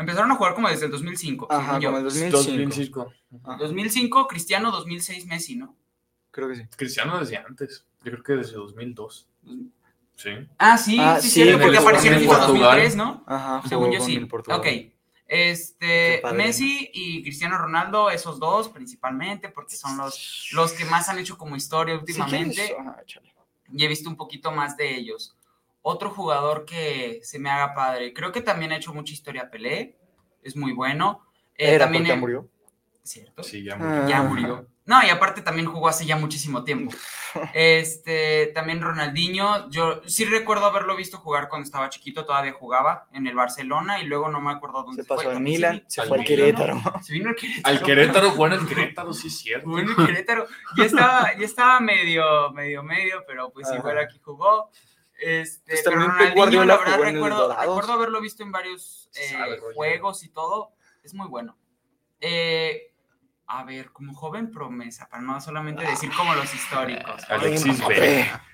Empezaron 0.00 0.30
a 0.32 0.34
jugar 0.36 0.54
como 0.54 0.68
desde 0.68 0.86
el 0.86 0.90
2005. 0.92 1.46
Ajá, 1.50 1.78
como 1.80 1.98
el 1.98 2.04
2005. 2.04 2.36
2005. 2.36 3.12
Ajá, 3.44 3.56
2005, 3.58 4.26
Cristiano, 4.26 4.70
2006, 4.72 5.26
Messi, 5.26 5.56
¿no? 5.56 5.76
Creo 6.30 6.48
que 6.48 6.56
sí. 6.56 6.62
Cristiano 6.76 7.18
desde 7.18 7.36
antes. 7.36 7.84
Yo 8.02 8.12
creo 8.12 8.22
que 8.22 8.32
desde 8.34 8.54
2002. 8.54 9.28
Sí. 10.16 10.30
Ah, 10.58 10.76
sí, 10.76 10.98
Ah, 11.00 11.18
sí, 11.20 11.30
sí, 11.30 11.42
en 11.42 11.52
porque 11.58 11.68
el- 11.76 11.82
apareció 11.82 12.12
en 12.12 12.20
FIFA 12.20 12.36
Portugal. 12.38 12.62
2003, 12.62 12.96
¿no? 12.96 13.24
Ajá. 13.26 13.62
Según 13.68 13.90
yo 13.92 14.00
sí. 14.00 14.28
Ok. 14.48 14.66
Este. 15.26 16.20
Messi 16.34 16.90
y 16.92 17.22
Cristiano 17.22 17.56
Ronaldo, 17.56 18.10
esos 18.10 18.38
dos 18.40 18.68
principalmente, 18.68 19.48
porque 19.48 19.76
son 19.76 19.96
los, 19.96 20.48
los 20.52 20.72
que 20.72 20.84
más 20.84 21.08
han 21.08 21.18
hecho 21.18 21.38
como 21.38 21.56
historia 21.56 21.94
últimamente. 21.94 22.74
ajá, 22.78 22.96
échale. 23.02 23.32
y 23.72 23.84
he 23.84 23.88
visto 23.88 24.08
un 24.10 24.16
poquito 24.16 24.50
más 24.50 24.76
de 24.76 24.96
ellos. 24.96 25.36
Otro 25.82 26.10
jugador 26.10 26.64
que 26.64 27.20
se 27.22 27.38
me 27.38 27.50
haga 27.50 27.74
padre, 27.74 28.12
creo 28.12 28.32
que 28.32 28.42
también 28.42 28.72
ha 28.72 28.76
hecho 28.76 28.92
mucha 28.92 29.12
historia 29.12 29.50
Pelé, 29.50 29.96
es 30.42 30.54
muy 30.56 30.72
bueno. 30.72 31.24
Eh, 31.56 31.74
Era 31.74 31.84
también 31.86 32.04
porque 32.04 32.16
murió. 32.20 32.48
Cierto. 33.02 33.42
Sí, 33.42 33.64
ya 33.64 33.74
Ah. 33.74 33.78
murió. 33.78 34.08
Ya 34.08 34.22
murió. 34.22 34.66
No, 34.86 35.02
y 35.04 35.08
aparte 35.08 35.40
también 35.42 35.66
jugó 35.68 35.88
hace 35.88 36.04
ya 36.04 36.16
muchísimo 36.16 36.64
tiempo. 36.64 36.92
Este, 37.54 38.48
también 38.48 38.80
Ronaldinho, 38.80 39.70
yo 39.70 40.02
sí 40.06 40.24
recuerdo 40.24 40.66
haberlo 40.66 40.96
visto 40.96 41.18
jugar 41.18 41.48
cuando 41.48 41.64
estaba 41.64 41.88
chiquito, 41.88 42.24
todavía 42.24 42.52
jugaba 42.52 43.06
en 43.12 43.26
el 43.28 43.36
Barcelona 43.36 44.00
y 44.00 44.06
luego 44.06 44.28
no 44.28 44.40
me 44.40 44.50
acuerdo 44.50 44.82
dónde 44.82 45.02
Se 45.04 45.08
pasó 45.08 45.22
fue. 45.22 45.30
al 45.30 45.36
También 45.36 45.56
Milan, 45.56 45.84
se 45.86 46.00
al 46.00 46.08
fue 46.08 46.18
al 46.18 46.24
Querétaro. 46.24 46.74
¿no? 46.74 47.02
Se 47.02 47.12
vino 47.12 47.28
al 47.30 47.36
Querétaro. 47.36 47.62
Al 47.76 47.82
Querétaro, 47.84 48.30
bueno, 48.34 48.56
el 48.56 48.66
Querétaro, 48.66 49.12
sí 49.12 49.28
es 49.28 49.38
cierto. 49.38 49.78
En 49.78 49.88
el 49.88 49.94
Querétaro. 49.96 50.46
Ya 50.76 50.84
estaba, 50.84 51.38
ya 51.38 51.44
estaba 51.44 51.78
medio, 51.80 52.50
medio, 52.52 52.82
medio, 52.82 53.22
pero 53.28 53.50
pues 53.50 53.68
Ajá. 53.68 53.76
igual 53.78 53.98
aquí 53.98 54.18
jugó. 54.24 54.70
Este, 55.20 55.72
Pues 55.72 55.82
pero 55.84 55.96
Ronaldinho, 55.96 56.34
Guardiola 56.34 56.66
la 56.66 56.78
verdad, 56.78 56.98
recuerdo, 56.98 57.56
recuerdo 57.60 57.92
haberlo 57.92 58.20
visto 58.20 58.42
en 58.42 58.52
varios 58.52 59.10
eh, 59.14 59.28
sabe, 59.30 59.60
juegos 59.74 60.24
y 60.24 60.30
todo. 60.30 60.72
Es 61.02 61.14
muy 61.14 61.28
bueno. 61.28 61.58
Eh, 62.20 62.94
a 63.46 63.64
ver, 63.64 63.92
como 63.92 64.14
joven 64.14 64.50
promesa, 64.50 65.08
para 65.08 65.22
no 65.22 65.40
solamente 65.40 65.84
decir 65.84 66.10
como 66.16 66.34
los 66.34 66.54
históricos. 66.54 67.28
Alexis 67.28 67.78
Mbappé. 67.78 68.00
Vega. 68.00 68.44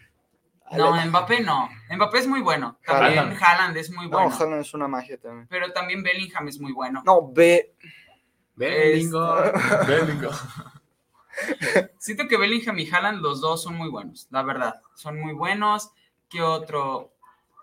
No, 0.72 1.07
Mbappé 1.07 1.40
no. 1.40 1.68
Mbappé 1.90 2.18
es 2.18 2.26
muy 2.26 2.40
bueno. 2.40 2.79
También 2.85 3.18
Haaland. 3.18 3.42
Haaland 3.42 3.76
es 3.76 3.90
muy 3.90 4.07
bueno. 4.07 4.29
No, 4.29 4.35
Haaland 4.35 4.62
es 4.62 4.74
una 4.74 4.88
magia 4.88 5.18
también. 5.20 5.46
Pero 5.48 5.72
también 5.72 6.02
Bellingham 6.02 6.48
es 6.48 6.59
muy 6.59 6.72
bueno. 6.72 7.02
No, 7.05 7.31
ve. 7.33 7.74
Bellingham. 8.57 9.52
Bellingham. 9.87 10.33
Siento 11.98 12.26
que 12.26 12.37
Bellingham 12.37 12.79
y 12.79 12.90
Haaland, 12.90 13.20
los 13.20 13.40
dos 13.40 13.62
son 13.62 13.76
muy 13.76 13.90
buenos, 13.90 14.26
la 14.31 14.42
verdad. 14.42 14.81
Son 14.94 15.20
muy 15.20 15.35
buenos. 15.35 15.90
¿Qué 16.29 16.43
otro? 16.43 17.12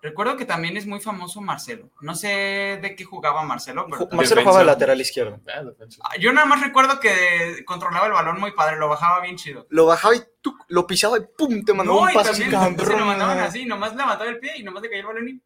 Recuerdo 0.03 0.35
que 0.35 0.43
también 0.43 0.75
es 0.75 0.85
muy 0.85 0.99
famoso 0.99 1.39
Marcelo. 1.39 1.89
No 2.01 2.13
sé 2.13 2.77
de 2.81 2.93
qué 2.93 3.05
jugaba 3.05 3.43
Marcelo, 3.43 3.85
pero 3.89 3.99
Marcelo 3.99 4.19
Defensa. 4.19 4.41
jugaba 4.41 4.59
de 4.59 4.65
lateral 4.65 4.99
izquierdo. 4.99 5.39
Ah. 5.47 5.63
Ah, 6.01 6.17
yo 6.19 6.33
nada 6.33 6.45
más 6.45 6.59
recuerdo 6.61 6.99
que 6.99 7.63
controlaba 7.65 8.07
el 8.07 8.11
balón 8.11 8.37
muy 8.37 8.51
padre, 8.51 8.75
lo 8.75 8.89
bajaba 8.89 9.21
bien 9.21 9.37
chido. 9.37 9.65
Lo 9.69 9.85
bajaba 9.85 10.13
y 10.17 10.21
tú 10.41 10.57
lo 10.67 10.85
pisaba 10.85 11.17
y 11.17 11.21
¡pum! 11.37 11.63
Te 11.63 11.73
mandaba 11.73 11.97
No, 11.97 12.03
un 12.03 12.11
y 12.11 12.13
pase 12.15 12.33
se 12.33 12.51
lo 12.51 13.05
mandaban 13.05 13.39
así, 13.39 13.65
nomás 13.65 13.95
levantaba 13.95 14.29
el 14.29 14.39
pie 14.39 14.57
y 14.57 14.63
nomás 14.63 14.83
le 14.83 14.89
caía 14.89 14.99
el 14.99 15.07
balón 15.07 15.29
y, 15.29 15.41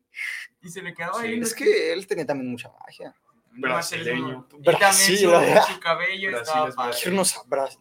y 0.64 0.70
se 0.72 0.82
le 0.82 0.92
quedaba 0.96 1.22
Sí, 1.22 1.28
ahí. 1.28 1.40
Es 1.40 1.54
que 1.54 1.94
él 1.94 2.08
tenía 2.08 2.26
también 2.26 2.50
mucha 2.50 2.72
magia. 2.84 3.14
Brasileño. 3.52 4.48
Y 4.60 4.64
también 4.64 5.18
su, 5.18 5.80
cabello 5.80 6.30
Brasil 6.32 6.48
estaba 6.48 6.70
es 6.70 6.76
padre. 6.76 7.12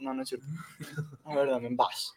No, 0.01 0.13
no 0.13 0.23
es 0.23 0.29
cierto. 0.29 0.47
A 1.25 1.35
ver, 1.37 1.51
dame, 1.51 1.69
vas. 1.73 2.13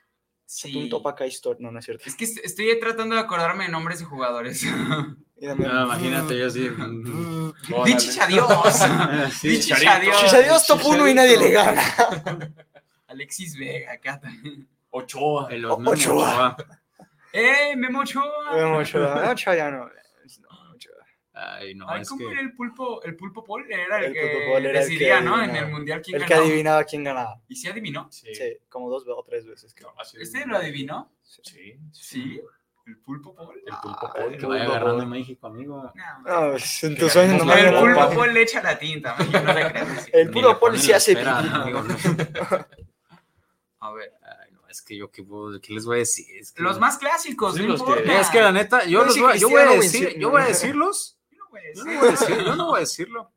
Sí. 0.52 0.72
Sí. 0.72 0.78
Un 0.80 0.90
topa 0.90 1.12
acá 1.12 1.28
historia. 1.28 1.62
No, 1.62 1.72
no 1.72 1.78
es 1.78 1.86
cierto. 1.86 2.06
Es 2.08 2.16
que 2.16 2.24
est- 2.26 2.40
estoy 2.44 2.80
tratando 2.80 3.14
de 3.14 3.22
acordarme 3.22 3.66
de 3.66 3.70
nombres 3.70 4.04
jugadores. 4.04 4.64
Y 5.42 5.46
dame- 5.46 5.66
No, 5.68 5.84
imagínate, 5.86 6.38
yo 6.38 6.48
así. 6.48 6.68
Órale. 7.74 7.86
Dichis 7.86 8.20
adiós. 8.20 8.48
sí. 9.40 9.48
Dichis 9.48 9.72
adiós. 10.34 10.68
Top 10.68 10.82
1 10.84 11.08
y 11.08 11.14
nadie 11.14 11.38
le 11.38 11.52
gana. 11.52 11.82
Alexis 13.08 13.58
Vega, 13.58 13.94
acá 13.94 14.20
también. 14.20 14.68
Ochoa. 14.90 15.48
El 15.52 15.64
Ochoa. 15.66 15.88
Ochoa. 15.94 16.58
¡Eh, 17.32 17.76
Memo 17.78 18.00
Ochoa! 18.02 18.54
Vemos, 18.56 18.90
Ochoa. 18.90 19.22
No, 19.24 19.32
Ochoa 19.32 19.56
ya 19.56 19.70
no. 19.72 19.90
Ay, 21.41 21.73
no, 21.75 21.89
Ay, 21.89 22.02
es 22.02 22.10
¿cómo 22.10 22.25
que. 22.28 22.32
era 22.34 22.41
el 22.41 22.54
pulpo? 22.54 23.02
El 23.04 23.15
pulpo 23.15 23.43
Paul 23.45 23.65
era 23.71 23.99
el, 23.99 24.06
El 24.06 24.13
que 24.13 24.19
Pulpo 24.21 24.58
era 24.58 24.58
el 24.58 24.63
que 24.73 24.80
decidía, 24.80 25.21
¿no? 25.21 25.36
En 25.36 25.41
adivinaba. 25.43 25.65
el 25.67 25.71
mundial 25.73 26.02
quién 26.04 26.21
El 26.21 26.28
que 26.28 26.34
adivinaba 26.34 26.84
quién 26.84 27.04
ganaba. 27.04 27.41
¿Y 27.47 27.56
sí 27.56 27.67
adivinó? 27.69 28.08
Sí. 28.12 28.34
Sí, 28.36 28.58
como 28.67 28.89
dos 28.89 29.06
o 29.08 29.23
tres 29.23 29.45
veces. 29.45 29.73
creo. 29.73 29.93
No. 29.95 30.21
¿Este 30.21 30.45
lo 30.45 30.58
adivinó? 30.58 31.13
Sí. 31.23 31.78
Sí. 31.93 32.41
¿El 32.86 32.97
pulpo 32.97 33.36
Paul? 33.36 33.56
El 33.65 33.73
pulpo 33.84 34.08
Ah, 34.08 34.13
Paul. 34.15 34.38
Que 34.38 34.45
vaya 34.47 34.63
agarrando 34.65 35.06
México, 35.06 35.45
amigo. 35.47 35.91
No, 35.93 36.19
No, 36.45 36.52
pues, 36.52 36.84
en 36.84 36.97
tus 36.97 37.12
sueños 37.13 37.34
el 37.34 37.47
no 37.47 37.54
Copa. 37.54 37.71
lo 37.71 37.80
pulpo. 38.08 38.15
Paul 38.21 38.34
le 38.34 38.41
echa 38.41 38.63
la 38.63 38.80
tinta, 38.80 39.15
yo 39.32 39.41
no 39.43 39.54
le 39.54 39.69
sí. 40.02 40.10
El 40.13 40.32
le 40.32 40.56
Paul 40.56 40.78
sí 40.80 40.91
hace 40.91 41.12
espera, 41.12 41.38
amigo. 41.39 41.84
A 43.82 43.91
ver. 43.93 44.12
Ay, 44.23 44.52
no, 44.52 44.62
es 44.67 44.82
que 44.82 44.97
yo, 44.97 45.10
¿qué, 45.12 45.23
puedo- 45.23 45.60
qué 45.62 45.73
les 45.73 45.86
voy 45.86 45.97
a 45.97 45.99
decir? 45.99 46.25
Es 46.38 46.52
que- 46.52 46.62
Los 46.63 46.80
más 46.80 46.97
clásicos, 46.97 47.56
Sí, 47.56 47.62
no 47.62 47.69
los 47.69 47.84
que- 47.84 47.89
importa. 47.91 48.19
Es 48.21 48.30
que 48.30 48.41
la 48.41 48.52
neta, 48.52 48.86
yo, 48.86 49.06
los 49.06 49.17
voy, 49.19 49.34
a- 49.34 49.36
yo 49.36 49.49
voy 49.49 49.62
a 49.62 49.65
decir, 49.71 50.17
yo 50.17 50.30
voy 50.32 50.41
a 50.41 50.45
decirlos. 50.45 51.19
Yo 51.76 51.84
no 51.86 52.00
voy 52.00 52.00
a 52.00 52.02
Yo 52.02 52.02
decir. 52.02 52.02
no 52.02 52.02
voy 52.02 52.08
a 52.08 52.12
decir- 52.12 52.46
yo 52.46 52.56
no 52.56 52.66
voy 52.68 52.78
a 52.78 52.80
decirlo. 52.82 53.32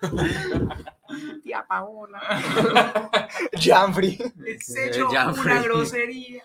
Tía 1.42 1.66
Paola. 1.66 2.20
Janfrey. 3.60 4.18
Es 4.46 4.76
hecho 4.76 5.08
Ya, 5.12 5.28
una 5.30 5.62
grosería. 5.62 6.44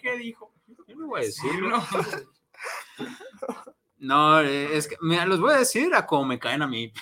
¿Qué 0.00 0.16
dijo? 0.18 0.54
Yo 0.86 0.94
no 0.96 1.06
voy 1.08 1.22
a 1.22 1.24
decirlo. 1.24 1.82
No. 3.98 4.40
Eh, 4.40 4.76
es 4.76 4.86
que, 4.88 4.96
mira, 5.00 5.26
los 5.26 5.40
voy 5.40 5.54
a 5.54 5.58
decir 5.58 5.94
a 5.94 6.06
como 6.06 6.24
me 6.26 6.38
caen 6.38 6.62
a 6.62 6.66
mí. 6.66 6.92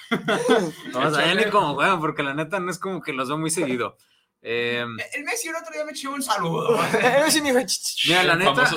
No, 0.93 1.01
o 1.09 1.15
sea, 1.15 1.27
ya 1.27 1.35
ni 1.35 1.51
como 1.51 1.75
juegan, 1.75 2.01
porque 2.01 2.23
la 2.23 2.35
neta 2.35 2.59
no 2.61 2.71
es 2.71 2.79
como 2.79 3.03
que 3.03 3.13
los 3.13 3.29
veo 3.29 3.39
muy 3.39 3.51
seguido. 3.51 3.97
Eh, 4.41 4.85
El 5.15 5.25
Messi 5.25 5.49
el 5.49 5.57
otro 5.57 5.73
día 5.73 5.85
me 5.85 5.91
echó 5.93 6.13
un 6.13 6.23
saludo. 6.23 6.79
Messi 7.25 7.43
me 7.43 7.49
dijo. 7.53 7.61
Mira, 8.07 8.23
la 8.25 8.37
neta-. 8.37 8.71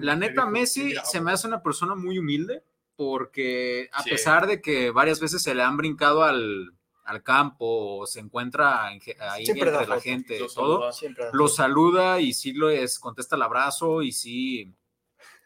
La 0.00 0.16
neta, 0.16 0.46
Messi 0.46 0.94
se 1.04 1.20
me 1.20 1.32
hace 1.32 1.46
una 1.46 1.62
persona 1.62 1.94
muy 1.94 2.18
humilde 2.18 2.64
porque 2.96 3.88
a 3.92 4.02
Sí. 4.02 4.10
pesar 4.10 4.46
de 4.46 4.60
que 4.60 4.90
varias 4.90 5.20
veces 5.20 5.42
se 5.42 5.54
le 5.54 5.62
han 5.62 5.76
brincado 5.76 6.22
al, 6.24 6.72
al 7.04 7.22
campo 7.22 7.98
o 7.98 8.06
se 8.06 8.20
encuentra 8.20 8.86
ahí 8.86 9.00
Siempre 9.44 9.70
entre 9.70 9.86
la 9.86 9.94
foto. 9.96 10.00
gente, 10.00 10.38
lo 10.38 10.46
todo, 10.46 10.74
saluda. 10.78 10.92
Siempre. 10.92 11.24
lo 11.32 11.48
saluda 11.48 12.20
y 12.20 12.32
sí 12.32 12.52
lo 12.52 12.70
es, 12.70 12.98
contesta 12.98 13.36
el 13.36 13.42
abrazo 13.42 14.02
y 14.02 14.12
sí 14.12 14.72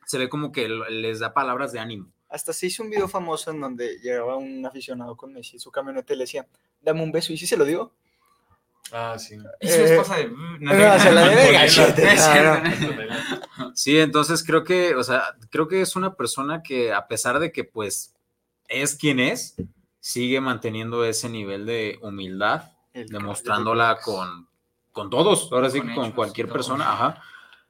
se 0.07 0.19
ve 0.19 0.29
como 0.29 0.53
que 0.53 0.69
les 0.69 1.19
da 1.21 1.35
palabras 1.35 1.73
de 1.73 1.81
ánimo. 1.81 2.11
Hasta 2.31 2.53
se 2.53 2.67
hizo 2.67 2.83
un 2.83 2.91
video 2.91 3.09
famoso 3.09 3.51
en 3.51 3.61
donde 3.61 3.99
llegaba 4.01 4.37
un 4.37 4.65
aficionado 4.65 5.17
con 5.17 5.33
Messi 5.33 5.57
en 5.57 5.61
su 5.61 5.71
camioneta 5.71 6.13
y 6.13 6.17
le 6.17 6.25
decía, 6.25 6.47
dame 6.81 7.03
un 7.03 7.11
beso. 7.13 7.33
¿Y 7.33 7.39
sí 7.39 7.47
se 7.47 7.57
lo 7.57 7.65
dio? 7.65 7.93
Ah, 8.93 9.17
sí. 9.19 9.37
Y 9.61 9.69
su 9.69 9.75
Eh, 9.75 9.85
esposa 9.95 10.17
de. 10.17 10.29
"Mm, 10.29 10.59
no, 10.65 10.99
se 10.99 11.13
la 11.13 11.29
debe 11.29 11.53
gachete, 11.53 12.13
es. 12.13 12.29
Sí, 13.75 13.99
entonces 13.99 14.43
creo 14.45 14.65
que, 14.65 14.95
o 14.95 15.03
sea, 15.05 15.37
creo 15.51 15.69
que 15.69 15.81
es 15.83 15.95
una 15.97 16.15
persona 16.15 16.63
que 16.63 16.93
a 16.93 17.07
pesar 17.07 17.39
de 17.39 17.53
que 17.53 17.65
pues 17.65 18.15
es 18.67 18.95
quien 18.97 19.21
es, 19.21 19.57
sigue 20.01 20.41
manteniendo 20.41 21.05
ese 21.05 21.29
nivel 21.29 21.67
de 21.67 21.99
humildad, 22.03 22.71
El 22.93 23.09
demostrándola 23.09 23.99
con, 24.03 24.49
con 24.93 25.11
todos, 25.11 25.51
ahora 25.53 25.71
sí 25.71 25.79
Con 25.79 25.89
que 25.89 25.95
con 25.95 26.05
hechos, 26.07 26.15
cualquier 26.15 26.49
persona, 26.49 26.93
ajá. 26.93 27.23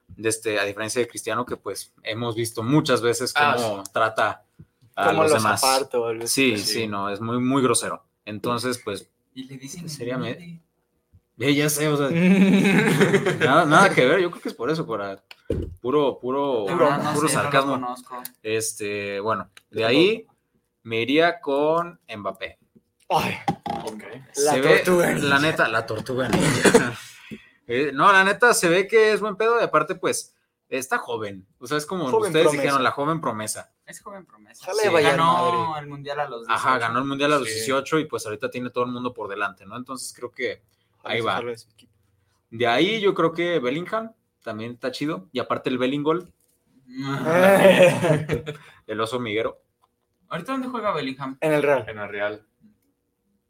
De 0.07 0.29
este, 0.29 0.59
a 0.59 0.63
diferencia 0.63 0.99
de 1.01 1.07
Cristiano, 1.07 1.45
que 1.45 1.55
pues 1.57 1.93
hemos 2.03 2.35
visto 2.35 2.63
muchas 2.63 3.01
veces 3.01 3.31
Ah, 3.35 3.55
cómo 3.57 3.83
trata 3.93 4.43
a 4.95 5.07
Como 5.09 5.23
los 5.23 5.31
los 5.33 5.43
demás. 5.43 5.63
aparto. 5.63 6.11
Sí, 6.21 6.57
Sí. 6.57 6.57
sí, 6.57 6.87
no, 6.87 7.09
es 7.09 7.21
muy, 7.21 7.39
muy 7.39 7.61
grosero. 7.61 8.03
Entonces, 8.25 8.79
pues, 8.83 9.07
Y 9.35 9.43
le 9.43 9.57
dicen. 9.57 9.87
Seriamente. 9.87 10.59
eh, 11.47 11.55
ya 11.55 11.69
sé, 11.69 11.87
o 11.87 11.97
sea, 11.97 12.09
nada, 13.39 13.65
nada 13.65 13.89
que 13.93 14.05
ver, 14.05 14.19
yo 14.21 14.29
creo 14.31 14.41
que 14.41 14.49
es 14.49 14.55
por 14.55 14.69
eso, 14.69 14.85
por 14.85 15.01
puro, 15.81 16.19
puro, 16.19 16.65
no 16.69 17.13
puro 17.13 17.27
sé, 17.27 17.33
sarcasmo. 17.33 17.95
Este, 18.43 19.19
bueno, 19.19 19.49
de 19.69 19.85
ahí 19.85 20.27
me 20.83 21.01
iría 21.01 21.39
con 21.39 21.99
Mbappé. 22.15 22.57
Ay, 23.09 23.35
Ok. 23.85 24.03
La 24.43 24.51
Se 24.53 24.61
ve- 24.61 24.75
tortuga 24.79 25.11
ninja. 25.13 25.27
La 25.27 25.39
neta, 25.39 25.67
la 25.67 25.85
tortuga 25.85 26.27
ninja. 26.29 26.93
Eh, 27.71 27.91
no, 27.93 28.11
la 28.11 28.23
neta 28.23 28.51
se 28.55 28.67
ve 28.67 28.87
que 28.87 29.13
es 29.13 29.21
buen 29.21 29.35
pedo 29.35 29.61
y 29.61 29.63
aparte, 29.63 29.93
pues, 29.93 30.35
está 30.69 30.97
joven. 30.97 31.45
O 31.59 31.67
sea, 31.67 31.77
es 31.77 31.85
como 31.85 32.05
Joven 32.09 32.29
ustedes 32.29 32.45
promesa. 32.47 32.63
dijeron, 32.63 32.83
la 32.83 32.89
joven 32.89 33.21
promesa. 33.21 33.71
Es 33.85 34.01
joven 34.01 34.25
promesa. 34.25 34.71
Sí. 34.73 34.89
ganó 35.03 35.67
madre. 35.67 35.81
el 35.83 35.87
mundial 35.87 36.19
a 36.19 36.27
los 36.27 36.47
18. 36.47 36.51
Ajá, 36.51 36.79
ganó 36.79 36.97
el 36.97 37.05
mundial 37.05 37.31
a 37.33 37.37
los 37.37 37.47
Sí. 37.47 37.53
18 37.53 37.99
y 37.99 38.05
pues 38.05 38.25
ahorita 38.25 38.49
tiene 38.49 38.71
todo 38.71 38.85
el 38.85 38.89
mundo 38.91 39.13
por 39.13 39.29
delante, 39.29 39.67
¿no? 39.67 39.77
Entonces 39.77 40.11
creo 40.15 40.31
que 40.31 40.63
ahí 41.03 41.21
va. 41.21 41.41
De 42.51 42.67
ahí 42.67 42.99
yo 43.01 43.13
creo 43.13 43.33
que 43.33 43.59
Bellingham 43.59 44.11
también 44.43 44.71
está 44.73 44.91
chido. 44.91 45.27
Y 45.31 45.39
aparte 45.39 45.69
el 45.69 45.77
Bellingol, 45.77 46.31
el 48.87 49.01
oso 49.01 49.19
miguero. 49.19 49.61
¿Ahorita 50.29 50.51
dónde 50.53 50.67
juega 50.67 50.93
Bellingham? 50.93 51.37
En 51.41 51.53
el 51.53 51.63
Real. 51.63 51.85
En 51.87 51.95
la 51.97 52.07
Real. 52.07 52.45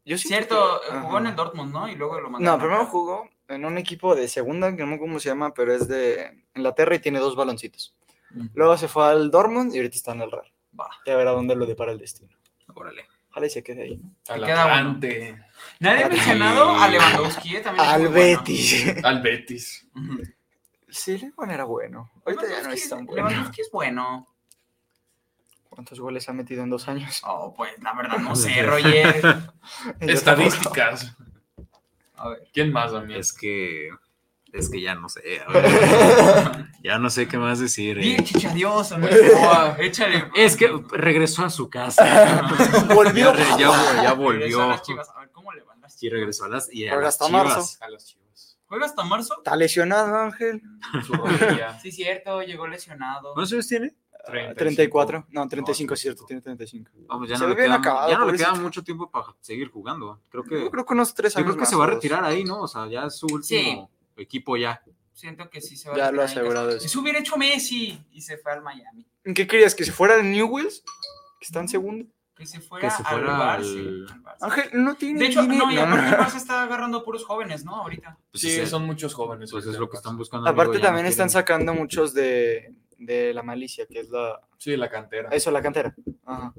Yo 0.04 0.16
Cierto, 0.18 0.80
que- 0.88 0.96
jugó 0.98 1.18
en 1.18 1.26
el 1.26 1.36
Dortmund, 1.36 1.72
¿no? 1.72 1.88
Y 1.88 1.94
luego 1.94 2.20
lo 2.20 2.30
mandaron. 2.30 2.58
No, 2.58 2.64
primero 2.64 2.86
jugó 2.86 3.28
en 3.48 3.64
un 3.64 3.78
equipo 3.78 4.14
de 4.14 4.28
segunda, 4.28 4.74
que 4.74 4.82
no 4.82 4.86
me 4.88 4.94
acuerdo 4.94 5.12
cómo 5.12 5.20
se 5.20 5.28
llama, 5.28 5.52
pero 5.52 5.74
es 5.74 5.88
de 5.88 6.44
Inglaterra 6.54 6.94
y 6.94 7.00
tiene 7.00 7.18
dos 7.18 7.36
baloncitos. 7.36 7.94
Mm. 8.30 8.46
Luego 8.54 8.76
se 8.76 8.88
fue 8.88 9.04
al 9.04 9.30
Dortmund 9.30 9.74
y 9.74 9.78
ahorita 9.78 9.96
está 9.96 10.12
en 10.12 10.22
el 10.22 10.30
Real. 10.30 10.50
Va. 10.78 10.88
Ya 11.06 11.16
verá 11.16 11.32
dónde 11.32 11.54
lo 11.56 11.66
depara 11.66 11.92
el 11.92 11.98
destino. 11.98 12.30
Órale. 12.74 13.04
Ojalá 13.30 13.46
y 13.46 13.50
se 13.50 13.62
quede 13.62 13.82
ahí. 13.82 13.96
¿no? 13.96 14.14
Al 14.28 14.44
queda. 14.44 15.46
Nadie 15.78 16.04
ha 16.04 16.08
mencionado 16.08 16.70
a 16.70 16.88
Lewandowski, 16.88 17.56
¿eh? 17.56 17.60
También 17.60 17.86
Al 17.86 18.08
bueno. 18.08 18.14
Betis. 18.14 18.94
Al 19.04 19.22
Betis. 19.22 19.88
Sí, 20.88 21.18
Lewan 21.18 21.50
era 21.50 21.64
bueno. 21.64 22.10
Ahorita 22.26 22.42
ya 22.42 22.48
no 22.48 22.54
Lewandowski 22.54 22.80
es 22.82 22.88
tan 22.90 23.06
bueno. 23.06 23.28
Lewandowski 23.28 23.60
es 23.60 23.70
bueno. 23.70 24.26
¿Cuántos 25.68 26.00
goles 26.00 26.28
ha 26.28 26.32
metido 26.32 26.64
en 26.64 26.70
dos 26.70 26.88
años? 26.88 27.22
Oh, 27.24 27.54
pues 27.54 27.72
la 27.80 27.94
verdad 27.94 28.18
no 28.18 28.34
sé, 28.34 28.62
Roger. 28.66 29.22
Estadísticas. 30.00 31.16
A 32.16 32.30
ver. 32.30 32.48
¿Quién 32.52 32.72
más, 32.72 32.92
Damián? 32.92 33.20
Es 33.20 33.32
que. 33.32 33.90
Es 34.52 34.68
que 34.68 34.80
ya 34.80 34.96
no 34.96 35.08
sé. 35.08 35.40
a 35.40 35.52
ver. 35.52 36.69
Ya 36.90 36.98
no 36.98 37.08
sé 37.10 37.28
qué 37.28 37.38
más 37.38 37.58
decir. 37.60 37.98
eh. 37.98 38.02
Bien 38.02 38.24
chichadioso, 38.24 38.98
¿no? 38.98 39.06
Oh, 39.42 39.74
échale. 39.78 40.24
Es 40.34 40.56
que 40.56 40.68
regresó 40.90 41.44
a 41.44 41.50
su 41.50 41.70
casa. 41.70 42.42
Volvió. 42.94 43.32
Ya, 43.34 43.56
ya- 43.56 44.02
ya 44.02 44.14
Regresó 44.14 44.16
volvió. 44.16 44.62
a 44.62 44.66
las 44.68 44.82
Chivas. 44.82 45.08
A 45.14 45.20
ver, 45.20 45.30
¿cómo 45.30 45.52
le 45.52 45.62
van 45.62 45.80
las 45.80 45.94
Y 45.94 45.98
Chivas? 46.00 46.12
regresó 46.18 46.44
a 46.44 46.48
las, 46.48 46.72
y 46.72 46.86
a 46.86 46.90
Juega 46.90 47.04
las 47.04 47.14
hasta 47.14 47.26
Chivas. 47.26 47.44
marzo. 47.46 47.84
A 47.84 47.88
las 47.90 48.04
chivas. 48.06 48.58
¿Juega 48.66 48.86
hasta 48.86 49.04
marzo? 49.04 49.34
Está 49.38 49.56
lesionado, 49.56 50.16
Ángel. 50.16 50.62
Su 51.06 51.12
rodilla. 51.14 51.78
Sí, 51.80 51.90
cierto, 51.92 52.42
llegó 52.42 52.66
lesionado. 52.66 53.34
¿Cuántos 53.34 53.52
años 53.52 53.66
tiene? 53.68 53.94
35. 54.26 54.54
34. 54.58 55.26
No, 55.30 55.48
35 55.48 55.88
No, 55.90 55.94
es 55.94 56.00
cierto, 56.00 56.24
tiene 56.26 56.42
35. 56.42 56.90
Vamos, 57.06 57.28
ya 57.28 57.36
Se 57.36 57.42
no, 57.42 57.48
ve 57.48 57.54
le 57.54 57.60
bien 57.62 57.66
queda, 57.70 57.78
acabado, 57.80 58.10
ya 58.10 58.18
no 58.18 58.26
le 58.30 58.36
queda 58.36 58.52
mucho 58.54 58.84
tiempo 58.84 59.10
para 59.10 59.26
seguir 59.40 59.70
jugando. 59.70 60.20
Creo 60.28 60.44
que, 60.44 60.60
Yo 60.64 60.70
creo 60.70 60.84
que 60.84 60.92
unos 60.92 61.14
tres 61.14 61.32
yo 61.32 61.38
años 61.38 61.46
creo 61.46 61.54
que 61.56 61.60
más 61.60 61.70
se 61.70 61.76
va 61.76 61.84
a 61.84 61.88
retirar 61.88 62.22
ahí, 62.24 62.44
¿no? 62.44 62.60
O 62.60 62.68
sea, 62.68 62.86
ya 62.86 63.06
es 63.06 63.16
su 63.16 63.26
último 63.26 63.90
equipo 64.16 64.56
ya. 64.58 64.82
Siento 65.20 65.50
que 65.50 65.60
sí 65.60 65.76
se 65.76 65.90
va 65.90 65.96
Ya 65.96 66.08
a 66.08 66.12
lo 66.12 66.22
ha 66.22 66.26
retirar 66.26 66.44
en 66.44 66.50
asegurado 66.50 66.76
eso. 66.76 66.86
Eso 66.86 67.00
hubiera 67.00 67.18
hecho 67.18 67.36
Messi 67.36 68.02
y 68.10 68.22
se 68.22 68.38
fue 68.38 68.52
al 68.52 68.62
Miami. 68.62 69.06
¿En 69.24 69.34
qué 69.34 69.46
querías? 69.46 69.74
¿Que 69.74 69.84
se 69.84 69.92
fuera 69.92 70.14
al 70.14 70.30
Newells? 70.30 70.82
¿Que 71.38 71.44
está 71.44 71.60
en 71.60 71.68
segundo? 71.68 72.06
Que 72.34 72.46
se 72.46 72.60
fuera, 72.60 72.88
Que 72.88 72.94
se 72.94 73.04
fuera 73.04 73.34
al, 73.34 73.40
al- 73.58 73.62
Barça, 73.62 74.12
al 74.12 74.22
Barça. 74.22 74.36
Ángel, 74.40 74.70
no 74.82 74.94
tiene 74.94 75.18
De 75.18 75.26
hecho, 75.26 75.42
dinero. 75.42 75.66
no, 75.66 75.72
y 75.72 75.76
aparte 75.76 76.06
el 76.08 76.14
Barça 76.18 76.36
está 76.36 76.62
agarrando 76.62 77.04
puros 77.04 77.24
jóvenes, 77.26 77.64
¿no? 77.66 77.76
Ahorita. 77.76 78.16
Pues 78.30 78.40
Sí, 78.40 78.50
sí, 78.50 78.66
son 78.66 78.86
muchos 78.86 79.12
jóvenes. 79.12 79.50
Pues 79.50 79.66
es 79.66 79.76
lo 79.78 79.90
que 79.90 79.98
están 79.98 80.16
buscando. 80.16 80.48
Aparte 80.48 80.70
amigo, 80.70 80.80
ya 80.82 80.86
también 80.88 81.04
no 81.04 81.10
están 81.10 81.28
quieren- 81.28 81.32
sacando 81.42 81.74
muchos 81.74 82.14
de, 82.14 82.74
de 82.96 83.34
la 83.34 83.42
malicia, 83.42 83.86
que 83.86 84.00
es 84.00 84.08
la... 84.08 84.40
Sí, 84.56 84.74
la 84.76 84.88
cantera. 84.88 85.28
Eso, 85.32 85.50
la 85.50 85.60
cantera. 85.60 85.94
Ajá. 86.24 86.54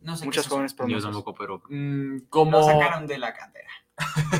No 0.00 0.16
sé 0.16 0.24
Muchas 0.26 0.46
jóvenes 0.48 0.72
Yo 0.72 0.76
promesas. 0.76 1.04
tampoco, 1.04 1.34
pero 1.34 1.62
Mm, 1.70 2.16
Lo 2.16 2.28
como. 2.28 2.62
sacaron 2.66 3.06
de 3.06 3.16
la 3.18 3.32
cantera. 3.32 3.68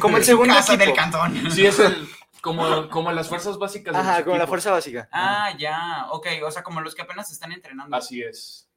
Como 0.00 0.16
el 0.18 0.24
segundo 0.24 0.52
casa 0.54 0.74
equipo. 0.74 0.86
del 0.86 0.96
cantón. 0.96 1.50
Sí, 1.52 1.64
es 1.64 1.78
el. 1.78 2.08
Como, 2.42 2.90
como 2.90 3.12
las 3.12 3.28
fuerzas 3.28 3.56
básicas. 3.58 3.94
de 3.94 4.00
Ajá, 4.00 4.24
como 4.24 4.36
la 4.36 4.46
fuerza 4.46 4.70
básica. 4.72 5.08
Ah, 5.12 5.54
ya. 5.58 6.08
Ok, 6.10 6.26
o 6.44 6.50
sea, 6.50 6.62
como 6.62 6.80
los 6.80 6.94
que 6.94 7.02
apenas 7.02 7.30
están 7.30 7.52
entrenando. 7.52 7.96
Así 7.96 8.20
es. 8.22 8.68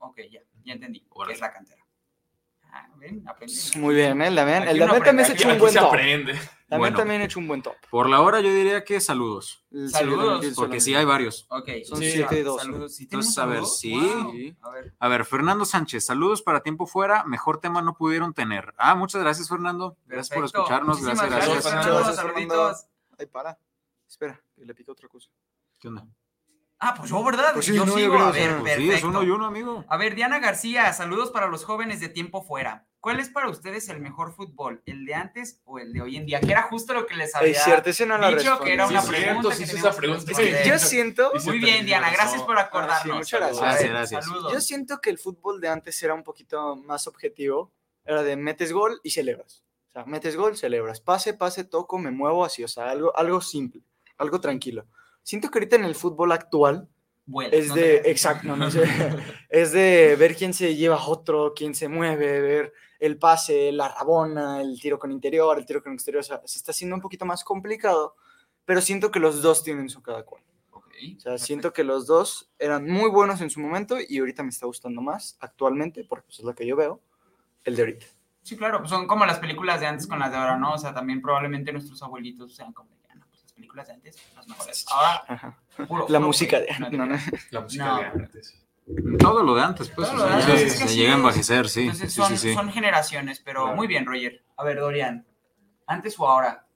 Ok, 0.00 0.18
ya. 0.30 0.40
Ya 0.64 0.72
entendí. 0.74 1.00
¿Qué 1.00 1.06
Órale. 1.10 1.34
es 1.34 1.40
la 1.40 1.52
cantera? 1.52 1.82
Ah, 2.74 2.88
ven, 2.96 3.22
aprendí. 3.28 3.54
Muy 3.76 3.94
bien, 3.94 4.20
¿eh? 4.22 4.28
El 4.28 4.34
Damián, 4.34 4.66
el 4.66 4.78
Damián 4.78 5.02
también 5.02 5.26
se 5.26 5.32
aprende, 5.32 5.34
echó 5.34 5.52
un 5.52 5.58
buen 5.60 5.74
top. 5.74 5.88
aprende. 5.88 6.32
Damián 6.32 6.78
Bueno. 6.80 6.96
también 6.96 7.20
ha 7.20 7.24
hecho 7.26 7.38
un 7.38 7.46
buen 7.48 7.60
top. 7.62 7.74
por 7.90 8.08
la 8.08 8.22
hora 8.22 8.40
yo 8.40 8.48
diría 8.52 8.82
que 8.82 8.98
saludos. 8.98 9.62
Saludos, 9.90 10.44
Porque 10.56 10.80
sí 10.80 10.94
hay 10.94 11.04
varios. 11.04 11.44
Ok. 11.50 11.68
Son 11.84 11.98
sí, 11.98 12.10
siete 12.12 12.38
y 12.38 12.42
dos. 12.42 12.62
Saludos. 12.62 12.94
¿Sí 12.94 13.06
tenemos 13.06 13.26
Entonces, 13.26 13.38
a 13.38 13.46
ver, 13.46 13.54
saludos? 13.56 13.78
sí. 13.78 13.92
Wow. 14.00 14.32
Sí. 14.32 14.56
A 14.62 14.70
ver. 14.70 14.94
A 14.98 15.08
ver, 15.08 15.24
Fernando 15.26 15.64
Sánchez, 15.66 16.06
saludos 16.06 16.40
para 16.42 16.62
tiempo 16.62 16.86
fuera. 16.86 17.24
Mejor 17.24 17.60
tema 17.60 17.82
no 17.82 17.94
pudieron 17.94 18.32
tener. 18.32 18.72
Ah, 18.78 18.94
muchas 18.94 19.20
gracias, 19.22 19.48
Fernando. 19.50 19.96
Gracias 20.06 20.34
por 20.34 20.46
escucharnos. 20.46 20.98
Muchísimas 21.00 21.30
Gracias, 21.30 21.46
gracias. 21.64 21.72
Gracias, 21.72 21.92
Fernando. 21.92 22.14
Saluditos. 22.14 22.86
Ay, 23.22 23.26
para. 23.26 23.56
Espera, 24.08 24.42
que 24.54 24.64
le 24.64 24.74
pica 24.74 24.90
otra 24.92 25.08
cosa. 25.08 25.30
¿Qué 25.78 25.88
onda? 25.88 26.06
Ah, 26.84 26.94
pues 26.96 27.10
yo, 27.10 27.22
¿verdad? 27.22 27.52
Pues 27.52 27.66
sí, 27.66 27.74
yo 27.74 27.86
no, 27.86 27.92
yo 27.92 27.98
sigo. 27.98 28.14
creo 28.14 28.26
a 28.26 28.32
ver. 28.32 28.58
Pues 28.58 28.72
sí, 28.74 28.78
perfecto. 28.80 28.96
es 28.96 29.04
uno 29.04 29.22
y 29.22 29.30
uno, 29.30 29.46
amigo. 29.46 29.84
A 29.88 29.96
ver, 29.96 30.16
Diana 30.16 30.40
García, 30.40 30.92
saludos 30.92 31.30
para 31.30 31.46
los 31.46 31.64
jóvenes 31.64 32.00
de 32.00 32.08
tiempo 32.08 32.42
fuera. 32.42 32.88
¿Cuál 32.98 33.20
es 33.20 33.28
para 33.28 33.48
ustedes 33.48 33.88
el 33.88 34.00
mejor 34.00 34.32
fútbol? 34.34 34.82
¿El 34.84 35.06
de 35.06 35.14
antes 35.14 35.60
o 35.64 35.78
el 35.78 35.92
de 35.92 36.02
hoy 36.02 36.16
en 36.16 36.26
día? 36.26 36.40
Que 36.40 36.50
era 36.50 36.62
justo 36.62 36.92
lo 36.92 37.06
que 37.06 37.14
les 37.14 37.34
había 37.36 37.52
Es 37.52 37.62
cierto, 37.62 37.90
ese 37.90 38.04
no 38.04 38.18
la 38.18 38.30
dicho 38.30 38.58
que 38.58 38.72
era 38.72 38.86
una 38.88 38.98
es 38.98 39.06
cierto, 39.06 39.16
pregunta. 39.18 39.56
que 39.56 39.62
esa 39.64 40.60
que 40.62 40.68
yo 40.68 40.78
siento, 40.78 41.32
Muy 41.44 41.58
bien, 41.60 41.86
Diana, 41.86 42.10
gracias 42.10 42.42
por 42.42 42.58
acordarnos. 42.58 42.98
Ah, 42.98 43.02
sí, 43.02 43.10
muchas 43.12 43.40
gracias. 43.40 43.78
Ver, 43.80 43.90
Gracias. 43.90 44.24
Saludos. 44.24 44.52
yo 44.52 44.60
siento 44.60 45.00
que 45.00 45.10
el 45.10 45.18
fútbol 45.18 45.60
de 45.60 45.68
antes 45.68 46.02
era 46.02 46.14
un 46.14 46.24
poquito 46.24 46.74
más 46.76 47.06
objetivo. 47.06 47.72
Era 48.04 48.24
de 48.24 48.36
metes 48.36 48.72
gol 48.72 49.00
y 49.04 49.10
celebras. 49.10 49.61
O 49.92 49.94
sea, 49.94 50.04
metes 50.06 50.36
gol, 50.36 50.56
celebras. 50.56 51.00
Pase, 51.00 51.34
pase, 51.34 51.64
toco, 51.64 51.98
me 51.98 52.10
muevo 52.10 52.46
así. 52.46 52.64
O 52.64 52.68
sea, 52.68 52.90
algo, 52.90 53.14
algo 53.14 53.42
simple, 53.42 53.82
algo 54.16 54.40
tranquilo. 54.40 54.86
Siento 55.22 55.50
que 55.50 55.58
ahorita 55.58 55.76
en 55.76 55.84
el 55.84 55.94
fútbol 55.94 56.32
actual 56.32 56.88
es 57.50 57.68
no 57.68 57.74
de, 57.74 57.98
te 57.98 58.10
exacto, 58.10 58.48
no, 58.48 58.56
no 58.56 58.70
sé, 58.70 58.82
es 59.48 59.72
de 59.72 60.16
ver 60.18 60.34
quién 60.34 60.54
se 60.54 60.74
lleva 60.74 60.96
a 60.96 61.06
otro, 61.06 61.52
quién 61.54 61.74
se 61.74 61.88
mueve, 61.88 62.40
ver 62.40 62.72
el 62.98 63.18
pase, 63.18 63.70
la 63.70 63.88
rabona, 63.88 64.60
el 64.60 64.80
tiro 64.80 64.98
con 64.98 65.12
interior, 65.12 65.58
el 65.58 65.66
tiro 65.66 65.82
con 65.82 65.92
exterior, 65.92 66.20
o 66.20 66.24
sea, 66.24 66.40
se 66.44 66.58
está 66.58 66.72
haciendo 66.72 66.96
un 66.96 67.02
poquito 67.02 67.24
más 67.24 67.44
complicado, 67.44 68.16
pero 68.64 68.80
siento 68.80 69.10
que 69.10 69.20
los 69.20 69.42
dos 69.42 69.62
tienen 69.62 69.88
su 69.88 70.02
cada 70.02 70.24
cual. 70.24 70.42
O 71.16 71.20
sea, 71.20 71.36
siento 71.36 71.72
que 71.72 71.82
los 71.82 72.06
dos 72.06 72.50
eran 72.60 72.88
muy 72.88 73.10
buenos 73.10 73.40
en 73.40 73.50
su 73.50 73.58
momento 73.58 73.96
y 74.06 74.18
ahorita 74.18 74.44
me 74.44 74.50
está 74.50 74.66
gustando 74.66 75.02
más 75.02 75.36
actualmente, 75.40 76.04
porque 76.04 76.26
pues, 76.26 76.38
es 76.38 76.44
lo 76.44 76.54
que 76.54 76.64
yo 76.64 76.76
veo, 76.76 77.00
el 77.64 77.74
de 77.74 77.82
ahorita. 77.82 78.06
Sí, 78.42 78.56
claro, 78.56 78.78
pues 78.78 78.90
son 78.90 79.06
como 79.06 79.24
las 79.24 79.38
películas 79.38 79.80
de 79.80 79.86
antes 79.86 80.06
con 80.06 80.18
las 80.18 80.30
de 80.30 80.36
ahora, 80.36 80.56
¿no? 80.56 80.72
O 80.74 80.78
sea, 80.78 80.92
también 80.92 81.20
probablemente 81.22 81.72
nuestros 81.72 82.02
abuelitos 82.02 82.54
sean 82.54 82.72
como 82.72 82.90
de, 82.90 82.96
"Ah, 83.10 83.14
no, 83.14 83.26
pues 83.28 83.42
las 83.42 83.52
películas 83.52 83.86
de 83.86 83.92
antes, 83.94 84.16
las 84.34 84.48
mejores. 84.48 84.84
Ahora, 84.90 85.56
puro- 85.88 86.06
La 86.08 86.18
puro 86.18 86.20
música 86.20 86.58
de... 86.60 86.66
no 86.80 87.06
no. 87.06 87.16
La 87.50 87.60
música 87.60 87.84
No. 87.86 87.96
de 87.98 88.04
antes. 88.04 88.58
Todo 89.20 89.42
lo 89.44 89.54
de 89.54 89.62
antes, 89.62 89.88
pues. 89.90 90.08
Todo 90.10 90.24
o 90.24 90.26
lo 90.26 90.26
sea, 90.28 90.36
de 90.38 90.42
ya 90.46 90.52
antes, 90.54 90.72
se- 90.78 90.88
se 90.88 90.96
llega 90.96 91.12
a 91.12 91.16
envejecer, 91.16 91.68
sí. 91.68 91.82
Entonces 91.82 92.12
sí, 92.12 92.20
son, 92.20 92.28
sí, 92.30 92.36
sí. 92.36 92.54
son 92.54 92.72
generaciones, 92.72 93.38
pero 93.40 93.62
Claro. 93.62 93.76
muy 93.76 93.86
bien, 93.86 94.04
Roger. 94.06 94.42
A 94.56 94.64
ver, 94.64 94.80
Dorian, 94.80 95.24
¿antes 95.86 96.18
o 96.18 96.28
ahora? 96.28 96.66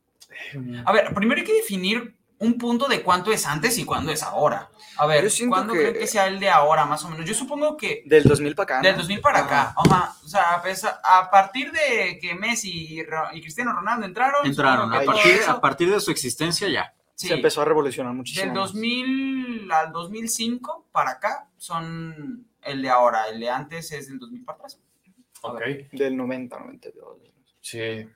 A 0.85 0.93
ver, 0.93 1.13
primero 1.15 1.41
hay 1.41 1.47
que 1.47 1.53
definir 1.55 2.17
un 2.39 2.59
punto 2.59 2.87
de 2.89 3.03
cuánto 3.03 3.33
es 3.33 3.47
antes 3.47 3.79
y 3.79 3.85
cuándo 3.85 4.13
es 4.13 4.23
ahora. 4.23 4.69
A 4.99 5.07
ver, 5.07 5.27
¿cuándo 5.49 5.73
que- 5.73 5.79
creen 5.81 5.95
que 5.95 6.07
sea 6.07 6.27
el 6.27 6.39
de 6.41 6.49
ahora, 6.51 6.85
más 6.85 7.05
o 7.05 7.09
menos? 7.11 7.27
Yo 7.27 7.35
supongo 7.35 7.77
que 7.77 8.03
Del 8.07 8.25
2000 8.25 8.55
para 8.55 8.65
acá. 8.65 8.77
¿no? 8.77 8.83
del 8.89 8.97
2000 8.97 9.21
para 9.21 9.39
acá. 9.41 9.63
Ajá. 9.63 9.75
Ajá. 9.91 10.17
O 10.25 10.29
sea, 10.29 10.59
pues, 10.63 10.85
a, 10.85 11.31
partir 11.31 11.71
de 11.73 12.19
que 12.21 12.35
Messi 12.35 12.95
y, 12.95 13.03
Ro- 13.03 13.29
y 13.33 13.41
Cristiano 13.41 13.73
Ronaldo 13.73 14.07
entraron. 14.07 14.47
Entraron. 14.47 14.93
A 14.93 15.03
partir, 15.03 15.33
eso- 15.35 15.51
a 15.51 15.61
partir 15.61 15.91
de 15.91 16.01
su 16.01 16.11
existencia 16.11 16.69
ya. 16.69 16.93
sí, 17.15 17.29
Se 17.29 17.35
empezó 17.35 17.63
a 17.63 17.65
revolucionar 17.65 18.13
muchísimo. 18.13 18.45
Del 18.45 18.55
más. 18.55 18.73
2000 18.73 19.73
al 19.73 19.93
2005 19.93 20.87
para 20.93 21.13
acá 21.13 21.49
son 21.57 22.47
el 22.63 22.83
de 22.83 22.89
ahora. 22.91 23.29
El 23.29 23.41
de 23.41 23.49
antes 23.51 23.91
es 23.93 24.09
del 24.09 24.19
2000 24.19 24.45
para 24.45 24.57
atrás. 24.57 24.79
Ok. 25.43 25.59
ver. 25.61 25.89
Del 25.93 26.17
90, 26.17 26.59
92. 26.59 27.19
Sí. 27.61 28.07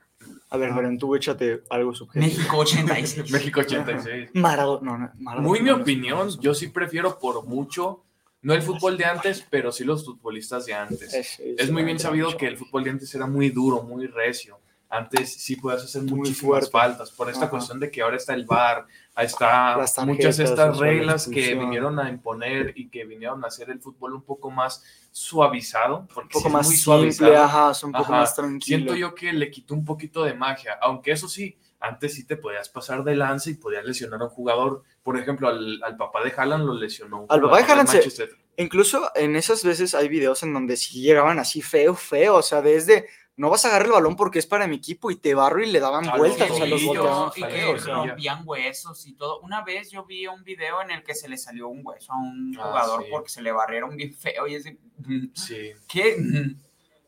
A 0.50 0.56
ver, 0.56 0.72
Beren, 0.74 0.98
tú 0.98 1.14
échate 1.14 1.62
algo 1.70 1.94
subjetivo. 1.94 2.26
México 2.26 2.56
86. 2.58 3.30
México 3.32 3.60
86. 3.60 4.30
Maradona. 4.34 4.80
No, 4.92 4.98
no, 4.98 5.10
Maradona. 5.18 5.48
Muy 5.48 5.60
mi 5.62 5.70
opinión, 5.70 6.28
yo 6.40 6.54
sí 6.54 6.68
prefiero 6.68 7.18
por 7.18 7.46
mucho, 7.46 8.02
no 8.42 8.52
el 8.54 8.62
fútbol 8.62 8.96
de 8.98 9.04
antes, 9.04 9.46
pero 9.48 9.70
sí 9.70 9.84
los 9.84 10.04
futbolistas 10.04 10.66
de 10.66 10.74
antes. 10.74 11.14
Es, 11.14 11.40
Es 11.40 11.70
muy 11.70 11.84
bien 11.84 11.98
sabido 12.00 12.36
que 12.36 12.46
el 12.46 12.56
fútbol 12.56 12.82
de 12.84 12.90
antes 12.90 13.14
era 13.14 13.26
muy 13.26 13.50
duro, 13.50 13.82
muy 13.82 14.06
recio. 14.08 14.58
Antes 14.88 15.32
sí 15.34 15.54
podías 15.54 15.84
hacer 15.84 16.02
Muy 16.02 16.14
muchísimas 16.18 16.40
fuerte. 16.68 16.70
faltas 16.72 17.10
por 17.12 17.28
esta 17.30 17.42
Ajá. 17.42 17.50
cuestión 17.50 17.78
de 17.78 17.90
que 17.92 18.02
ahora 18.02 18.16
está 18.16 18.34
el 18.34 18.44
VAR, 18.44 18.78
ahí 18.78 18.86
está 19.22 19.74
tarjetas, 19.76 20.06
muchas 20.06 20.36
de 20.36 20.44
estas 20.44 20.78
reglas 20.78 21.28
que 21.28 21.54
vinieron 21.54 21.98
a 21.98 22.08
imponer 22.08 22.72
y 22.76 22.88
que 22.88 23.04
vinieron 23.04 23.44
a 23.44 23.48
hacer 23.48 23.70
el 23.70 23.80
fútbol 23.80 24.14
un 24.14 24.22
poco 24.22 24.50
más 24.50 24.82
suavizado, 25.10 26.06
porque 26.12 26.36
Un 26.38 26.42
poco 26.42 26.48
es 26.48 26.52
más 26.54 26.66
muy 26.66 26.76
simple, 26.76 27.12
suavizado. 27.12 27.44
ajá, 27.44 27.70
es 27.72 27.84
un 27.84 27.92
poco 27.92 28.04
Ajá. 28.04 28.12
más 28.20 28.34
tranquilo. 28.34 28.60
Siento 28.78 28.94
yo 28.96 29.14
que 29.14 29.32
le 29.32 29.50
quitó 29.50 29.74
un 29.74 29.84
poquito 29.84 30.24
de 30.24 30.34
magia, 30.34 30.78
aunque 30.80 31.12
eso 31.12 31.28
sí, 31.28 31.56
antes 31.80 32.14
sí 32.14 32.24
te 32.26 32.36
podías 32.36 32.68
pasar 32.68 33.04
de 33.04 33.16
lanza 33.16 33.50
y 33.50 33.54
podías 33.54 33.84
lesionar 33.84 34.20
a 34.20 34.24
un 34.24 34.30
jugador. 34.30 34.82
Por 35.02 35.18
ejemplo, 35.18 35.48
al, 35.48 35.80
al 35.82 35.96
papá 35.96 36.22
de 36.22 36.32
Haaland 36.36 36.64
lo 36.66 36.74
lesionó. 36.74 37.22
un 37.22 37.26
Al 37.30 37.40
papá 37.40 37.58
de 37.58 37.64
Haaland 37.64 37.88
se-. 37.88 38.28
Incluso 38.56 39.10
en 39.14 39.36
esas 39.36 39.64
veces 39.64 39.94
hay 39.94 40.08
videos 40.08 40.42
en 40.42 40.52
donde 40.52 40.76
sí 40.76 41.00
llegaban 41.00 41.38
así 41.38 41.62
feo, 41.62 41.94
feo, 41.94 42.34
o 42.36 42.42
sea, 42.42 42.60
desde 42.60 43.06
no 43.40 43.48
vas 43.50 43.64
a 43.64 43.68
agarrar 43.68 43.86
el 43.86 43.92
balón 43.92 44.16
porque 44.16 44.38
es 44.38 44.46
para 44.46 44.66
mi 44.66 44.76
equipo 44.76 45.10
y 45.10 45.16
te 45.16 45.34
barro 45.34 45.62
y 45.62 45.66
le 45.66 45.80
daban 45.80 46.04
vueltas, 46.18 46.48
los 46.50 46.58
sea, 46.58 46.66
los 46.66 46.84
volteaban 46.84 47.30
y 47.36 47.42
que 47.42 47.74
rompían 47.76 48.42
huesos 48.44 49.06
y 49.06 49.14
todo. 49.14 49.40
Una 49.40 49.62
vez 49.64 49.90
yo 49.90 50.04
vi 50.04 50.26
un 50.26 50.44
video 50.44 50.82
en 50.82 50.90
el 50.90 51.02
que 51.02 51.14
se 51.14 51.28
le 51.28 51.36
salió 51.38 51.68
un 51.68 51.80
hueso 51.82 52.12
a 52.12 52.16
un 52.18 52.54
Ah, 52.58 52.64
jugador 52.64 53.02
sí. 53.04 53.08
porque 53.10 53.30
se 53.30 53.42
le 53.42 53.50
barrieron 53.52 53.96
bien 53.96 54.12
feo 54.14 54.46
y 54.46 54.54
ese... 54.56 54.76
Sí. 55.34 55.70
¿Qué? 55.88 56.16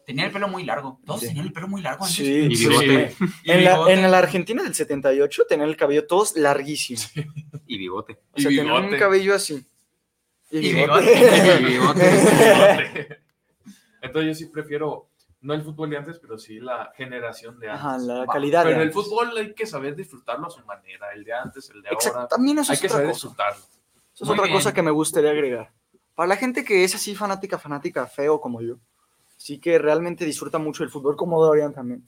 Tenía 0.06 0.24
el 0.26 0.32
pelo 0.32 0.48
muy 0.48 0.64
largo. 0.64 0.98
Todos 1.06 1.20
Sí. 1.20 1.28
tenían 1.28 1.46
el 1.46 1.52
pelo 1.52 1.68
muy 1.68 1.80
largo 1.82 2.04
antes. 2.04 2.16
Sí, 2.16 2.48
Y 2.50 2.56
sí. 2.56 2.66
bigote. 2.68 3.14
Y 3.44 3.50
En 3.52 3.64
la, 3.64 3.72
bigote. 3.74 3.92
en 3.92 4.10
la 4.10 4.18
Argentina 4.18 4.62
del 4.62 4.74
78 4.74 5.44
tenían 5.48 5.68
el 5.68 5.76
cabello 5.76 6.06
todos 6.06 6.34
larguísimo. 6.36 7.00
Y 7.66 7.78
bigote. 7.78 8.18
O 8.32 8.40
sea, 8.40 8.50
Y 8.50 8.56
tenían 8.56 8.74
un 8.74 8.80
bigote. 8.82 8.98
cabello 8.98 9.34
así. 9.34 9.64
Y 10.50 10.58
Y 10.58 10.72
bigote. 10.74 11.60
Y 11.60 11.64
bigote. 11.64 12.02
Entonces 14.02 14.28
yo 14.28 14.34
sí 14.34 14.46
prefiero, 14.52 15.08
no 15.42 15.54
el 15.54 15.62
fútbol 15.62 15.90
de 15.90 15.96
antes, 15.98 16.18
pero 16.18 16.38
sí 16.38 16.58
la 16.60 16.92
generación 16.96 17.58
de 17.60 17.68
antes. 17.70 17.84
Ajá, 17.84 17.98
la 17.98 18.26
calidad. 18.26 18.60
de 18.64 18.70
Pero 18.70 18.82
el 18.82 18.88
antes. 18.88 19.04
fútbol 19.04 19.36
hay 19.36 19.54
que 19.54 19.66
saber 19.66 19.94
disfrutarlo 19.94 20.46
a 20.46 20.50
su 20.50 20.64
manera, 20.64 21.12
el 21.12 21.24
de 21.24 21.32
antes, 21.34 21.68
el 21.70 21.82
de 21.82 21.88
Exacto, 21.90 22.18
ahora. 22.18 22.28
también 22.28 22.58
eso 22.58 22.72
Hay 22.72 22.74
es 22.76 22.80
que 22.80 22.86
otra 22.86 22.96
saber 22.98 23.12
cosa. 23.12 23.28
disfrutarlo. 23.28 23.64
Eso 23.64 23.68
es 24.14 24.22
Muy 24.22 24.32
otra 24.34 24.44
bien. 24.44 24.56
cosa 24.56 24.72
que 24.74 24.82
me 24.82 24.90
gustaría 24.90 25.30
agregar. 25.30 25.72
Para 26.14 26.28
la 26.28 26.36
gente 26.36 26.64
que 26.64 26.84
es 26.84 26.94
así 26.94 27.14
fanática, 27.14 27.58
fanática 27.58 28.06
feo 28.06 28.40
como 28.40 28.60
yo, 28.60 28.76
sí 29.36 29.58
que 29.58 29.78
realmente 29.78 30.24
disfruta 30.24 30.58
mucho 30.58 30.84
el 30.84 30.90
fútbol, 30.90 31.16
como 31.16 31.42
Dorian 31.44 31.72
también. 31.72 32.06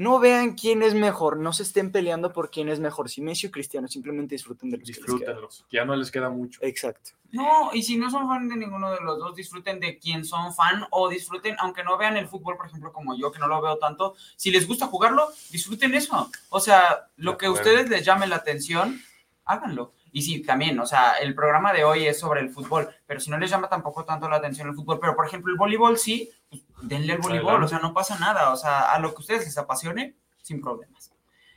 No 0.00 0.18
vean 0.18 0.54
quién 0.54 0.82
es 0.82 0.94
mejor, 0.94 1.36
no 1.36 1.52
se 1.52 1.62
estén 1.62 1.92
peleando 1.92 2.32
por 2.32 2.50
quién 2.50 2.70
es 2.70 2.80
mejor, 2.80 3.10
si 3.10 3.20
Messi 3.20 3.48
o 3.48 3.50
Cristiano, 3.50 3.86
simplemente 3.86 4.34
disfruten 4.34 4.70
de 4.70 4.78
los. 4.78 4.86
Disfrútenlos, 4.86 5.66
que 5.68 5.76
ya 5.76 5.84
no 5.84 5.94
les 5.94 6.10
queda 6.10 6.30
mucho. 6.30 6.58
Exacto. 6.62 7.10
No, 7.32 7.68
y 7.74 7.82
si 7.82 7.98
no 7.98 8.10
son 8.10 8.26
fan 8.26 8.48
de 8.48 8.56
ninguno 8.56 8.90
de 8.92 9.00
los 9.02 9.18
dos, 9.18 9.36
disfruten 9.36 9.78
de 9.78 9.98
quien 9.98 10.24
son 10.24 10.54
fan 10.54 10.86
o 10.90 11.10
disfruten, 11.10 11.54
aunque 11.58 11.84
no 11.84 11.98
vean 11.98 12.16
el 12.16 12.28
fútbol, 12.28 12.56
por 12.56 12.68
ejemplo, 12.68 12.94
como 12.94 13.14
yo, 13.14 13.30
que 13.30 13.38
no 13.40 13.46
lo 13.46 13.60
veo 13.60 13.76
tanto, 13.76 14.14
si 14.36 14.50
les 14.50 14.66
gusta 14.66 14.86
jugarlo, 14.86 15.28
disfruten 15.50 15.92
eso. 15.92 16.30
O 16.48 16.60
sea, 16.60 17.10
lo 17.18 17.36
que 17.36 17.44
a 17.44 17.50
ustedes 17.50 17.90
les 17.90 18.02
llame 18.02 18.26
la 18.26 18.36
atención, 18.36 19.02
háganlo. 19.44 19.92
Y 20.12 20.22
sí, 20.22 20.40
también, 20.42 20.80
o 20.80 20.86
sea, 20.86 21.12
el 21.20 21.34
programa 21.34 21.74
de 21.74 21.84
hoy 21.84 22.06
es 22.06 22.18
sobre 22.18 22.40
el 22.40 22.48
fútbol, 22.48 22.88
pero 23.06 23.20
si 23.20 23.30
no 23.30 23.38
les 23.38 23.50
llama 23.50 23.68
tampoco 23.68 24.04
tanto 24.04 24.30
la 24.30 24.36
atención 24.36 24.68
el 24.68 24.74
fútbol, 24.74 24.98
pero 24.98 25.14
por 25.14 25.26
ejemplo 25.26 25.52
el 25.52 25.58
voleibol 25.58 25.98
sí, 25.98 26.30
pues 26.48 26.62
denle 26.82 27.14
el 27.14 27.18
voleibol, 27.20 27.50
Adelante. 27.50 27.66
o 27.66 27.78
sea, 27.78 27.78
no 27.78 27.94
pasa 27.94 28.18
nada, 28.18 28.52
o 28.52 28.56
sea, 28.56 28.92
a 28.92 28.98
lo 28.98 29.14
que 29.14 29.20
ustedes 29.20 29.44
les 29.44 29.58
apasione, 29.58 30.14
sin 30.42 30.60
problemas. 30.60 31.12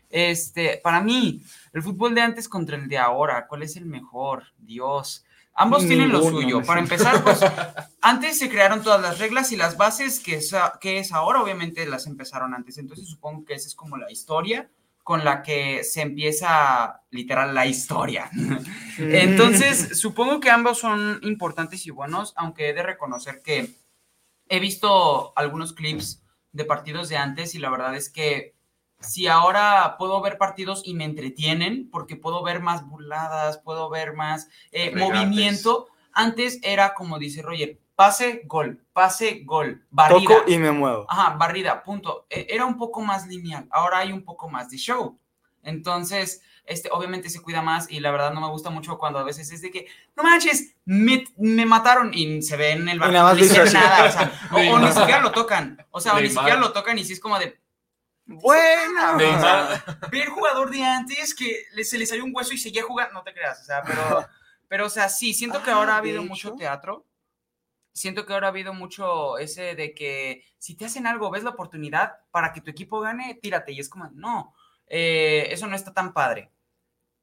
Este, 0.10 0.80
para 0.84 1.02
mí, 1.02 1.42
el 1.74 1.82
fútbol 1.82 2.14
de 2.14 2.22
antes 2.22 2.48
contra 2.48 2.76
el 2.76 2.88
de 2.88 3.00
ahora, 3.00 3.48
¿cuál 3.48 3.64
es 3.64 3.76
el 3.78 3.86
mejor? 3.86 4.44
Dios. 4.60 5.26
Ambos 5.56 5.86
tienen 5.88 6.12
lo 6.12 6.20
Ninguno, 6.20 6.42
suyo. 6.42 6.64
Para 6.64 6.80
empezar, 6.80 7.24
pues, 7.24 7.40
antes 8.02 8.38
se 8.38 8.50
crearon 8.50 8.84
todas 8.84 9.02
las 9.02 9.20
reglas 9.20 9.52
y 9.52 9.56
las 9.56 9.78
bases 9.78 10.20
que 10.20 10.36
es, 10.36 10.54
que 10.80 11.00
es 11.00 11.12
ahora, 11.12 11.42
obviamente 11.42 11.86
las 11.86 12.06
empezaron 12.08 12.54
antes. 12.54 12.78
Entonces 12.78 13.08
supongo 13.08 13.46
que 13.46 13.54
esa 13.54 13.68
es 13.68 13.76
como 13.76 13.98
la 13.98 14.12
historia 14.12 14.70
con 15.04 15.26
la 15.26 15.42
que 15.42 15.84
se 15.84 16.02
empieza 16.02 17.02
literal 17.12 17.54
la 17.54 17.66
historia. 17.66 18.30
Entonces, 18.98 20.00
supongo 20.00 20.40
que 20.40 20.50
ambos 20.50 20.80
son 20.80 21.20
importantes 21.24 21.86
y 21.86 21.92
buenos, 21.92 22.34
aunque 22.38 22.70
he 22.70 22.74
de 22.74 22.84
reconocer 22.84 23.42
que 23.44 23.76
he 24.56 24.60
visto 24.60 25.34
algunos 25.36 25.74
clips 25.74 26.24
de 26.52 26.64
partidos 26.64 27.10
de 27.10 27.18
antes 27.18 27.56
y 27.56 27.60
la 27.60 27.72
verdad 27.72 27.96
es 27.96 28.12
que 28.12 28.54
si 29.00 29.28
ahora 29.28 29.96
puedo 29.98 30.22
ver 30.22 30.38
partidos 30.38 30.84
y 30.86 30.94
me 30.94 31.06
entretienen, 31.06 31.90
porque 31.90 32.16
puedo 32.16 32.44
ver 32.44 32.62
más 32.62 32.88
burladas, 32.88 33.58
puedo 33.58 33.90
ver 33.90 34.14
más 34.14 34.48
eh, 34.72 34.96
movimiento, 34.96 35.88
antes 36.14 36.60
era 36.62 36.94
como 36.94 37.18
dice 37.18 37.42
Roger, 37.42 37.80
pase, 37.96 38.44
gol, 38.46 38.86
pase, 38.94 39.42
gol, 39.44 39.84
barrida. 39.90 40.36
Toco 40.36 40.52
y 40.52 40.60
me 40.60 40.72
muevo. 40.72 41.08
Ajá, 41.10 41.36
barrida, 41.36 41.84
punto. 41.84 42.28
E- 42.30 42.46
Era 42.48 42.66
un 42.66 42.78
poco 42.78 43.02
más 43.02 43.26
lineal, 43.28 43.68
ahora 43.72 43.98
hay 44.00 44.12
un 44.12 44.24
poco 44.24 44.50
más 44.50 44.70
de 44.70 44.78
show. 44.78 45.20
Entonces, 45.64 46.42
este, 46.66 46.90
obviamente 46.92 47.30
se 47.30 47.42
cuida 47.42 47.62
más 47.62 47.90
y 47.92 48.00
la 48.00 48.12
verdad 48.12 48.32
no 48.34 48.42
me 48.42 48.48
gusta 48.50 48.70
mucho 48.70 48.98
cuando 48.98 49.20
a 49.20 49.24
veces 49.24 49.52
es 49.52 49.62
de 49.62 49.72
que, 49.72 49.88
no 50.16 50.24
manches, 50.24 50.76
me, 50.86 51.26
me 51.38 51.66
mataron 51.66 52.12
y 52.14 52.42
se 52.42 52.56
ve 52.56 52.72
en 52.72 52.88
el 52.88 53.00
bar, 53.00 53.12
nada 53.12 53.26
más 53.26 53.38
no 53.38 53.44
hicieron 53.46 53.74
nada, 53.74 54.06
o, 54.08 54.12
sea, 54.12 54.50
o- 54.52 54.56
o 54.76 54.80
ni 54.80 54.88
siquiera 54.92 55.20
lo 55.22 55.32
tocan, 55.32 55.86
o 55.92 56.00
sea, 56.00 56.14
o 56.16 56.22
ni 56.22 56.30
siquiera 56.30 56.56
lo 56.58 56.72
tocan 56.72 56.98
y 56.98 57.04
sí 57.04 57.14
es 57.14 57.20
como 57.20 57.38
de, 57.40 57.60
Buena. 58.26 59.16
Neymar. 59.18 60.10
ver 60.10 60.30
jugador 60.30 60.70
de 60.72 60.84
antes 60.84 61.36
que 61.36 61.66
se 61.84 61.98
le 61.98 62.06
salió 62.06 62.24
un 62.24 62.32
hueso 62.34 62.54
y 62.54 62.58
seguía 62.58 62.84
jugando, 62.84 63.14
no 63.16 63.24
te 63.24 63.34
creas, 63.34 63.62
o 63.62 63.66
sea, 63.66 63.82
pero, 63.84 64.26
pero 64.70 64.86
o 64.86 64.90
sea, 64.90 65.10
sí, 65.10 65.34
siento 65.34 65.62
que 65.62 65.72
Ah, 65.72 65.76
ahora 65.76 65.96
ha 65.96 65.98
habido 65.98 66.24
mucho 66.24 66.54
teatro. 66.54 67.06
Siento 67.96 68.26
que 68.26 68.34
ahora 68.34 68.48
ha 68.48 68.50
habido 68.50 68.74
mucho 68.74 69.38
ese 69.38 69.76
de 69.76 69.94
que 69.94 70.44
si 70.58 70.76
te 70.76 70.86
hacen 70.86 71.06
algo, 71.06 71.30
ves 71.30 71.44
la 71.44 71.52
oportunidad 71.52 72.14
para 72.32 72.52
que 72.54 72.62
tu 72.62 72.72
equipo 72.72 73.02
gane, 73.02 73.38
tírate. 73.42 73.72
Y 73.74 73.80
es 73.80 73.88
como, 73.90 74.10
no, 74.14 74.56
eh, 74.96 75.48
eso 75.52 75.66
no 75.66 75.76
está 75.76 75.92
tan 75.92 76.14
padre. 76.14 76.52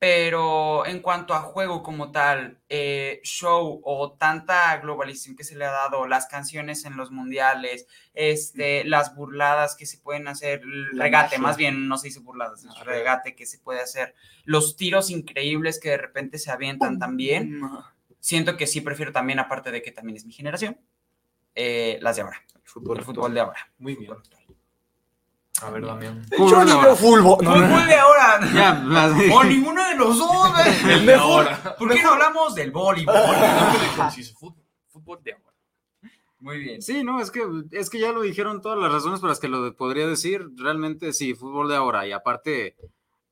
Pero 0.01 0.87
en 0.87 1.01
cuanto 1.01 1.35
a 1.35 1.41
juego 1.43 1.85
como 1.85 2.11
tal, 2.11 2.59
eh, 2.69 3.21
show 3.23 3.81
o 3.85 4.13
tanta 4.13 4.77
globalización 4.79 5.37
que 5.37 5.45
se 5.45 5.55
le 5.55 5.67
ha 5.67 5.71
dado, 5.71 6.09
las 6.09 6.27
canciones 6.27 6.85
en 6.85 6.97
los 6.97 7.13
mundiales, 7.13 7.87
este, 8.15 8.83
las 8.85 9.15
burladas 9.15 9.77
que 9.77 9.87
se 9.87 9.99
pueden 9.99 10.27
hacer, 10.27 10.63
el 10.63 10.97
La 10.97 11.05
regate, 11.05 11.37
magia. 11.37 11.43
más 11.43 11.57
bien 11.59 11.87
no 11.87 11.97
se 11.97 12.09
dice 12.09 12.21
burladas, 12.21 12.65
es 12.65 12.75
regate 12.81 13.37
que 13.37 13.47
se 13.47 13.59
puede 13.59 13.83
hacer, 13.83 14.15
los 14.45 14.77
tiros 14.77 15.11
increíbles 15.11 15.79
que 15.79 15.91
de 15.91 15.99
repente 15.99 16.39
se 16.39 16.51
avientan 16.51 16.99
también, 16.99 17.61
siento 18.21 18.57
que 18.57 18.67
sí 18.67 18.81
prefiero 18.81 19.13
también, 19.13 19.39
aparte 19.39 19.71
de 19.71 19.83
que 19.83 19.93
también 19.93 20.17
es 20.17 20.25
mi 20.25 20.33
generación, 20.33 20.81
eh, 21.55 21.99
las 22.01 22.17
de 22.17 22.23
ahora, 22.23 22.43
Fútbol, 22.65 22.99
el 22.99 23.05
fútbol 23.05 23.35
de 23.35 23.41
ahora. 23.41 23.71
Muy 23.79 23.97
bien. 23.97 24.15
A 25.63 25.71
ver, 25.71 25.85
Damián. 25.85 26.25
Yo 26.37 26.81
veo 26.81 26.97
fútbol. 26.97 27.39
No, 27.45 27.55
no, 27.55 27.61
no. 27.61 27.67
Fútbol 27.69 27.87
de 27.87 27.95
ahora. 27.95 28.41
Ya, 28.53 29.35
O 29.35 29.45
ninguno 29.45 29.87
de 29.89 29.95
los 29.97 30.19
dos. 30.19 30.53
güey. 30.53 30.93
El 30.95 31.07
de 31.07 31.15
ahora. 31.15 31.77
¿Por 31.79 31.93
qué 31.93 32.03
no 32.03 32.13
hablamos 32.13 32.55
del 32.55 32.71
voleibol? 32.71 33.15
Fútbol, 34.89 35.21
de 35.23 35.33
ahora. 35.33 35.55
Muy 36.39 36.59
bien. 36.59 36.83
Sí, 36.83 37.05
no, 37.05 37.21
es 37.21 37.31
que, 37.31 37.47
es 37.73 37.91
que 37.91 38.01
ya 38.01 38.13
lo 38.13 38.23
dijeron 38.23 38.61
todas 38.61 38.79
las 38.79 38.91
razones 38.91 39.21
por 39.21 39.29
las 39.29 39.41
que 39.41 39.49
lo 39.49 39.75
podría 39.77 40.07
decir. 40.07 40.47
Realmente 40.57 41.13
sí, 41.13 41.35
fútbol 41.35 41.69
de 41.69 41.77
ahora. 41.77 42.07
Y 42.07 42.13
aparte, 42.13 42.77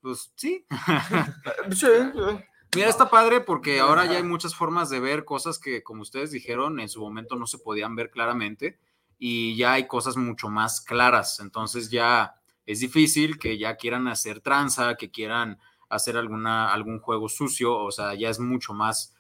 pues 0.01 0.33
sí. 0.37 0.67
Sí, 1.71 1.87
sí. 2.13 2.45
Mira, 2.77 2.89
está 2.91 3.09
padre 3.09 3.41
porque 3.41 3.81
ahora 3.81 4.05
ya 4.05 4.19
hay 4.19 4.23
muchas 4.23 4.55
formas 4.55 4.91
de 4.91 5.01
ver 5.01 5.25
cosas 5.25 5.59
que, 5.59 5.83
como 5.83 6.03
ustedes 6.03 6.31
dijeron, 6.31 6.81
en 6.81 6.91
su 6.91 7.01
momento 7.01 7.35
no 7.37 7.47
se 7.47 7.59
podían 7.59 7.97
ver 7.97 8.11
claramente. 8.11 8.79
Y 9.19 9.57
ya 9.57 9.73
hay 9.75 9.87
cosas 9.87 10.17
mucho 10.17 10.49
más 10.49 10.81
claras. 10.81 11.41
Entonces 11.41 11.91
ya 11.91 12.35
es 12.67 12.81
difícil 12.81 13.39
que 13.39 13.59
ya 13.59 13.77
quieran 13.77 14.09
hacer 14.09 14.41
tranza, 14.41 14.97
que 14.97 15.11
quieran 15.11 15.59
hacer 15.89 16.17
alguna, 16.17 16.73
algún 16.73 17.01
juego 17.01 17.29
sucio. 17.29 17.77
O 17.77 17.91
sea, 17.91 18.15
ya 18.15 18.31
es 18.31 18.41
mucho 18.41 18.75
más 18.75 19.15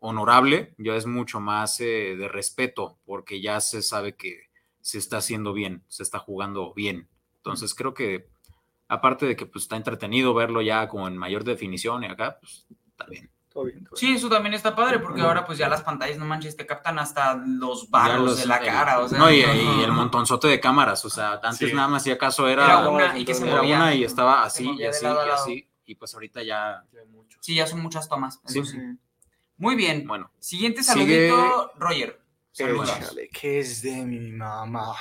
honorable, 0.00 0.74
ya 0.78 0.94
es 0.96 1.06
mucho 1.06 1.40
más 1.40 1.80
eh, 1.80 2.16
de 2.16 2.28
respeto, 2.28 2.98
porque 3.04 3.40
ya 3.40 3.60
se 3.60 3.82
sabe 3.82 4.14
que 4.14 4.42
se 4.80 4.98
está 4.98 5.18
haciendo 5.18 5.52
bien, 5.52 5.82
se 5.88 6.02
está 6.02 6.18
jugando 6.18 6.72
bien. 6.74 7.08
Entonces 7.36 7.74
creo 7.74 7.92
que, 7.92 8.28
aparte 8.88 9.26
de 9.26 9.36
que 9.36 9.46
pues, 9.46 9.64
está 9.64 9.76
entretenido 9.76 10.32
verlo 10.34 10.62
ya 10.62 10.88
como 10.88 11.08
en 11.08 11.16
mayor 11.16 11.44
definición 11.44 12.04
y 12.04 12.06
acá, 12.06 12.38
pues 12.40 12.66
está 12.90 13.06
bien. 13.06 13.30
Todo 13.56 13.64
bien, 13.64 13.84
todo 13.84 13.96
bien. 13.98 14.12
Sí, 14.12 14.16
eso 14.18 14.28
también 14.28 14.52
está 14.52 14.76
padre 14.76 14.98
porque 14.98 15.22
ahora 15.22 15.46
pues 15.46 15.56
ya 15.56 15.66
las 15.66 15.80
pantallas, 15.82 16.18
no 16.18 16.26
manches, 16.26 16.56
te 16.58 16.66
captan 16.66 16.98
hasta 16.98 17.34
los 17.36 17.88
barros 17.88 18.20
los- 18.26 18.38
de 18.38 18.44
la 18.46 18.58
el- 18.58 18.66
cara. 18.66 18.98
O 19.00 19.08
sea, 19.08 19.18
no, 19.18 19.30
y, 19.30 19.36
y 19.38 19.82
el 19.82 19.92
montonzote 19.92 20.46
de 20.48 20.60
cámaras, 20.60 21.02
o 21.06 21.08
sea, 21.08 21.40
antes 21.42 21.70
Sí. 21.70 21.74
nada 21.74 21.88
más 21.88 22.02
si 22.02 22.10
acaso 22.10 22.46
Era 22.48 22.64
era, 22.66 22.88
una 22.90 23.18
y 23.18 23.24
que 23.24 23.32
se 23.32 23.48
era 23.48 23.56
movía. 23.62 23.76
una 23.76 23.94
y 23.94 24.04
estaba 24.04 24.42
así 24.44 24.70
y 24.78 24.84
así 24.84 25.04
lado 25.04 25.26
y 25.26 25.30
así, 25.30 25.70
y 25.86 25.94
pues 25.94 26.12
ahorita 26.12 26.42
ya. 26.42 26.84
Sí, 27.40 27.54
ya 27.54 27.66
son 27.66 27.80
muchas 27.80 28.10
tomas. 28.10 28.40
eso 28.46 28.62
Sí. 28.64 28.72
sí. 28.72 28.78
Muy 29.56 29.74
bien. 29.74 30.06
bueno, 30.06 30.30
Siguiente 30.38 30.82
Sigue- 30.82 31.30
saludito, 31.30 31.72
Roger. 31.76 32.20
Saludos. 32.52 32.94
Échale, 32.94 33.28
que 33.30 33.58
es 33.60 33.80
de 33.80 34.04
mi 34.04 34.32
mamá. 34.32 34.92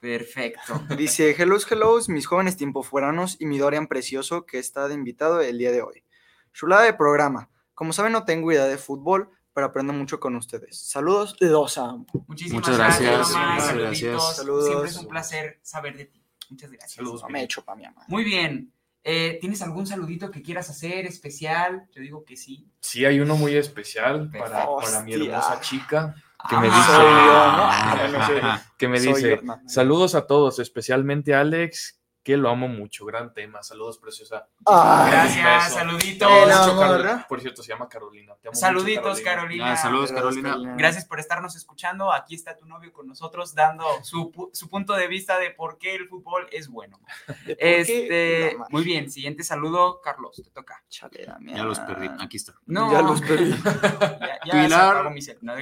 Perfecto. 0.00 0.80
Dice, 0.98 1.30
hellos, 1.38 1.70
hellos, 1.70 2.08
mis 2.08 2.26
jóvenes 2.26 2.56
tiempofueranos 2.56 3.36
y 3.40 3.46
mi 3.46 3.58
Dorian 3.58 3.86
precioso 3.86 4.46
que 4.46 4.58
está 4.58 4.88
de 4.88 4.94
invitado 4.94 5.40
el 5.40 5.58
día 5.58 5.70
de 5.72 5.82
hoy. 5.82 6.04
Chulada 6.52 6.82
de 6.82 6.92
programa. 6.94 7.48
Como 7.82 7.92
saben, 7.92 8.12
no 8.12 8.24
tengo 8.24 8.52
idea 8.52 8.66
de 8.66 8.78
fútbol, 8.78 9.28
pero 9.52 9.66
aprendo 9.66 9.92
mucho 9.92 10.20
con 10.20 10.36
ustedes. 10.36 10.78
Saludos, 10.78 11.34
los 11.40 11.76
amo. 11.78 12.06
Muchísimas 12.28 12.60
Muchas 12.62 12.78
gracias, 12.78 13.28
saluditos. 13.28 13.74
gracias. 13.74 14.36
Saludos. 14.36 14.66
Siempre 14.66 14.88
es 14.90 14.96
un 14.98 15.08
placer 15.08 15.58
saber 15.62 15.96
de 15.96 16.04
ti. 16.04 16.24
Muchas 16.48 16.70
gracias. 16.70 16.92
Saludos. 16.92 17.22
No 17.22 17.28
me 17.30 17.42
echo 17.42 17.64
para 17.64 17.74
mi 17.76 17.82
mamá. 17.82 18.04
Muy 18.06 18.22
bien. 18.22 18.72
Eh, 19.02 19.36
¿Tienes 19.40 19.62
algún 19.62 19.84
saludito 19.84 20.30
que 20.30 20.42
quieras 20.42 20.70
hacer 20.70 21.06
especial? 21.06 21.88
Yo 21.92 22.02
digo 22.02 22.24
que 22.24 22.36
sí. 22.36 22.70
Sí, 22.78 23.04
hay 23.04 23.18
uno 23.18 23.34
muy 23.34 23.56
especial 23.56 24.30
para, 24.30 24.64
para 24.76 25.02
mi 25.02 25.14
hermosa 25.14 25.60
chica 25.60 26.14
que 26.48 26.56
me 26.58 26.68
Ah, 26.70 27.98
dice, 28.30 28.38
yo, 28.38 28.42
Ah, 28.48 28.62
que 28.78 28.86
me 28.86 29.00
dice, 29.00 29.40
saludos 29.66 30.14
a 30.14 30.28
todos, 30.28 30.60
especialmente 30.60 31.34
a 31.34 31.40
Alex, 31.40 32.00
que 32.22 32.36
lo 32.36 32.50
amo 32.50 32.68
mucho, 32.68 33.04
gran 33.04 33.34
tema, 33.34 33.62
saludos 33.62 33.98
preciosa. 33.98 34.48
Ay, 34.64 35.10
Gracias, 35.10 35.74
saluditos. 35.74 37.26
Por 37.28 37.40
cierto, 37.40 37.62
se 37.62 37.68
llama 37.70 37.88
Carolina. 37.88 38.34
Te 38.40 38.48
amo 38.48 38.52
mucho, 38.52 38.60
Saluditos, 38.60 39.20
Carolina. 39.20 39.72
Ah, 39.72 39.76
saludos, 39.76 40.12
Carolina. 40.12 40.50
Carolina. 40.50 40.76
Gracias 40.76 41.04
por 41.04 41.18
estarnos 41.18 41.56
escuchando. 41.56 42.12
Aquí 42.12 42.36
está 42.36 42.56
tu 42.56 42.66
novio 42.66 42.92
con 42.92 43.08
nosotros 43.08 43.54
dando 43.54 43.84
su, 44.04 44.50
su 44.52 44.68
punto 44.68 44.94
de 44.94 45.08
vista 45.08 45.38
de 45.38 45.50
por 45.50 45.78
qué 45.78 45.96
el 45.96 46.08
fútbol 46.08 46.46
es 46.52 46.68
bueno. 46.68 47.00
Este, 47.58 48.56
muy 48.70 48.84
bien, 48.84 49.10
siguiente 49.10 49.42
saludo, 49.42 50.00
Carlos, 50.00 50.36
te 50.36 50.50
toca. 50.50 50.84
Chale. 50.88 51.26
Ya 51.46 51.64
los 51.64 51.80
perdí. 51.80 52.08
Aquí 52.20 52.36
está. 52.36 52.54
No, 52.66 52.92
Ya 52.92 53.02
los 53.02 53.20
perdí. 53.20 53.50
ya, 54.00 54.38
ya 54.44 54.64
Pilar, 54.64 55.12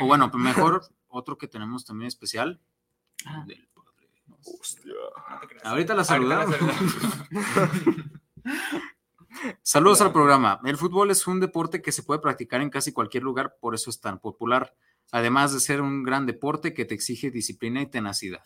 O 0.01 0.07
bueno, 0.07 0.31
mejor 0.35 0.83
otro 1.09 1.39
que 1.39 1.49
tenemos 1.49 1.85
también 1.85 2.09
especial. 2.09 2.61
Ah. 3.27 3.45
del. 3.47 3.70
Hostia. 4.45 4.93
Ahorita 5.65 5.95
la 5.95 6.05
saludamos. 6.05 6.55
Saludos 9.63 10.01
al 10.01 10.13
programa. 10.13 10.61
El 10.65 10.77
fútbol 10.77 11.11
es 11.11 11.27
un 11.27 11.41
deporte 11.41 11.81
que 11.83 11.93
se 11.93 12.03
puede 12.03 12.21
practicar 12.21 12.61
en 12.61 12.71
casi 12.71 12.93
cualquier 12.93 13.23
lugar, 13.23 13.57
por 13.61 13.75
eso 13.75 13.89
es 13.91 14.01
tan 14.01 14.19
popular. 14.19 14.75
Además 15.13 15.53
de 15.53 15.61
ser 15.61 15.81
un 15.81 16.03
gran 16.03 16.27
deporte 16.27 16.75
que 16.75 16.85
te 16.85 16.95
exige 16.95 17.31
disciplina 17.31 17.81
y 17.81 17.87
tenacidad. 17.87 18.45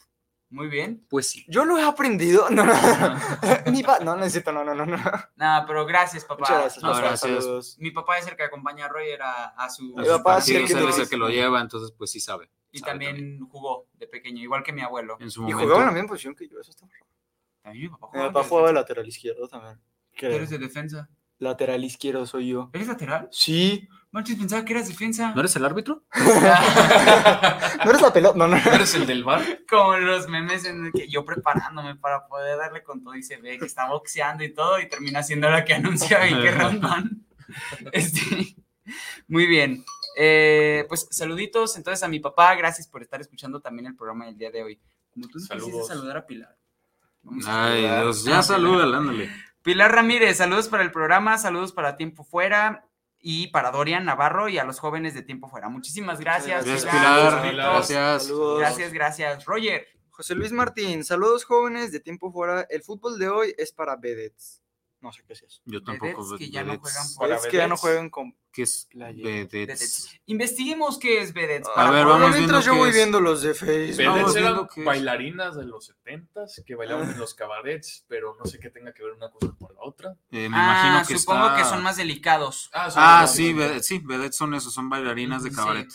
Muy 0.51 0.69
bien. 0.69 1.05
Pues 1.11 1.29
sí. 1.29 1.45
Yo 1.49 1.65
lo 1.65 1.79
he 1.79 1.83
aprendido. 1.83 2.47
No, 2.51 2.65
pa- 3.87 3.99
no 4.05 4.15
necesito, 4.17 4.53
no, 4.53 4.63
no, 4.63 4.75
no. 4.75 4.87
no. 4.87 4.97
Nada, 5.37 5.67
pero 5.67 5.85
gracias, 5.85 6.25
papá. 6.25 6.41
Muchas 6.41 6.61
gracias. 6.61 6.83
No, 6.83 6.91
papá, 6.91 7.01
gracias. 7.01 7.43
saludos. 7.45 7.77
Mi 7.81 7.91
papá 7.91 8.19
es 8.19 8.27
el 8.29 8.37
que 8.37 8.45
acompaña 8.45 8.85
a 8.87 8.89
Roger 8.89 9.23
a, 9.23 9.45
a 9.57 9.71
su. 9.71 9.83
Mi 9.97 10.07
papá 10.07 10.39
el 10.39 10.45
que 10.45 10.89
es 10.89 10.99
el 10.99 11.09
que 11.09 11.17
lo 11.17 11.29
lleva, 11.29 11.61
entonces 11.61 11.93
pues 11.97 12.11
sí 12.13 12.21
sabe. 12.21 12.51
Y 12.77 12.81
también 12.81 13.39
jugó 13.51 13.87
de 13.95 14.07
pequeño, 14.09 14.43
igual 14.43 14.63
que 14.63 14.73
mi 14.73 14.83
abuelo. 14.83 15.17
En 15.21 15.31
su 15.31 15.41
Y 15.41 15.53
momento. 15.53 15.63
jugaba 15.63 15.81
en 15.83 15.87
la 15.87 15.93
misma 15.93 16.09
posición 16.09 16.35
que 16.35 16.49
yo. 16.49 16.61
Eso 16.61 16.71
está 16.73 16.87
raro. 16.87 17.07
También 17.63 17.85
mi 17.85 17.89
papá 17.89 18.07
Mi 18.07 18.11
jugaba. 18.11 18.29
papá 18.33 18.43
de 18.43 18.49
jugaba 18.49 18.69
de 18.69 18.75
lateral 18.75 19.07
izquierdo 19.09 19.49
también. 19.49 19.77
¿Tú 19.77 19.83
creo. 20.19 20.33
eres 20.33 20.51
de 20.51 20.59
defensa? 20.59 21.09
Lateral 21.39 21.85
izquierdo 21.85 22.27
soy 22.27 22.49
yo. 22.49 22.71
¿Eres 22.73 22.89
lateral? 22.89 23.29
Sí. 23.33 23.89
Manches, 24.13 24.37
pensaba 24.37 24.65
que 24.65 24.73
eras 24.73 24.89
defensa. 24.89 25.33
¿No 25.35 25.41
eres 25.41 25.55
el 25.57 25.65
árbitro? 25.65 26.05
¿No 27.85 27.91
eres 27.91 28.03
la 28.03 28.13
pelota? 28.13 28.39
No, 28.39 28.47
no. 28.49 28.57
¿Eres 28.57 28.95
el 28.95 29.07
del 29.07 29.25
bar? 29.25 29.43
Como 29.69 29.97
los 29.97 30.29
memes 30.29 30.65
en 30.65 30.87
el 30.87 30.93
que 30.93 31.09
yo 31.09 31.25
preparándome 31.25 31.97
para 31.97 32.27
poder 32.27 32.57
darle 32.59 32.83
con 32.83 33.03
todo 33.03 33.15
y 33.17 33.23
se 33.23 33.37
ve 33.39 33.59
que 33.59 33.67
está 33.67 33.89
boxeando 33.89 34.45
y 34.45 34.53
todo 34.55 34.79
y 34.81 34.89
termina 34.89 35.23
siendo 35.23 35.51
la 35.51 35.65
que 35.65 35.75
anuncia 35.75 36.27
y 36.29 36.35
que 36.43 36.53
Este, 37.93 38.57
muy 39.29 39.47
bien. 39.47 39.85
Eh, 40.17 40.85
pues 40.89 41.07
saluditos 41.11 41.77
entonces 41.77 42.03
a 42.03 42.09
mi 42.09 42.21
papá. 42.21 42.55
Gracias 42.55 42.87
por 42.89 43.03
estar 43.03 43.21
escuchando 43.21 43.61
también 43.61 43.87
el 43.87 43.97
programa 43.97 44.27
del 44.27 44.37
día 44.39 44.51
de 44.51 44.63
hoy. 44.63 44.81
Como 45.13 45.29
tú 45.29 45.39
no 45.39 45.47
quisiste 45.47 45.55
Saludos. 45.59 45.89
saludar 45.89 46.17
a 46.19 46.27
Pilar. 46.27 46.57
Vamos 47.23 47.47
a 47.47 47.65
Ay, 47.67 47.83
saludar 47.83 48.03
Dios, 48.03 48.27
a 48.27 48.31
ya 48.31 48.43
salúdala, 48.43 48.97
ándale. 48.99 49.31
Pilar 49.63 49.93
Ramírez, 49.93 50.37
saludos 50.37 50.69
para 50.69 50.83
el 50.83 50.91
programa, 50.91 51.39
saludos 51.39 51.73
para 51.73 51.97
Tiempo 51.97 52.23
Fuera 52.25 52.87
y 53.19 53.47
para 53.49 53.71
Dorian 53.71 54.05
Navarro 54.05 54.49
y 54.51 54.59
a 54.59 54.65
los 54.65 54.79
jóvenes 54.79 55.15
de 55.15 55.23
Tiempo 55.23 55.49
Fuera. 55.49 55.69
Muchísimas 55.71 56.21
gracias. 56.21 56.67
Gracias, 56.67 56.93
Pilar. 56.93 57.55
Gracias. 57.55 58.25
Saludos. 58.25 58.61
Gracias, 58.61 58.93
gracias. 58.93 59.45
Roger, 59.47 59.87
José 60.11 60.35
Luis 60.37 60.53
Martín, 60.53 61.03
saludos 61.03 61.45
jóvenes 61.45 61.91
de 61.91 61.99
tiempo 61.99 62.31
fuera. 62.31 62.67
El 62.71 62.83
fútbol 62.83 63.19
de 63.19 63.29
hoy 63.29 63.55
es 63.59 63.73
para 63.73 63.97
vedettes. 63.97 64.63
No 65.05 65.13
sé 65.13 65.23
qué 65.27 65.35
es 65.35 65.43
eso. 65.43 65.61
Yo 65.67 65.83
tampoco. 65.85 66.23
Vedettes 66.25 66.39
que 66.39 66.51
ya 66.51 66.63
no 66.65 66.73
vedettes. 66.73 66.93
juegan 66.93 67.15
por- 67.15 67.29
Para 67.29 67.37
es 67.41 67.47
que 67.47 67.57
ya 67.59 67.69
no 67.69 67.77
juegan 67.77 68.09
con. 68.09 68.35
¿Qué 68.51 68.63
es? 68.63 68.89
Vedettes. 68.95 70.19
investiguemos 70.27 70.99
qué 70.99 71.21
es 71.21 71.33
Vedettes. 71.35 71.69
A 71.77 71.91
ver, 71.91 72.07
vamos 72.07 72.31
mientras 72.37 72.39
viendo 72.39 72.61
yo 72.63 72.75
voy 72.77 72.89
es. 72.91 72.95
viendo 72.95 73.21
los 73.21 73.43
de 73.43 73.53
Facebook. 73.53 74.37
Eran 74.37 74.67
bailarinas 74.85 75.57
de 75.57 75.65
los 75.67 75.91
70s 76.07 76.63
que 76.65 76.75
bailaban 76.75 77.11
en 77.11 77.19
los 77.19 77.35
cabarets, 77.35 78.05
pero 78.09 78.35
no 78.39 78.47
sé 78.47 78.59
qué 78.59 78.71
tenga 78.71 78.95
que 78.95 79.03
ver 79.03 79.13
una 79.13 79.31
cosa 79.31 79.53
con 79.59 79.75
la 79.75 79.81
otra. 79.83 80.17
Eh, 80.31 80.49
me 80.49 80.57
Ah, 80.57 80.95
imagino 80.95 81.07
que 81.09 81.19
supongo 81.19 81.49
está- 81.49 81.57
que 81.59 81.65
son 81.65 81.83
más 81.83 81.97
delicados. 81.97 82.71
son 82.73 82.81
Ah, 82.97 83.23
los- 83.23 83.33
sí, 83.33 83.53
vedettes, 83.53 83.87
sí, 83.87 83.99
vedettes 83.99 84.37
son 84.37 84.55
esos, 84.55 84.73
son 84.73 84.89
bailarinas 84.89 85.43
de 85.43 85.51
Sí. 85.51 85.57
cabaret. 85.57 85.89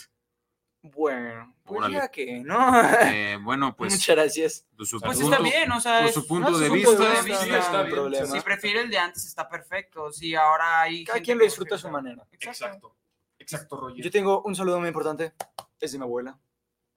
Bueno, 0.82 1.54
pues 1.64 1.78
Órale. 1.78 1.94
ya 1.96 2.08
que, 2.08 2.40
¿no? 2.40 2.56
Eh, 3.12 3.38
bueno, 3.42 3.76
pues, 3.76 3.92
Muchas 3.92 4.16
gracias. 4.16 4.66
pues 4.76 4.90
Pues 4.90 5.18
punto, 5.18 5.24
está 5.36 5.42
bien, 5.42 5.70
o 5.72 5.80
sea, 5.80 6.02
por 6.02 6.12
su 6.12 6.26
punto 6.26 6.50
no, 6.50 6.58
de 6.58 6.66
su 6.68 6.72
vista. 6.72 6.88
punto 6.90 7.02
de 7.04 7.22
vista, 7.22 7.44
sí, 7.44 7.50
está 7.50 7.82
bien, 7.82 7.94
problema. 7.94 8.26
si 8.26 8.40
prefiere 8.40 8.80
el 8.80 8.90
de 8.90 8.98
antes 8.98 9.26
está 9.26 9.48
perfecto. 9.48 10.10
Sí, 10.10 10.34
ahora 10.34 10.80
hay 10.82 11.04
Cada 11.04 11.16
gente 11.16 11.24
quien 11.26 11.38
lo 11.38 11.44
disfruta 11.44 11.74
a 11.74 11.78
su 11.78 11.90
manera. 11.90 12.26
Exacto. 12.32 12.96
Exacto, 13.38 13.76
Roger. 13.80 14.02
Yo 14.04 14.10
tengo 14.10 14.42
un 14.42 14.54
saludo 14.54 14.78
muy 14.78 14.88
importante. 14.88 15.32
Es 15.78 15.92
de 15.92 15.98
mi 15.98 16.04
abuela. 16.04 16.38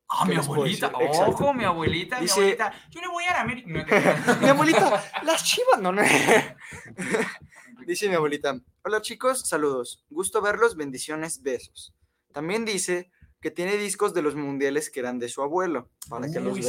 Ah, 0.10 0.26
mi 0.26 0.32
¿Qué 0.32 0.38
les 0.38 0.46
puedo 0.48 0.62
abuelita. 0.62 0.92
Ojo, 0.94 1.54
mi 1.54 1.64
abuelita, 1.64 2.20
Dice- 2.20 2.36
mi 2.40 2.42
abuelita. 2.52 2.74
Yo 2.90 3.02
le 3.02 3.08
voy 3.08 3.24
a 3.26 3.34
la 3.34 3.42
América. 3.42 3.68
Mi 4.42 4.48
abuelita, 4.50 5.04
las 5.24 5.44
chivas, 5.44 5.82
no, 5.82 5.92
no. 5.92 6.02
Dice 7.88 8.08
mi 8.08 8.16
abuelita, 8.16 8.60
hola 8.84 9.02
chicos, 9.02 9.42
saludos, 9.48 10.06
gusto 10.10 10.42
verlos, 10.42 10.76
bendiciones, 10.78 11.42
besos. 11.42 11.94
También 12.32 12.64
dice 12.66 13.12
que 13.44 13.52
tiene 13.52 13.78
discos 13.78 14.14
de 14.16 14.24
los 14.24 14.34
mundiales 14.36 14.89
que 14.89 15.02
eran 15.02 15.20
de 15.20 15.30
su 15.30 15.44
abuelo, 15.44 15.89
para 16.10 16.32
que 16.32 16.39
los 16.39 16.58
sí 16.58 16.64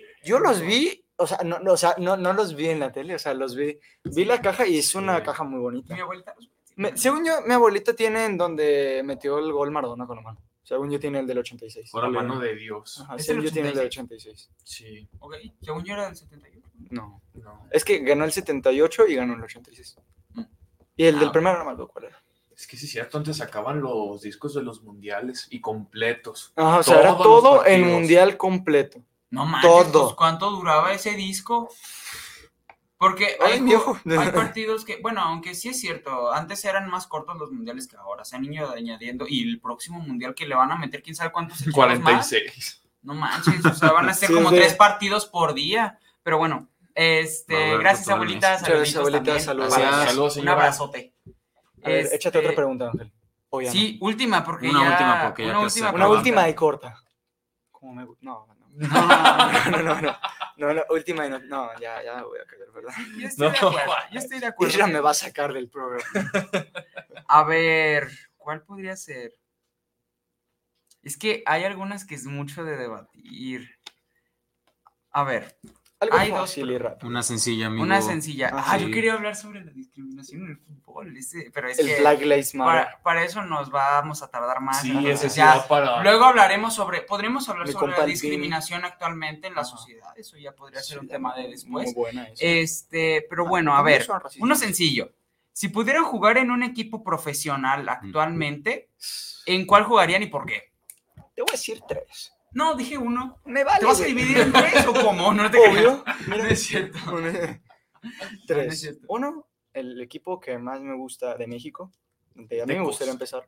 vean. 0.00 0.06
Yo 0.24 0.38
los 0.38 0.60
vi, 0.62 1.04
o 1.16 1.26
sea, 1.26 1.38
no, 1.44 1.58
no, 1.58 1.72
o 1.72 1.76
sea, 1.76 1.94
no, 1.98 2.16
no 2.16 2.32
los 2.32 2.54
vi 2.54 2.68
en 2.68 2.78
la 2.80 2.90
tele, 2.92 3.16
o 3.16 3.18
sea, 3.18 3.34
los 3.34 3.54
vi, 3.56 3.78
vi 4.04 4.24
la 4.24 4.40
caja 4.40 4.66
y 4.66 4.78
es 4.78 4.94
una 4.94 5.18
Sí. 5.18 5.24
caja 5.24 5.44
muy 5.44 5.60
bonita. 5.60 5.92
Mi 5.94 6.00
abuelita. 6.00 6.34
los- 6.38 6.48
Me- 6.76 6.96
según 6.96 7.26
yo, 7.26 7.42
mi 7.46 7.52
abuelita 7.52 7.92
tiene 7.94 8.24
en 8.24 8.38
donde 8.38 9.02
metió 9.04 9.38
el 9.38 9.52
gol 9.52 9.70
Maradona 9.70 10.06
con 10.06 10.16
la 10.16 10.22
mano. 10.22 10.40
Según 10.62 10.88
yo 10.90 11.00
tiene 11.00 11.18
el 11.18 11.26
del 11.26 11.38
86. 11.38 11.90
La 11.94 12.08
mano 12.08 12.38
de 12.38 12.54
Dios. 12.54 13.00
Ajá, 13.02 13.16
¿Es 13.16 13.26
según 13.26 13.40
el 13.42 13.48
yo 13.48 13.52
tiene 13.52 13.68
el 13.70 13.74
del 13.74 13.86
86. 13.88 14.50
Sí. 14.62 15.08
Ok, 15.18 15.34
según 15.60 15.84
yo 15.84 15.94
era 15.94 16.06
del 16.06 16.14
71. 16.16 16.64
No. 16.90 17.20
No. 17.34 17.66
Es 17.72 17.84
que 17.84 17.98
ganó 17.98 18.24
el 18.24 18.30
78 18.32 19.06
y 19.08 19.16
ganó 19.16 19.34
el 19.34 19.42
86. 19.42 19.96
Y 20.96 21.04
el 21.06 21.18
del 21.18 21.28
Ah. 21.28 21.32
primero 21.32 21.58
no 21.58 21.64
me 21.64 21.72
acuerdo 21.72 21.88
cuál 21.92 22.04
era. 22.06 22.22
Es 22.60 22.66
que 22.66 22.76
sí 22.76 22.84
es 22.84 22.92
cierto, 22.92 23.16
antes 23.16 23.38
sacaban 23.38 23.80
los 23.80 24.20
discos 24.20 24.52
de 24.54 24.62
los 24.62 24.82
mundiales 24.82 25.46
y 25.50 25.62
completos. 25.62 26.52
Ajá, 26.56 26.78
o 26.80 26.82
sea, 26.82 27.00
era 27.00 27.16
todo 27.16 27.64
el 27.64 27.86
mundial 27.86 28.36
completo. 28.36 29.02
No 29.30 29.46
manches, 29.46 29.70
Todo. 29.70 30.02
pues, 30.04 30.14
¿cuánto 30.14 30.50
duraba 30.50 30.92
ese 30.92 31.12
disco? 31.12 31.70
Porque 32.98 33.38
Ay, 33.42 33.62
hay, 33.66 33.74
ojo. 33.74 33.98
hay 34.04 34.30
partidos 34.34 34.84
que, 34.84 34.98
bueno, 35.00 35.22
aunque 35.22 35.54
sí 35.54 35.70
es 35.70 35.80
cierto, 35.80 36.30
antes 36.32 36.62
eran 36.66 36.90
más 36.90 37.06
cortos 37.06 37.38
los 37.38 37.50
mundiales 37.50 37.88
que 37.88 37.96
ahora, 37.96 38.26
se 38.26 38.36
han 38.36 38.44
ido 38.44 38.70
añadiendo 38.70 39.24
y 39.26 39.42
el 39.48 39.58
próximo 39.58 39.98
mundial 40.00 40.34
que 40.34 40.46
le 40.46 40.54
van 40.54 40.70
a 40.70 40.76
meter, 40.76 41.02
quién 41.02 41.16
sabe 41.16 41.32
cuántos 41.32 41.62
equipos 41.62 41.78
más. 41.78 41.98
46. 42.00 42.82
No 43.02 43.14
manches, 43.14 43.64
o 43.64 43.72
sea, 43.72 43.92
van 43.92 44.10
a 44.10 44.12
ser 44.14 44.28
Sí, 44.28 44.34
como 44.34 44.50
sí. 44.50 44.56
tres 44.56 44.74
partidos 44.74 45.24
por 45.24 45.54
día. 45.54 45.98
Pero 46.22 46.36
bueno, 46.36 46.68
este, 46.94 47.78
gracias 47.78 48.04
todo 48.04 48.16
el 48.16 48.20
abuelita, 48.22 48.50
mes. 48.50 48.60
Muchas 48.60 48.68
gracias, 48.74 48.92
saluditos 48.92 48.96
abuelita, 48.96 49.24
también. 49.24 49.44
saludos. 49.46 50.08
Saludos, 50.10 50.36
Un 50.36 50.48
abrazote. 50.50 51.14
A 51.82 51.88
ver, 51.88 51.98
Este, 52.04 52.16
échate 52.16 52.38
otra 52.38 52.54
pregunta, 52.54 52.90
Ángel. 52.90 53.12
Obviamente. 53.50 53.86
Sí, 53.86 53.98
última, 54.00 54.44
porque 54.44 54.68
Una 54.68 54.82
ya, 54.82 54.90
última, 54.90 55.22
porque 55.26 55.42
ya 55.44 55.50
una 55.50 55.60
última, 55.60 55.90
Una 55.92 56.08
última 56.08 56.48
y 56.48 56.54
corta. 56.54 56.96
Como 57.70 57.94
me 57.94 58.04
No, 58.20 58.46
no. 58.46 58.56
No, 58.72 59.70
No, 59.70 59.82
no, 59.82 60.00
no. 60.00 60.16
No, 60.56 60.74
no, 60.74 60.82
última 60.90 61.26
y 61.26 61.30
no. 61.30 61.38
No, 61.40 61.70
ya, 61.80 62.02
ya 62.02 62.16
me 62.16 62.22
voy 62.22 62.38
a 62.38 62.44
caer, 62.44 62.70
¿verdad? 62.70 62.92
yo 63.18 63.26
estoy 63.26 63.50
de 63.50 63.60
No. 63.60 63.68
acuerdo, 63.68 63.92
yo 64.12 64.18
estoy 64.18 64.38
de 64.40 64.46
acuerdo. 64.46 64.74
Ella 64.74 64.86
me 64.86 65.00
va 65.00 65.10
a 65.10 65.14
sacar 65.14 65.52
del 65.54 65.68
programa. 65.70 66.04
A 67.26 67.44
ver, 67.44 68.10
¿cuál 68.36 68.62
podría 68.62 68.94
ser? 68.96 69.32
Es 71.02 71.16
que 71.16 71.42
hay 71.46 71.64
algunas 71.64 72.04
que 72.04 72.14
es 72.14 72.26
mucho 72.26 72.62
de 72.62 72.76
debatir. 72.76 73.70
A 75.12 75.24
ver, 75.24 75.58
Algo 76.00 76.16
Hay 76.16 76.30
dos 76.30 76.40
fácil 76.40 76.70
y 76.70 76.78
rápido. 76.78 77.08
Una 77.10 77.22
sencilla, 77.22 77.66
amigo. 77.66 77.82
una 77.82 78.00
sencilla. 78.00 78.50
Ah, 78.54 78.64
Ah, 78.68 78.78
sí. 78.78 78.86
yo 78.86 78.90
quería 78.90 79.12
hablar 79.12 79.36
sobre 79.36 79.62
la 79.62 79.70
discriminación 79.70 80.44
en 80.44 80.50
el 80.52 80.56
fútbol, 80.56 81.14
ese- 81.14 81.50
pero 81.52 81.68
es 81.68 81.78
El 81.78 81.86
que 81.88 82.00
Black 82.00 82.20
Lives 82.22 82.54
Matter. 82.54 82.84
para, 82.84 83.02
para 83.02 83.22
eso 83.24 83.42
nos 83.42 83.70
vamos 83.70 84.22
a 84.22 84.28
tardar 84.30 84.62
más. 84.62 84.80
Sí, 84.80 85.06
ese 85.06 85.28
sí 85.28 85.40
va 85.40 85.68
para. 85.68 86.02
Luego 86.02 86.24
hablaremos 86.24 86.74
sobre, 86.74 87.02
podremos 87.02 87.46
hablar 87.50 87.66
Mi 87.66 87.72
sobre 87.74 87.92
la 87.98 88.06
discriminación 88.06 88.82
actualmente 88.86 89.48
en 89.48 89.54
la 89.54 89.64
sociedad. 89.64 90.08
Eso 90.16 90.38
ya 90.38 90.52
podría 90.52 90.80
ser 90.80 91.00
un 91.00 91.04
Sí, 91.04 91.10
tema 91.10 91.34
de 91.36 91.42
Muy 91.42 91.50
después. 91.50 91.94
buena 91.94 92.24
esa. 92.28 92.44
Este, 92.46 93.26
pero 93.28 93.44
Ah, 93.44 93.48
bueno, 93.50 93.76
a 93.76 93.82
ver, 93.82 94.06
uno 94.38 94.54
sencillo. 94.56 95.12
Si 95.52 95.68
pudieran 95.68 96.04
jugar 96.04 96.38
en 96.38 96.50
un 96.50 96.62
equipo 96.62 97.04
profesional 97.04 97.86
actualmente, 97.90 98.88
¿en 99.44 99.66
cuál 99.66 99.84
jugarían 99.84 100.22
y 100.22 100.28
por 100.28 100.46
qué? 100.46 100.72
Te 101.34 101.42
voy 101.42 101.50
a 101.50 101.52
decir 101.52 101.82
tres. 101.86 102.32
No, 102.52 102.74
dije 102.74 102.98
uno. 102.98 103.40
Me 103.44 103.64
vale. 103.64 103.80
¿Te 103.80 103.86
vas 103.86 104.00
a 104.00 104.04
dividir 104.04 104.38
en 104.38 104.52
tres 104.52 104.86
o 104.86 104.92
cómo? 104.92 105.32
No 105.32 105.50
te 105.50 105.58
Obvio. 105.58 106.04
Mira. 106.26 106.44
No 106.44 106.48
es 106.50 106.62
cierto. 106.62 106.98
Un- 107.12 107.22
No 107.22 107.28
es 107.30 107.60
Tres. 108.46 108.80
cierto. 108.80 109.00
Uno, 109.08 109.46
el 109.72 110.00
equipo 110.00 110.40
que 110.40 110.58
más 110.58 110.80
me 110.80 110.94
gusta 110.96 111.36
de 111.36 111.46
México. 111.46 111.92
De, 112.34 112.62
a 112.62 112.66
mí 112.66 112.74
me 112.74 112.82
gustaría 112.84 113.12
empezar. 113.12 113.46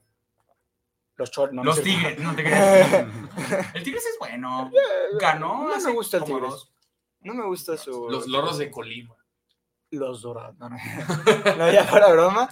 Los 1.16 1.30
Chor. 1.30 1.52
no, 1.52 1.62
Los. 1.64 1.82
Tigres, 1.82 2.18
no 2.18 2.34
te 2.34 2.42
creas. 2.44 2.92
El 3.74 3.82
Tigres 3.82 4.04
es 4.06 4.16
bueno. 4.18 4.70
Ganó. 5.20 5.68
No 5.68 5.80
me 5.80 5.92
gusta 5.92 6.16
el 6.18 6.24
Tigres. 6.24 6.42
dos. 6.50 6.72
No 7.20 7.34
me 7.34 7.44
gusta 7.46 7.76
su. 7.76 8.08
Los 8.10 8.26
loros 8.28 8.58
de 8.58 8.70
Colima. 8.70 9.14
Los 9.90 10.22
dorados. 10.22 10.56
No, 10.58 10.68
no. 10.70 10.76
no, 11.58 11.70
ya 11.72 11.84
fuera 11.84 12.10
broma. 12.12 12.48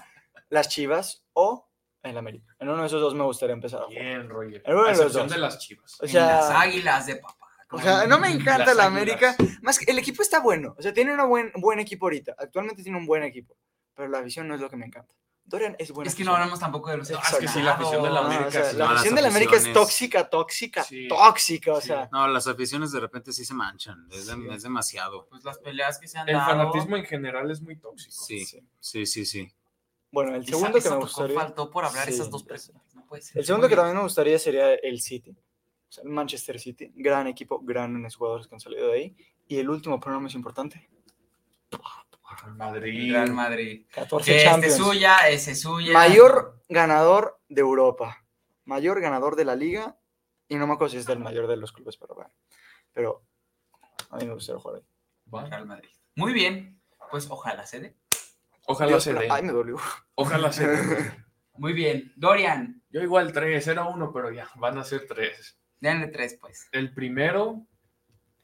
Las 0.51 0.69
Chivas 0.69 1.25
o 1.33 1.70
el 2.03 2.17
América. 2.17 2.55
En 2.59 2.69
uno 2.69 2.81
de 2.81 2.87
esos 2.87 3.01
dos 3.01 3.15
me 3.15 3.25
gustaría 3.25 3.55
empezar 3.55 3.83
a 3.83 3.85
jugar. 3.85 4.03
Bien, 4.03 4.29
Roger. 4.29 4.63
El 4.65 4.75
uno 4.75 4.85
de 4.85 4.91
los 4.91 4.99
excepción 4.99 5.27
dos. 5.29 5.35
de 5.35 5.41
las 5.41 5.59
chivas. 5.59 6.01
O 6.01 6.07
En 6.07 6.15
las 6.15 6.47
sea, 6.49 6.61
águilas 6.61 7.07
de 7.07 7.17
papá. 7.17 7.37
o 7.71 7.79
sea, 7.81 8.07
no 8.07 8.19
me 8.19 8.29
encanta 8.31 8.75
la. 8.75 8.85
América. 8.87 9.37
Más 9.63 9.79
que 9.79 9.91
el 9.91 9.99
equipo 9.99 10.23
está 10.23 10.41
bueno. 10.41 10.75
O 10.79 10.83
sea, 10.83 10.93
tiene 10.95 11.13
un 11.15 11.29
buen, 11.29 11.53
buen 11.57 11.79
equipo 11.79 12.07
ahorita. 12.07 12.35
Actualmente 12.39 12.83
tiene 12.83 12.99
un 12.99 13.07
buen 13.07 13.23
equipo. 13.23 13.57
Pero 13.95 14.09
la 14.09 14.19
afición 14.21 14.49
no 14.49 14.55
es 14.55 14.61
lo 14.61 14.71
que 14.71 14.77
me 14.77 14.87
encanta. 14.87 15.13
Dorian 15.45 15.75
es 15.81 15.91
buena. 15.91 16.09
Es 16.09 16.15
que 16.15 16.23
no 16.23 16.33
hablamos 16.35 16.61
tampoco 16.61 16.91
de 16.91 16.99
los 16.99 17.11
Ah, 17.11 17.21
es 17.33 17.37
que 17.39 17.49
sí, 17.49 17.61
la 17.61 17.73
afición 17.73 18.03
de 18.05 18.11
la 18.11 18.21
No, 18.21 18.29
o 18.29 18.31
América 18.31 18.51
sea, 18.53 18.65
sí. 18.71 18.77
la 18.77 18.85
No, 18.85 18.91
afición 18.93 19.15
de 19.17 19.23
la 19.23 19.29
América 19.29 19.57
es 19.57 19.73
tóxica, 19.73 20.29
tóxica, 20.31 20.85
Sí. 20.85 21.09
tóxica. 21.09 21.73
O 21.73 21.81
Sí. 21.81 21.89
sea, 21.89 22.09
No, 22.13 22.29
las 22.29 22.47
aficiones 22.47 22.93
de 22.93 23.01
repente 23.01 23.33
sí 23.33 23.45
se 23.45 23.53
manchan. 23.55 24.07
Es, 24.13 24.27
de- 24.29 24.35
Sí. 24.35 24.47
es 24.53 24.63
demasiado. 24.63 25.27
Pues 25.29 25.43
las 25.43 25.59
peleas 25.59 25.99
que 25.99 26.07
se 26.07 26.19
han 26.19 26.29
El 26.29 26.37
dado. 26.37 26.51
fanatismo 26.51 26.97
en 26.97 27.05
general 27.05 27.51
es 27.51 27.61
muy 27.63 27.77
tóxico. 27.77 28.13
Sí, 28.13 28.45
Sí. 28.45 28.61
sí, 28.79 29.07
sí, 29.07 29.27
sí. 29.27 29.53
Bueno, 30.13 30.35
el 30.35 30.43
Esa- 30.43 30.51
segundo 30.51 30.81
que 30.81 30.91
me 30.91 30.97
gustaría. 30.97 31.39
faltó 31.41 31.71
por 31.71 31.85
hablar 31.85 32.07
Sí, 32.07 32.15
esas 32.15 32.31
dos 32.31 32.43
personas. 32.45 32.83
No 32.95 33.07
puede 33.07 33.23
ser. 33.23 33.39
El 33.39 33.45
segundo 33.45 33.67
Muy 33.67 33.69
que 33.71 33.75
bien. 33.75 33.79
también 33.85 33.97
me 33.97 34.03
gustaría 34.03 34.39
sería 34.39 34.75
el 34.75 35.01
City. 35.01 35.31
O 35.31 35.93
sea, 35.93 36.05
el 36.05 36.11
Manchester 36.11 36.59
City. 36.61 36.93
Gran 36.95 37.27
equipo, 37.27 37.61
grandes 37.61 38.15
jugadores 38.17 38.47
que 38.47 38.55
han 38.55 38.61
salido 38.61 38.89
de 38.89 38.93
ahí. 38.95 39.17
Y 39.49 39.59
el 39.59 39.69
último, 39.71 39.99
pero 39.99 40.13
no 40.13 40.21
menos 40.21 40.35
importante. 40.35 40.89
Madrid. 42.57 43.13
Real 43.13 43.33
Madrid. 43.33 43.87
14 43.93 44.25
Que 44.31 44.37
este 44.39 44.47
es 44.47 44.53
Champions. 44.53 44.77
suya, 44.77 45.17
ese 45.29 45.51
es 45.53 45.61
suya. 45.61 45.93
Mayor 45.93 46.61
ganador 46.69 47.41
de 47.49 47.61
Europa. 47.61 48.25
Mayor 48.65 49.01
ganador 49.01 49.37
de 49.37 49.45
la 49.45 49.57
liga. 49.57 49.99
Y 50.49 50.57
no 50.57 50.67
me 50.67 50.75
acuerdo 50.75 50.93
si 50.93 50.99
es 50.99 51.07
del 51.07 51.19
mayor 51.21 51.47
de 51.47 51.57
los 51.57 51.73
clubes, 51.73 51.97
pero 51.97 52.15
bueno. 52.15 52.31
Pero 52.93 53.23
a 54.11 54.17
mí 54.17 54.27
me 54.27 54.35
gustaría 54.35 54.61
jugar 54.61 54.77
ahí. 54.81 55.49
Real 55.51 55.67
Madrid. 55.67 55.91
Muy 56.17 56.33
bien. 56.33 56.81
Pues 57.11 57.29
ojalá 57.31 57.67
se 57.67 57.81
dé. 57.81 57.97
Ojalá 58.71 58.89
Dios, 58.93 59.05
se 59.05 59.15
dé. 59.15 59.29
Ay, 59.31 59.43
me 59.43 59.53
dolió. 59.53 59.77
Ojalá 60.15 60.53
se 60.53 60.67
dé. 60.67 61.13
Muy 61.55 61.73
bien. 61.73 62.13
Dorian, 62.17 62.83
Yo 62.91 63.01
igual 63.03 63.33
tres, 63.33 63.67
era 63.67 63.85
uno, 63.85 64.13
pero 64.13 64.31
ya, 64.33 64.49
van 64.57 64.79
a 64.79 64.85
ser 64.85 65.07
tres. 65.07 65.59
denle 65.81 66.09
tres, 66.09 66.39
pues. 66.41 66.69
El 66.73 66.95
primero, 66.95 67.67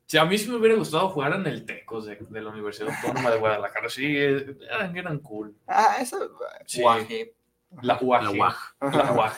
si 0.07 0.18
a 0.18 0.24
mí 0.24 0.37
sí 0.39 0.49
me 0.51 0.57
hubiera 0.57 0.74
gustado 0.77 1.09
jugar 1.11 1.33
en 1.35 1.47
el 1.47 1.64
Tecos 1.64 2.07
de, 2.07 2.16
de 2.16 2.41
la 2.43 2.51
Universidad 2.51 2.95
Autónoma 2.95 3.31
de 3.31 3.39
Guadalajara, 3.39 3.89
sí, 3.89 4.16
eran, 4.16 4.97
eran 4.97 5.18
cool. 5.20 5.57
Ah, 5.66 5.97
eso. 6.01 6.37
Sí, 6.66 6.83
Guaje. 6.83 7.35
La 7.83 7.99
UAG. 8.01 8.22
La 8.22 8.31
UAG. 8.31 8.57
La 8.81 9.12
UAG. 9.12 9.33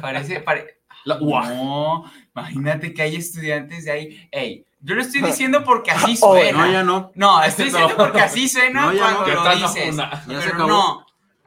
Parece, 0.00 0.40
pare- 0.40 0.79
La. 1.18 1.54
No, 1.54 2.04
imagínate 2.34 2.92
que 2.94 3.02
hay 3.02 3.16
estudiantes 3.16 3.84
de 3.84 3.90
ahí. 3.90 4.28
Ey, 4.30 4.66
yo 4.80 4.94
lo 4.94 5.00
estoy 5.02 5.20
diciendo 5.22 5.62
porque 5.64 5.90
así 5.90 6.16
Oh, 6.22 6.32
suena. 6.34 6.66
No, 6.66 6.72
ya 6.72 6.82
no. 6.84 7.12
No, 7.14 7.42
estoy 7.42 7.66
diciendo 7.66 7.94
porque 7.96 8.20
así 8.20 8.48
suena 8.48 8.86
No, 8.86 8.92
ya 8.92 9.00
cuando 9.00 9.20
no. 9.20 9.24
¿Qué 9.26 9.34
lo 9.34 9.68
dices. 9.68 9.90
funa? 9.90 10.10
Ya 10.10 10.20
se 10.20 10.26
Pero 10.26 10.54
acabó. 10.54 10.68
no. 10.68 11.06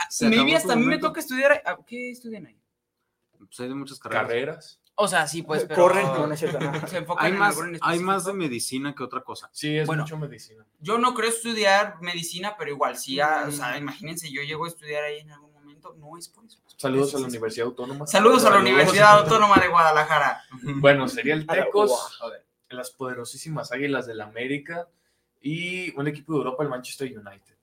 Se 0.09 0.27
acabó 0.27 0.55
hasta 0.57 0.73
a 0.73 0.75
mí 0.75 0.85
me 0.85 0.97
toca 0.97 1.19
estudiar. 1.19 1.61
ah, 1.65 1.77
¿Qué 1.87 2.11
estudian 2.11 2.45
ahí? 2.45 2.57
Pues 3.37 3.59
hay 3.59 3.67
de 3.69 3.75
muchas 3.75 3.99
carreras. 3.99 4.27
Carreras. 4.27 4.79
O 4.95 5.07
sea, 5.07 5.27
sí, 5.27 5.41
pues, 5.41 5.65
pero. 5.65 5.81
Corren, 5.81 6.05
no, 6.05 6.27
no 6.27 6.33
es 6.35 6.39
cierto. 6.39 6.59
Se 6.87 6.97
enfocan 6.97 7.25
Hay 7.25 7.31
en 7.31 7.39
más, 7.39 7.57
en 7.57 7.79
hay 7.81 7.99
más 7.99 8.25
de 8.25 8.33
medicina 8.33 8.93
que 8.93 9.03
otra 9.03 9.21
cosa. 9.21 9.49
Sí, 9.51 9.75
es 9.75 9.87
Bueno. 9.87 10.03
mucho 10.03 10.17
medicina. 10.17 10.65
Yo 10.79 10.99
no 10.99 11.15
creo 11.15 11.29
estudiar 11.29 11.97
medicina, 12.01 12.55
pero 12.57 12.69
igual 12.71 12.95
sí, 12.97 13.19
ah, 13.19 13.43
o 13.45 13.47
Mm. 13.47 13.51
sea, 13.51 13.77
imagínense, 13.77 14.31
yo 14.31 14.43
llego 14.43 14.65
a 14.65 14.67
estudiar 14.67 15.03
ahí 15.03 15.19
en 15.19 15.31
algún 15.31 15.51
momento, 15.83 15.95
no 15.99 16.17
es 16.17 16.27
por 16.29 16.45
eso. 16.45 16.59
Saludos 16.77 17.15
a 17.15 17.19
la 17.19 17.27
Universidad 17.27 17.67
Autónoma. 17.67 18.07
Saludos 18.07 18.45
a 18.45 18.49
la 18.49 18.59
Universidad 18.59 19.19
Autónoma 19.19 19.59
de 19.59 19.67
Guadalajara. 19.67 20.43
Bueno, 20.61 21.07
sería 21.07 21.33
el 21.33 21.45
Tecos, 21.45 22.19
las 22.69 22.89
poderosísimas 22.91 23.71
Águilas 23.71 24.07
del 24.07 24.21
América 24.21 24.87
y 25.41 25.95
un 25.99 26.07
equipo 26.07 26.33
de 26.33 26.39
Europa, 26.39 26.63
el 26.63 26.69
Manchester 26.69 27.07
United. 27.07 27.53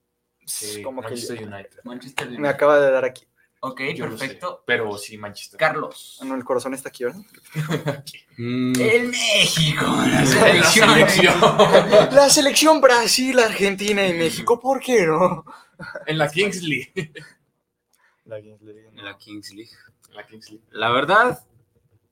Sí, 0.45 0.81
Como 0.81 1.01
que 1.01 1.09
Manchester 1.09 1.43
United. 1.47 1.79
Manchester 1.83 2.29
me 2.39 2.47
acaba 2.49 2.79
de 2.79 2.91
dar 2.91 3.05
aquí. 3.05 3.25
Ok, 3.63 3.79
Yo 3.95 4.07
lo 4.07 4.13
sé, 4.17 4.23
perfecto. 4.25 4.63
pero 4.65 4.97
sí, 4.97 5.19
Manchester. 5.19 5.59
Carlos. 5.59 6.17
Ah, 6.19 6.25
No, 6.25 6.33
el 6.33 6.43
corazón 6.43 6.73
está 6.73 6.89
aquí, 6.89 7.03
¿verdad? 7.03 7.21
Mm, 8.37 8.73
El 8.79 9.09
México, 9.09 9.85
la 9.85 10.21
La 10.21 10.25
selección. 10.25 10.89
selección. 10.89 11.33
La 12.11 12.29
selección 12.29 12.81
Brasil, 12.81 13.37
Argentina 13.37 14.07
y 14.07 14.13
México, 14.15 14.59
¿por 14.59 14.79
qué 14.79 15.05
no? 15.05 15.45
en 16.07 16.17
la 16.17 16.27
Kings 16.29 16.63
League. 16.63 17.13
La 18.25 18.39
Kings 18.41 18.61
League, 18.61 18.89
la 18.95 19.17
Kings 19.17 19.53
League. 19.53 19.71
La 20.13 20.25
Kings 20.25 20.49
League. 20.51 20.63
La 20.71 20.89
verdad, 20.91 21.39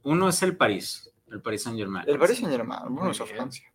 uno 0.03 0.29
es 0.29 0.41
el 0.43 0.57
París, 0.57 1.11
el 1.31 1.41
Paris 1.41 1.63
Saint 1.63 1.77
Germain. 1.77 2.03
El 2.07 2.17
Paris 2.17 2.37
Saint 2.39 2.51
Germain, 2.51 2.81
bueno, 2.89 3.01
Muy 3.03 3.11
es. 3.11 3.17
Francia. 3.23 3.71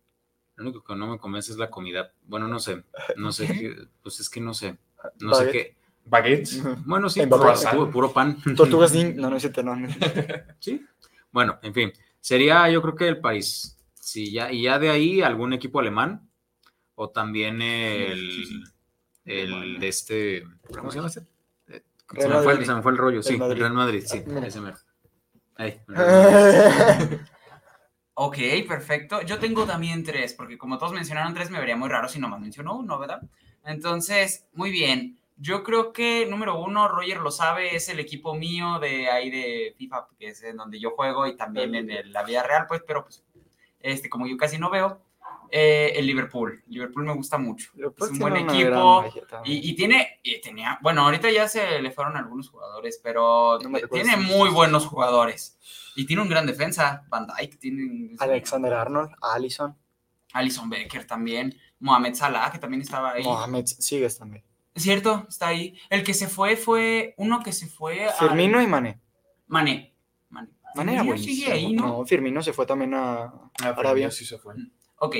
Lo 0.57 0.63
único 0.65 0.83
que 0.83 0.95
no 0.95 1.07
me 1.07 1.17
convence 1.17 1.51
es 1.51 1.57
la 1.57 1.69
comida. 1.69 2.13
Bueno, 2.23 2.47
no 2.47 2.59
sé. 2.59 2.83
No 3.17 3.31
sé 3.31 3.47
qué. 3.47 3.75
Pues 4.01 4.19
es 4.19 4.29
que 4.29 4.39
no 4.41 4.53
sé. 4.53 4.77
No 5.19 5.33
sé 5.33 5.51
qué. 5.51 5.75
Baguettes. 6.05 6.61
Bueno, 6.85 7.09
sí, 7.09 7.25
puro, 7.25 7.53
puro- 7.71 7.91
puro 7.91 8.13
pan. 8.13 8.37
Tortugas 8.55 8.93
no, 9.15 9.29
no 9.29 9.35
es 9.37 9.41
cierto, 9.41 9.63
no. 9.63 9.75
no. 9.75 9.87
Sí. 10.59 10.85
Bueno, 11.31 11.59
en 11.61 11.73
fin. 11.73 11.93
Sería, 12.19 12.69
yo 12.69 12.81
creo 12.81 12.95
que 12.95 13.07
el 13.07 13.19
París. 13.19 13.77
Sí, 13.93 14.31
ya, 14.31 14.51
y 14.51 14.63
ya 14.63 14.77
de 14.79 14.89
ahí 14.89 15.21
algún 15.21 15.53
equipo 15.53 15.79
alemán. 15.79 16.29
O 16.95 17.09
también 17.09 17.61
el. 17.61 18.63
El 19.25 19.79
de 19.79 19.87
este. 19.87 20.43
¿Cómo 20.77 20.91
se 20.91 20.97
llama 20.97 21.07
este? 21.09 21.25
Se 22.13 22.27
me, 22.27 22.35
fue, 22.35 22.39
el- 22.39 22.45
Madrid. 22.45 22.65
se 22.65 22.73
me 22.75 22.81
fue 22.81 22.91
el 22.91 22.97
rollo, 22.97 23.23
sí. 23.23 23.33
El 23.33 23.39
Madrid. 23.39 23.59
Real 23.61 23.73
Madrid, 23.73 24.03
sí. 24.05 24.23
Ah. 24.27 24.45
Ese 24.45 24.61
mero. 24.61 24.77
Ahí. 25.55 25.79
Ok, 28.17 28.37
perfecto. 28.67 29.21
Yo 29.23 29.39
tengo 29.39 29.65
también 29.65 30.03
tres, 30.03 30.33
porque 30.33 30.57
como 30.57 30.77
todos 30.77 30.93
mencionaron 30.93 31.33
tres, 31.33 31.49
me 31.51 31.59
vería 31.59 31.75
muy 31.75 31.89
raro 31.89 32.07
si 32.07 32.17
nomás 32.17 32.39
mencionó 32.39 32.77
uno, 32.77 32.97
¿verdad? 32.97 33.21
Entonces, 33.65 34.47
muy 34.53 34.71
bien. 34.71 35.19
Yo 35.35 35.63
creo 35.63 35.91
que 35.91 36.25
número 36.25 36.57
uno, 36.57 36.87
Roger 36.87 37.17
lo 37.19 37.29
sabe, 37.29 37.75
es 37.75 37.89
el 37.89 37.99
equipo 37.99 38.33
mío 38.33 38.79
de 38.79 39.09
ahí 39.09 39.29
de 39.29 39.75
FIFA, 39.77 40.07
que 40.17 40.27
es 40.29 40.41
en 40.43 40.55
donde 40.55 40.79
yo 40.79 40.91
juego 40.91 41.27
y 41.27 41.35
también 41.35 41.75
en 41.75 41.91
el- 41.91 42.13
la 42.13 42.23
vida 42.23 42.41
real, 42.43 42.67
pues, 42.69 42.81
pero 42.87 43.03
pues, 43.03 43.21
este, 43.81 44.07
como 44.09 44.27
yo 44.27 44.37
casi 44.37 44.57
no 44.57 44.69
veo, 44.69 45.01
eh, 45.51 45.93
el 45.95 46.05
Liverpool. 46.07 46.63
Liverpool 46.67 47.05
me 47.05 47.13
gusta 47.13 47.37
mucho. 47.37 47.71
Es 47.75 48.09
un 48.11 48.19
buen 48.19 48.35
equipo. 48.37 49.05
Y, 49.43 49.69
y 49.71 49.75
tiene, 49.75 50.19
y 50.23 50.39
tenía, 50.41 50.79
bueno, 50.81 51.01
ahorita 51.03 51.29
ya 51.31 51.47
se 51.47 51.81
le 51.81 51.91
fueron 51.91 52.15
algunos 52.17 52.49
jugadores, 52.49 52.99
pero 53.03 53.59
No 53.59 53.79
tiene 53.91 54.13
si- 54.15 54.19
muy 54.19 54.49
buenos 54.49 54.85
jugadores. 54.85 55.57
Y 55.95 56.05
tiene 56.05 56.21
un 56.21 56.29
gran 56.29 56.45
defensa, 56.45 57.05
Van 57.09 57.27
tiene... 57.59 58.15
Alexander 58.19 58.73
Arnold, 58.73 59.11
Allison, 59.21 59.77
Alison 60.33 60.69
Becker 60.69 61.07
también, 61.07 61.57
Mohamed 61.79 62.15
Salah, 62.15 62.51
que 62.51 62.59
también 62.59 62.81
estaba 62.81 63.11
ahí. 63.13 63.23
Mohamed, 63.23 63.65
sigues 63.65 64.17
también. 64.17 64.43
Es 64.73 64.83
cierto, 64.83 65.25
está 65.29 65.47
ahí. 65.47 65.79
El 65.89 66.03
que 66.03 66.13
se 66.13 66.27
fue 66.27 66.57
fue 66.57 67.13
uno 67.17 67.41
que 67.41 67.53
se 67.53 67.67
fue 67.67 68.05
a... 68.09 68.11
Firmino 68.11 68.61
y 68.61 68.67
Mané. 68.67 68.99
Mané. 69.47 69.95
Mané. 70.29 70.49
Mané 70.75 70.91
era 70.95 71.03
Firmino 71.03 71.05
buenísimo. 71.05 71.35
sigue 71.35 71.51
ahí, 71.53 71.73
¿no? 71.73 71.87
No, 71.87 72.05
Firmino 72.05 72.43
se 72.43 72.51
fue 72.51 72.65
también 72.65 72.93
a 72.93 73.23
Ah, 73.63 73.69
Arabia. 73.77 74.11
Sí 74.11 74.25
se 74.25 74.37
fue. 74.37 74.55
Ok. 74.97 75.15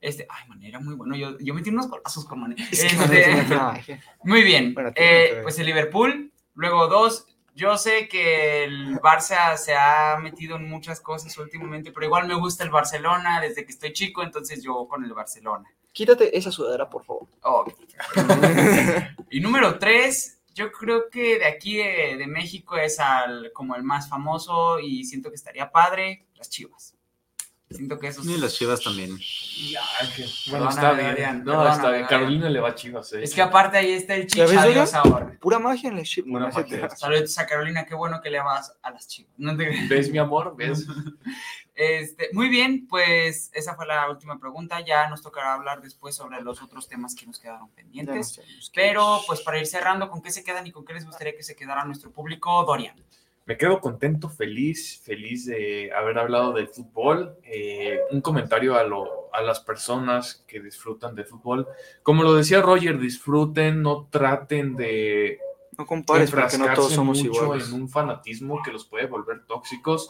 Este, 0.00 0.26
ay, 0.30 0.48
Mané 0.48 0.68
era 0.68 0.80
muy 0.80 0.94
bueno. 0.94 1.14
Yo, 1.14 1.36
yo 1.38 1.52
metí 1.52 1.70
unos 1.70 1.88
golazos 1.88 2.24
con 2.24 2.54
que 2.54 2.62
Este. 2.62 2.88
Muy 4.24 4.42
bien. 4.42 4.72
Bueno, 4.72 4.92
Eh, 4.94 5.40
pues 5.42 5.58
el 5.58 5.66
Liverpool. 5.66 6.32
Luego 6.54 6.88
dos. 6.88 7.26
Yo 7.54 7.76
sé 7.76 8.08
que 8.08 8.64
el 8.64 8.98
Barça 9.00 9.56
se 9.56 9.74
ha 9.74 10.16
metido 10.22 10.56
en 10.56 10.70
muchas 10.70 11.00
cosas 11.00 11.36
últimamente, 11.36 11.92
pero 11.92 12.06
igual 12.06 12.26
me 12.26 12.34
gusta 12.34 12.64
el 12.64 12.70
Barcelona 12.70 13.40
desde 13.40 13.66
que 13.66 13.72
estoy 13.72 13.92
chico, 13.92 14.22
entonces 14.22 14.62
yo 14.62 14.86
con 14.88 15.04
el 15.04 15.12
Barcelona. 15.12 15.68
Quítate 15.92 16.38
esa 16.38 16.52
sudadera, 16.52 16.88
por 16.88 17.04
favor. 17.04 17.28
Oh, 17.42 17.64
y 19.30 19.40
número 19.40 19.78
tres, 19.78 20.40
yo 20.54 20.70
creo 20.70 21.10
que 21.10 21.38
de 21.40 21.44
aquí 21.44 21.76
de, 21.76 22.16
de 22.16 22.26
México 22.26 22.76
es 22.76 23.00
al, 23.00 23.50
como 23.52 23.74
el 23.74 23.82
más 23.82 24.08
famoso 24.08 24.78
y 24.78 25.04
siento 25.04 25.28
que 25.28 25.34
estaría 25.34 25.70
padre, 25.70 26.26
las 26.36 26.48
Chivas. 26.48 26.94
Siento 27.70 27.98
que 28.00 28.08
esos... 28.08 28.26
Y 28.26 28.36
las 28.36 28.54
chivas 28.54 28.82
también. 28.82 29.16
Ya, 29.70 29.80
que- 30.16 30.26
bueno, 30.50 30.66
Perdóname, 30.66 30.70
está 30.70 30.92
bien. 30.92 31.06
Adrián, 31.06 31.38
no, 31.38 31.44
perdóname, 31.44 31.70
está 31.76 31.82
bien. 31.90 32.04
Adrián. 32.04 32.08
Carolina 32.08 32.50
le 32.50 32.60
va 32.60 32.68
a 32.70 32.74
Chivas, 32.74 33.12
eh. 33.12 33.22
Es 33.22 33.32
que 33.32 33.42
aparte 33.42 33.78
ahí 33.78 33.92
está 33.92 34.14
el 34.16 34.26
¿Ya 34.26 34.42
ves, 34.42 34.50
chichadios 34.52 34.94
ahora. 34.94 35.36
Pura 35.40 35.58
magia 35.60 35.88
en 35.90 35.96
magia. 36.64 36.78
cierto. 36.78 36.96
Saludos 36.96 37.38
a 37.38 37.46
Carolina, 37.46 37.86
qué 37.86 37.94
bueno 37.94 38.20
que 38.20 38.30
le 38.30 38.40
vas 38.40 38.74
a 38.82 38.90
las 38.90 39.06
Chivas. 39.06 39.32
No 39.36 39.56
te 39.56 39.68
creas. 39.68 39.88
¿Ves, 39.88 40.10
mi 40.10 40.18
amor? 40.18 40.54
¿Ves? 40.56 40.84
Este, 41.82 42.28
muy 42.34 42.50
bien, 42.50 42.86
pues 42.88 43.50
esa 43.54 43.74
fue 43.74 43.86
la 43.86 44.10
última 44.10 44.38
pregunta. 44.38 44.84
Ya 44.84 45.08
nos 45.08 45.22
tocará 45.22 45.54
hablar 45.54 45.80
después 45.80 46.14
sobre 46.14 46.42
los 46.42 46.60
otros 46.60 46.88
temas 46.88 47.14
que 47.14 47.24
nos 47.24 47.38
quedaron 47.38 47.70
pendientes. 47.70 48.38
Pero 48.74 49.20
pues 49.26 49.40
para 49.40 49.58
ir 49.58 49.66
cerrando, 49.66 50.10
¿con 50.10 50.20
qué 50.20 50.30
se 50.30 50.44
quedan 50.44 50.66
y 50.66 50.72
con 50.72 50.84
qué 50.84 50.92
les 50.92 51.06
gustaría 51.06 51.34
que 51.34 51.42
se 51.42 51.56
quedara 51.56 51.84
nuestro 51.86 52.10
público, 52.10 52.64
Dorian? 52.64 53.02
Me 53.50 53.56
quedo 53.56 53.80
contento, 53.80 54.28
feliz, 54.28 55.02
feliz 55.04 55.44
de 55.46 55.90
haber 55.92 56.20
hablado 56.20 56.52
del 56.52 56.68
fútbol. 56.68 57.36
Eh, 57.42 57.98
un 58.12 58.20
comentario 58.20 58.76
a, 58.76 58.84
lo, 58.84 59.28
a 59.34 59.42
las 59.42 59.58
personas 59.58 60.44
que 60.46 60.60
disfrutan 60.60 61.16
del 61.16 61.26
fútbol. 61.26 61.66
Como 62.04 62.22
lo 62.22 62.32
decía 62.34 62.62
Roger, 62.62 62.96
disfruten, 63.00 63.82
no 63.82 64.06
traten 64.08 64.76
de 64.76 65.40
No 65.76 65.84
compares 65.84 66.30
porque 66.30 66.58
no 66.58 66.72
todos 66.74 66.92
somos 66.92 67.18
mucho 67.24 67.42
iguales. 67.42 67.66
en 67.70 67.74
un 67.82 67.88
fanatismo 67.88 68.62
que 68.62 68.70
los 68.70 68.84
puede 68.84 69.06
volver 69.06 69.44
tóxicos, 69.46 70.08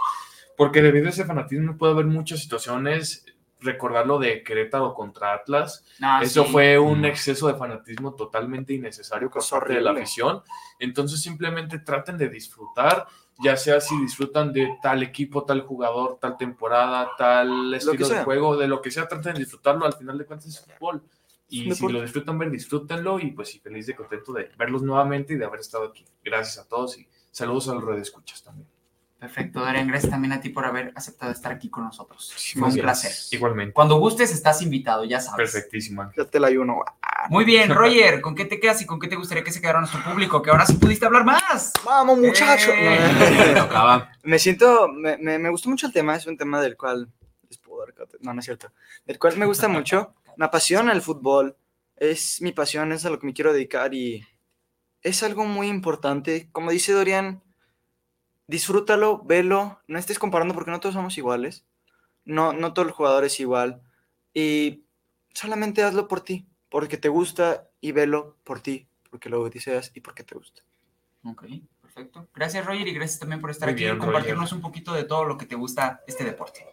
porque 0.54 0.82
debido 0.82 1.06
a 1.06 1.08
ese 1.08 1.24
fanatismo 1.24 1.78
puede 1.78 1.94
haber 1.94 2.04
muchas 2.04 2.40
situaciones. 2.40 3.24
Recordar 3.62 4.06
lo 4.06 4.18
de 4.18 4.42
Querétaro 4.42 4.94
contra 4.94 5.34
Atlas, 5.34 5.84
No, 5.98 6.22
eso 6.22 6.42
Ah, 6.42 6.46
sí. 6.46 6.52
fue 6.52 6.78
un 6.78 7.00
Mm. 7.02 7.04
exceso 7.06 7.46
de 7.46 7.54
fanatismo 7.54 8.14
totalmente 8.14 8.72
innecesario 8.72 9.30
por 9.30 9.46
parte 9.46 9.74
de 9.74 9.80
la 9.82 9.90
afición. 9.92 10.42
Entonces 10.78 11.20
simplemente 11.22 11.78
traten 11.78 12.16
de 12.16 12.30
disfrutar, 12.30 13.06
ya 13.42 13.56
sea 13.56 13.80
si 13.80 13.98
disfrutan 14.00 14.52
de 14.52 14.78
tal 14.82 15.02
equipo, 15.02 15.44
tal 15.44 15.62
jugador, 15.62 16.18
tal 16.20 16.36
temporada, 16.36 17.10
tal 17.16 17.72
estilo 17.74 18.08
de 18.08 18.24
juego, 18.24 18.56
de 18.56 18.68
lo 18.68 18.82
que 18.82 18.90
sea, 18.90 19.08
traten 19.08 19.34
de 19.34 19.40
disfrutarlo. 19.40 19.86
Al 19.86 19.94
final 19.94 20.18
de 20.18 20.26
cuentas 20.26 20.48
es 20.48 20.60
fútbol. 20.60 21.02
Y 21.48 21.72
si 21.74 21.88
lo 21.88 22.00
disfrutan 22.00 22.38
ver, 22.38 22.50
disfrútenlo 22.50 23.18
y 23.18 23.32
pues 23.32 23.48
sí, 23.48 23.58
feliz 23.58 23.86
de 23.86 23.96
contento 23.96 24.32
de 24.32 24.50
verlos 24.56 24.82
nuevamente 24.82 25.34
y 25.34 25.36
de 25.36 25.44
haber 25.44 25.60
estado 25.60 25.84
aquí. 25.84 26.04
Gracias 26.22 26.64
a 26.64 26.68
todos 26.68 26.96
y 26.96 27.08
saludos 27.32 27.68
a 27.68 27.74
los 27.74 27.84
redescuchas 27.84 28.42
también. 28.42 28.68
Perfecto, 29.20 29.60
Dorian, 29.60 29.86
gracias 29.86 30.10
también 30.10 30.32
a 30.32 30.40
ti 30.40 30.48
por 30.48 30.64
haber 30.64 30.92
aceptado 30.96 31.30
estar 31.30 31.52
aquí 31.52 31.68
con 31.68 31.84
nosotros. 31.84 32.32
Fue 32.58 32.68
un 32.68 32.74
placer. 32.74 33.12
Igualmente. 33.32 33.74
Cuando 33.74 33.98
gustes, 33.98 34.32
estás 34.32 34.62
invitado, 34.62 35.04
ya 35.04 35.20
sabes. 35.20 35.52
Perfectísimo. 35.52 36.10
Ya 36.16 36.24
te 36.24 36.40
la 36.40 36.46
ayuno. 36.46 36.82
Muy 37.28 37.44
bien, 37.44 37.68
Roger, 37.68 38.22
¿con 38.22 38.34
qué 38.34 38.46
te 38.46 38.58
quedas 38.58 38.80
y 38.80 38.86
con 38.86 38.98
qué 38.98 39.08
te 39.08 39.16
gustaría 39.16 39.44
que 39.44 39.52
se 39.52 39.60
quedara 39.60 39.80
nuestro 39.80 40.02
público? 40.02 40.40
Que 40.40 40.50
ahora 40.50 40.64
sí 40.64 40.72
pudiste 40.72 41.04
hablar 41.04 41.26
más. 41.26 41.70
Vamos, 41.84 42.18
muchacho. 42.18 42.70
Eh. 42.80 43.52
Me 43.52 43.60
tocaba. 43.60 44.10
Me 44.22 44.38
siento, 44.38 44.88
me, 44.88 45.18
me, 45.18 45.38
me 45.38 45.50
gustó 45.50 45.68
mucho 45.68 45.86
el 45.86 45.92
tema, 45.92 46.16
es 46.16 46.26
un 46.26 46.38
tema 46.38 46.62
del 46.62 46.76
cual 46.76 47.10
les 47.46 47.58
puedo 47.58 47.80
dar 47.80 47.92
cátedra. 47.92 48.20
No, 48.22 48.32
no 48.32 48.40
es 48.40 48.46
cierto. 48.46 48.72
Del 49.04 49.18
cual 49.18 49.36
me 49.36 49.44
gusta 49.44 49.68
mucho. 49.68 50.14
Me 50.36 50.46
apasiona 50.46 50.92
el 50.92 51.02
fútbol. 51.02 51.56
Es 51.96 52.40
mi 52.40 52.52
pasión, 52.52 52.92
es 52.92 53.04
a 53.04 53.10
lo 53.10 53.18
que 53.18 53.26
me 53.26 53.34
quiero 53.34 53.52
dedicar 53.52 53.92
y 53.92 54.26
es 55.02 55.22
algo 55.22 55.44
muy 55.44 55.68
importante. 55.68 56.48
Como 56.52 56.70
dice 56.70 56.92
Dorian, 56.92 57.42
disfrútalo, 58.50 59.22
velo. 59.24 59.80
No 59.86 59.98
estés 59.98 60.18
comparando 60.18 60.54
porque 60.54 60.72
no 60.72 60.80
todos 60.80 60.94
somos 60.94 61.16
iguales. 61.16 61.64
No, 62.24 62.52
no 62.52 62.72
todo 62.72 62.84
el 62.84 62.90
jugador 62.90 63.24
es 63.24 63.38
igual. 63.40 63.80
Y 64.34 64.84
solamente 65.32 65.82
hazlo 65.84 66.08
por 66.08 66.20
ti, 66.20 66.46
porque 66.68 66.96
te 66.96 67.08
gusta 67.08 67.68
y 67.80 67.92
velo 67.92 68.36
por 68.44 68.60
ti, 68.60 68.88
porque 69.10 69.28
lo 69.28 69.48
deseas 69.48 69.92
y 69.94 70.00
porque 70.00 70.24
te 70.24 70.34
gusta. 70.34 70.62
Ok, 71.24 71.44
perfecto. 71.80 72.28
Gracias, 72.34 72.66
Roger, 72.66 72.86
y 72.88 72.92
gracias 72.92 73.20
también 73.20 73.40
por 73.40 73.50
estar 73.50 73.68
Muy 73.68 73.74
aquí 73.74 73.84
bien, 73.84 73.96
y 73.96 73.98
compartirnos 74.00 74.50
Roger. 74.50 74.56
un 74.56 74.62
poquito 74.62 74.92
de 74.92 75.04
todo 75.04 75.24
lo 75.24 75.38
que 75.38 75.46
te 75.46 75.54
gusta 75.54 76.02
este 76.06 76.24
deporte. 76.24 76.66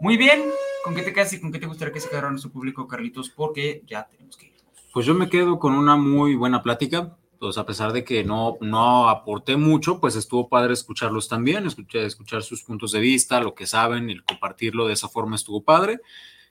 Muy 0.00 0.16
bien, 0.16 0.44
¿con 0.84 0.94
qué 0.94 1.02
te 1.02 1.12
quedas 1.12 1.32
y 1.32 1.40
con 1.40 1.50
qué 1.50 1.58
te 1.58 1.66
gustaría 1.66 1.92
que 1.92 2.00
se 2.00 2.08
quedara 2.08 2.30
nuestro 2.30 2.52
público, 2.52 2.86
Carlitos? 2.86 3.30
Porque 3.30 3.82
ya 3.86 4.06
tenemos 4.06 4.36
que 4.36 4.46
ir. 4.46 4.52
Pues 4.92 5.06
yo 5.06 5.14
me 5.14 5.28
quedo 5.28 5.58
con 5.58 5.74
una 5.74 5.96
muy 5.96 6.34
buena 6.34 6.62
plática. 6.62 7.17
Pues 7.38 7.56
a 7.58 7.66
pesar 7.66 7.92
de 7.92 8.04
que 8.04 8.24
no, 8.24 8.58
no 8.60 9.08
aporté 9.08 9.56
mucho, 9.56 10.00
pues 10.00 10.16
estuvo 10.16 10.48
padre 10.48 10.72
escucharlos 10.72 11.28
también, 11.28 11.66
escuchar, 11.66 12.02
escuchar 12.02 12.42
sus 12.42 12.62
puntos 12.62 12.92
de 12.92 13.00
vista, 13.00 13.40
lo 13.40 13.54
que 13.54 13.66
saben, 13.66 14.10
y 14.10 14.18
compartirlo 14.20 14.86
de 14.86 14.94
esa 14.94 15.08
forma 15.08 15.36
estuvo 15.36 15.62
padre. 15.62 16.00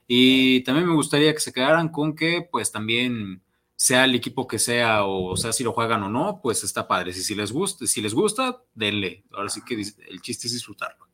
Y 0.08 0.62
también 0.62 0.88
me 0.88 0.96
gustaría 0.96 1.34
que 1.34 1.42
se 1.42 1.52
quedaran 1.52 1.90
con 1.90 2.16
que, 2.16 2.48
pues 2.50 2.72
también 2.72 3.42
sea 3.76 4.06
el 4.06 4.16
equipo 4.16 4.48
que 4.48 4.60
sea, 4.60 5.06
o 5.06 5.36
sea, 5.38 5.54
si 5.54 5.64
lo 5.64 5.74
juegan 5.74 6.04
o 6.04 6.10
no, 6.10 6.42
pues 6.42 6.64
está 6.64 6.88
padre. 6.88 7.14
Si, 7.14 7.24
si 7.24 7.36
les 7.36 7.52
gusta, 7.52 7.86
si 7.86 8.02
les 8.02 8.14
gusta, 8.14 8.64
denle. 8.74 9.26
Ahora 9.32 9.50
sí 9.50 9.62
que 9.66 9.76
el 9.76 10.22
chiste 10.22 10.48
es 10.48 10.54
disfrutarlo. 10.54 11.08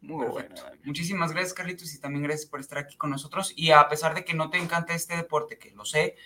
Muy 0.00 0.26
bueno. 0.26 0.54
Muchísimas 0.84 1.32
gracias, 1.32 1.54
Carlitos, 1.54 1.92
y 1.94 2.00
también 2.00 2.22
gracias 2.22 2.48
por 2.48 2.60
estar 2.60 2.78
aquí 2.78 2.96
con 2.96 3.10
nosotros. 3.10 3.52
Y 3.56 3.72
a 3.72 3.88
pesar 3.88 4.14
de 4.14 4.24
que 4.24 4.32
no 4.32 4.48
te 4.48 4.58
encanta 4.58 4.94
este 4.94 5.16
deporte, 5.16 5.58
que 5.58 5.72
lo 5.72 5.84
sé, 5.84 6.16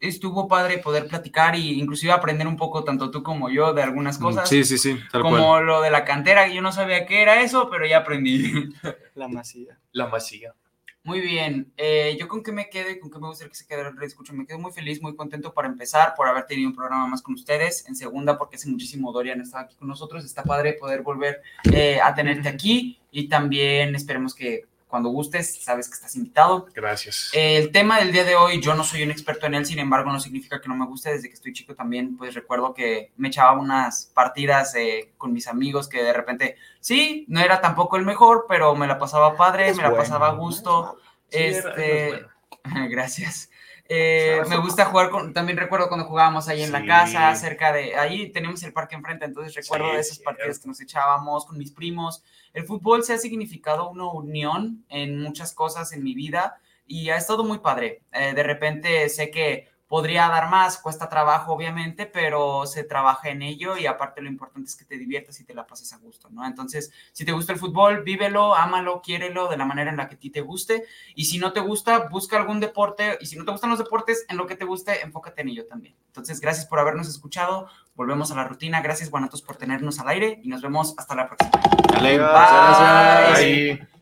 estuvo 0.00 0.48
padre 0.48 0.78
poder 0.78 1.06
platicar 1.06 1.54
e 1.54 1.60
inclusive 1.60 2.12
aprender 2.12 2.46
un 2.46 2.56
poco, 2.56 2.84
tanto 2.84 3.10
tú 3.10 3.22
como 3.22 3.50
yo, 3.50 3.72
de 3.74 3.82
algunas 3.82 4.18
cosas. 4.18 4.48
Sí, 4.48 4.64
sí, 4.64 4.78
sí, 4.78 4.98
tal 5.12 5.22
como 5.22 5.36
cual. 5.36 5.66
lo 5.66 5.82
de 5.82 5.90
la 5.90 6.04
cantera, 6.04 6.46
que 6.46 6.54
yo 6.54 6.62
no 6.62 6.72
sabía 6.72 7.06
qué 7.06 7.22
era 7.22 7.42
eso, 7.42 7.68
pero 7.70 7.86
ya 7.86 7.98
aprendí. 7.98 8.70
La 9.14 9.28
masía. 9.28 9.78
La 9.92 10.06
masía. 10.08 10.54
Muy 11.02 11.20
bien, 11.20 11.72
eh, 11.78 12.16
yo 12.20 12.28
con 12.28 12.42
qué 12.42 12.52
me 12.52 12.68
quedo 12.68 12.90
y 12.90 12.98
con 12.98 13.10
qué 13.10 13.18
me 13.18 13.26
gustaría 13.26 13.48
que 13.48 13.56
se 13.56 13.66
quedara 13.66 13.88
el 13.88 14.02
escucho. 14.02 14.34
Me 14.34 14.46
quedo 14.46 14.58
muy 14.58 14.70
feliz, 14.70 15.00
muy 15.00 15.16
contento 15.16 15.54
para 15.54 15.66
empezar, 15.66 16.14
por 16.14 16.28
haber 16.28 16.44
tenido 16.44 16.68
un 16.68 16.74
programa 16.74 17.06
más 17.06 17.22
con 17.22 17.34
ustedes. 17.34 17.86
En 17.88 17.96
segunda, 17.96 18.36
porque 18.36 18.56
hace 18.56 18.68
muchísimo 18.68 19.10
Dorian 19.10 19.40
estaba 19.40 19.64
aquí 19.64 19.76
con 19.76 19.88
nosotros. 19.88 20.26
Está 20.26 20.42
padre 20.42 20.74
poder 20.74 21.00
volver 21.00 21.40
eh, 21.72 22.00
a 22.02 22.14
tenerte 22.14 22.50
aquí 22.50 23.00
y 23.10 23.28
también 23.28 23.94
esperemos 23.94 24.34
que 24.34 24.66
cuando 24.90 25.08
gustes, 25.08 25.62
sabes 25.62 25.88
que 25.88 25.94
estás 25.94 26.14
invitado. 26.16 26.66
Gracias. 26.74 27.30
El 27.32 27.70
tema 27.72 27.98
del 27.98 28.12
día 28.12 28.24
de 28.24 28.34
hoy, 28.34 28.60
yo 28.60 28.74
no 28.74 28.84
soy 28.84 29.02
un 29.02 29.10
experto 29.10 29.46
en 29.46 29.54
él, 29.54 29.64
sin 29.64 29.78
embargo, 29.78 30.12
no 30.12 30.20
significa 30.20 30.60
que 30.60 30.68
no 30.68 30.76
me 30.76 30.86
guste. 30.86 31.12
Desde 31.12 31.28
que 31.28 31.34
estoy 31.34 31.52
chico 31.52 31.74
también, 31.74 32.16
pues 32.16 32.34
recuerdo 32.34 32.74
que 32.74 33.12
me 33.16 33.28
echaba 33.28 33.52
unas 33.58 34.10
partidas 34.12 34.74
eh, 34.74 35.12
con 35.16 35.32
mis 35.32 35.46
amigos 35.46 35.88
que 35.88 36.02
de 36.02 36.12
repente, 36.12 36.56
sí, 36.80 37.24
no 37.28 37.40
era 37.40 37.60
tampoco 37.60 37.96
el 37.96 38.04
mejor, 38.04 38.46
pero 38.48 38.74
me 38.74 38.86
la 38.86 38.98
pasaba 38.98 39.36
padre, 39.36 39.68
Es 39.68 39.76
me 39.76 39.84
la 39.84 39.90
bueno, 39.90 40.02
pasaba 40.02 40.28
a 40.28 40.32
es 40.32 40.36
gusto. 40.36 40.98
este, 41.30 42.08
bueno. 42.08 42.28
gracias. 42.90 43.49
Eh, 43.92 44.40
me 44.48 44.56
gusta 44.58 44.84
jugar 44.84 45.10
con, 45.10 45.32
también 45.32 45.58
recuerdo 45.58 45.88
cuando 45.88 46.06
jugábamos 46.06 46.46
ahí 46.48 46.62
en 46.62 46.70
la 46.70 46.78
Sí. 46.80 46.86
casa, 46.86 47.34
cerca 47.34 47.72
de, 47.72 47.96
ahí 47.96 48.30
tenemos 48.30 48.62
el 48.62 48.72
parque 48.72 48.94
enfrente, 48.94 49.24
entonces 49.24 49.52
recuerdo 49.52 49.88
Sí, 49.88 49.94
de 49.96 50.00
esas 50.00 50.18
partidas 50.20 50.60
que 50.60 50.68
nos 50.68 50.80
echábamos 50.80 51.44
con 51.44 51.58
mis 51.58 51.72
primos. 51.72 52.22
El 52.54 52.64
fútbol 52.66 53.02
se 53.02 53.14
ha 53.14 53.18
significado 53.18 53.90
una 53.90 54.06
unión 54.06 54.84
en 54.88 55.20
muchas 55.20 55.52
cosas 55.52 55.92
en 55.92 56.04
mi 56.04 56.14
vida 56.14 56.60
y 56.86 57.10
ha 57.10 57.16
estado 57.16 57.42
muy 57.42 57.58
padre. 57.58 58.02
Eh, 58.12 58.32
de 58.32 58.42
repente 58.44 59.08
sé 59.08 59.32
que 59.32 59.68
podría 59.90 60.28
dar 60.28 60.48
más, 60.48 60.78
cuesta 60.78 61.08
trabajo 61.08 61.52
obviamente, 61.52 62.06
pero 62.06 62.64
se 62.64 62.84
trabaja 62.84 63.28
en 63.28 63.42
ello 63.42 63.76
y 63.76 63.86
aparte 63.86 64.22
lo 64.22 64.28
importante 64.28 64.70
es 64.70 64.76
que 64.76 64.84
te 64.84 64.96
diviertas 64.96 65.40
y 65.40 65.44
te 65.44 65.52
la 65.52 65.66
pases 65.66 65.92
a 65.92 65.96
gusto, 65.96 66.28
¿no? 66.30 66.46
Entonces, 66.46 66.92
si 67.12 67.24
te 67.24 67.32
gusta 67.32 67.52
el 67.52 67.58
fútbol, 67.58 68.04
vívelo, 68.04 68.54
ámalo, 68.54 69.02
quiérelo 69.02 69.48
de 69.48 69.56
la 69.56 69.64
manera 69.64 69.90
en 69.90 69.96
la 69.96 70.08
que 70.08 70.14
a 70.14 70.18
ti 70.18 70.30
te 70.30 70.42
guste 70.42 70.84
y 71.16 71.24
si 71.24 71.38
no 71.38 71.52
te 71.52 71.58
gusta, 71.58 72.06
busca 72.08 72.36
algún 72.36 72.60
deporte 72.60 73.18
y 73.20 73.26
si 73.26 73.36
no 73.36 73.44
te 73.44 73.50
gustan 73.50 73.70
los 73.70 73.80
deportes, 73.80 74.24
en 74.28 74.36
lo 74.36 74.46
que 74.46 74.54
te 74.54 74.64
guste, 74.64 75.02
enfócate 75.02 75.42
en 75.42 75.48
ello 75.48 75.66
también. 75.66 75.96
Entonces, 76.06 76.40
gracias 76.40 76.66
por 76.66 76.78
habernos 76.78 77.08
escuchado, 77.08 77.66
volvemos 77.96 78.30
a 78.30 78.36
la 78.36 78.44
rutina, 78.44 78.82
gracias 78.82 79.10
Guanatos 79.10 79.42
por 79.42 79.56
tenernos 79.56 79.98
al 79.98 80.08
aire 80.08 80.38
y 80.40 80.48
nos 80.48 80.62
vemos 80.62 80.94
hasta 80.98 81.16
la 81.16 81.26
próxima. 81.26 81.50
Dale, 81.92 82.10
Bye. 82.10 82.16
gracias. 82.16 83.38
Ahí. 83.38 83.99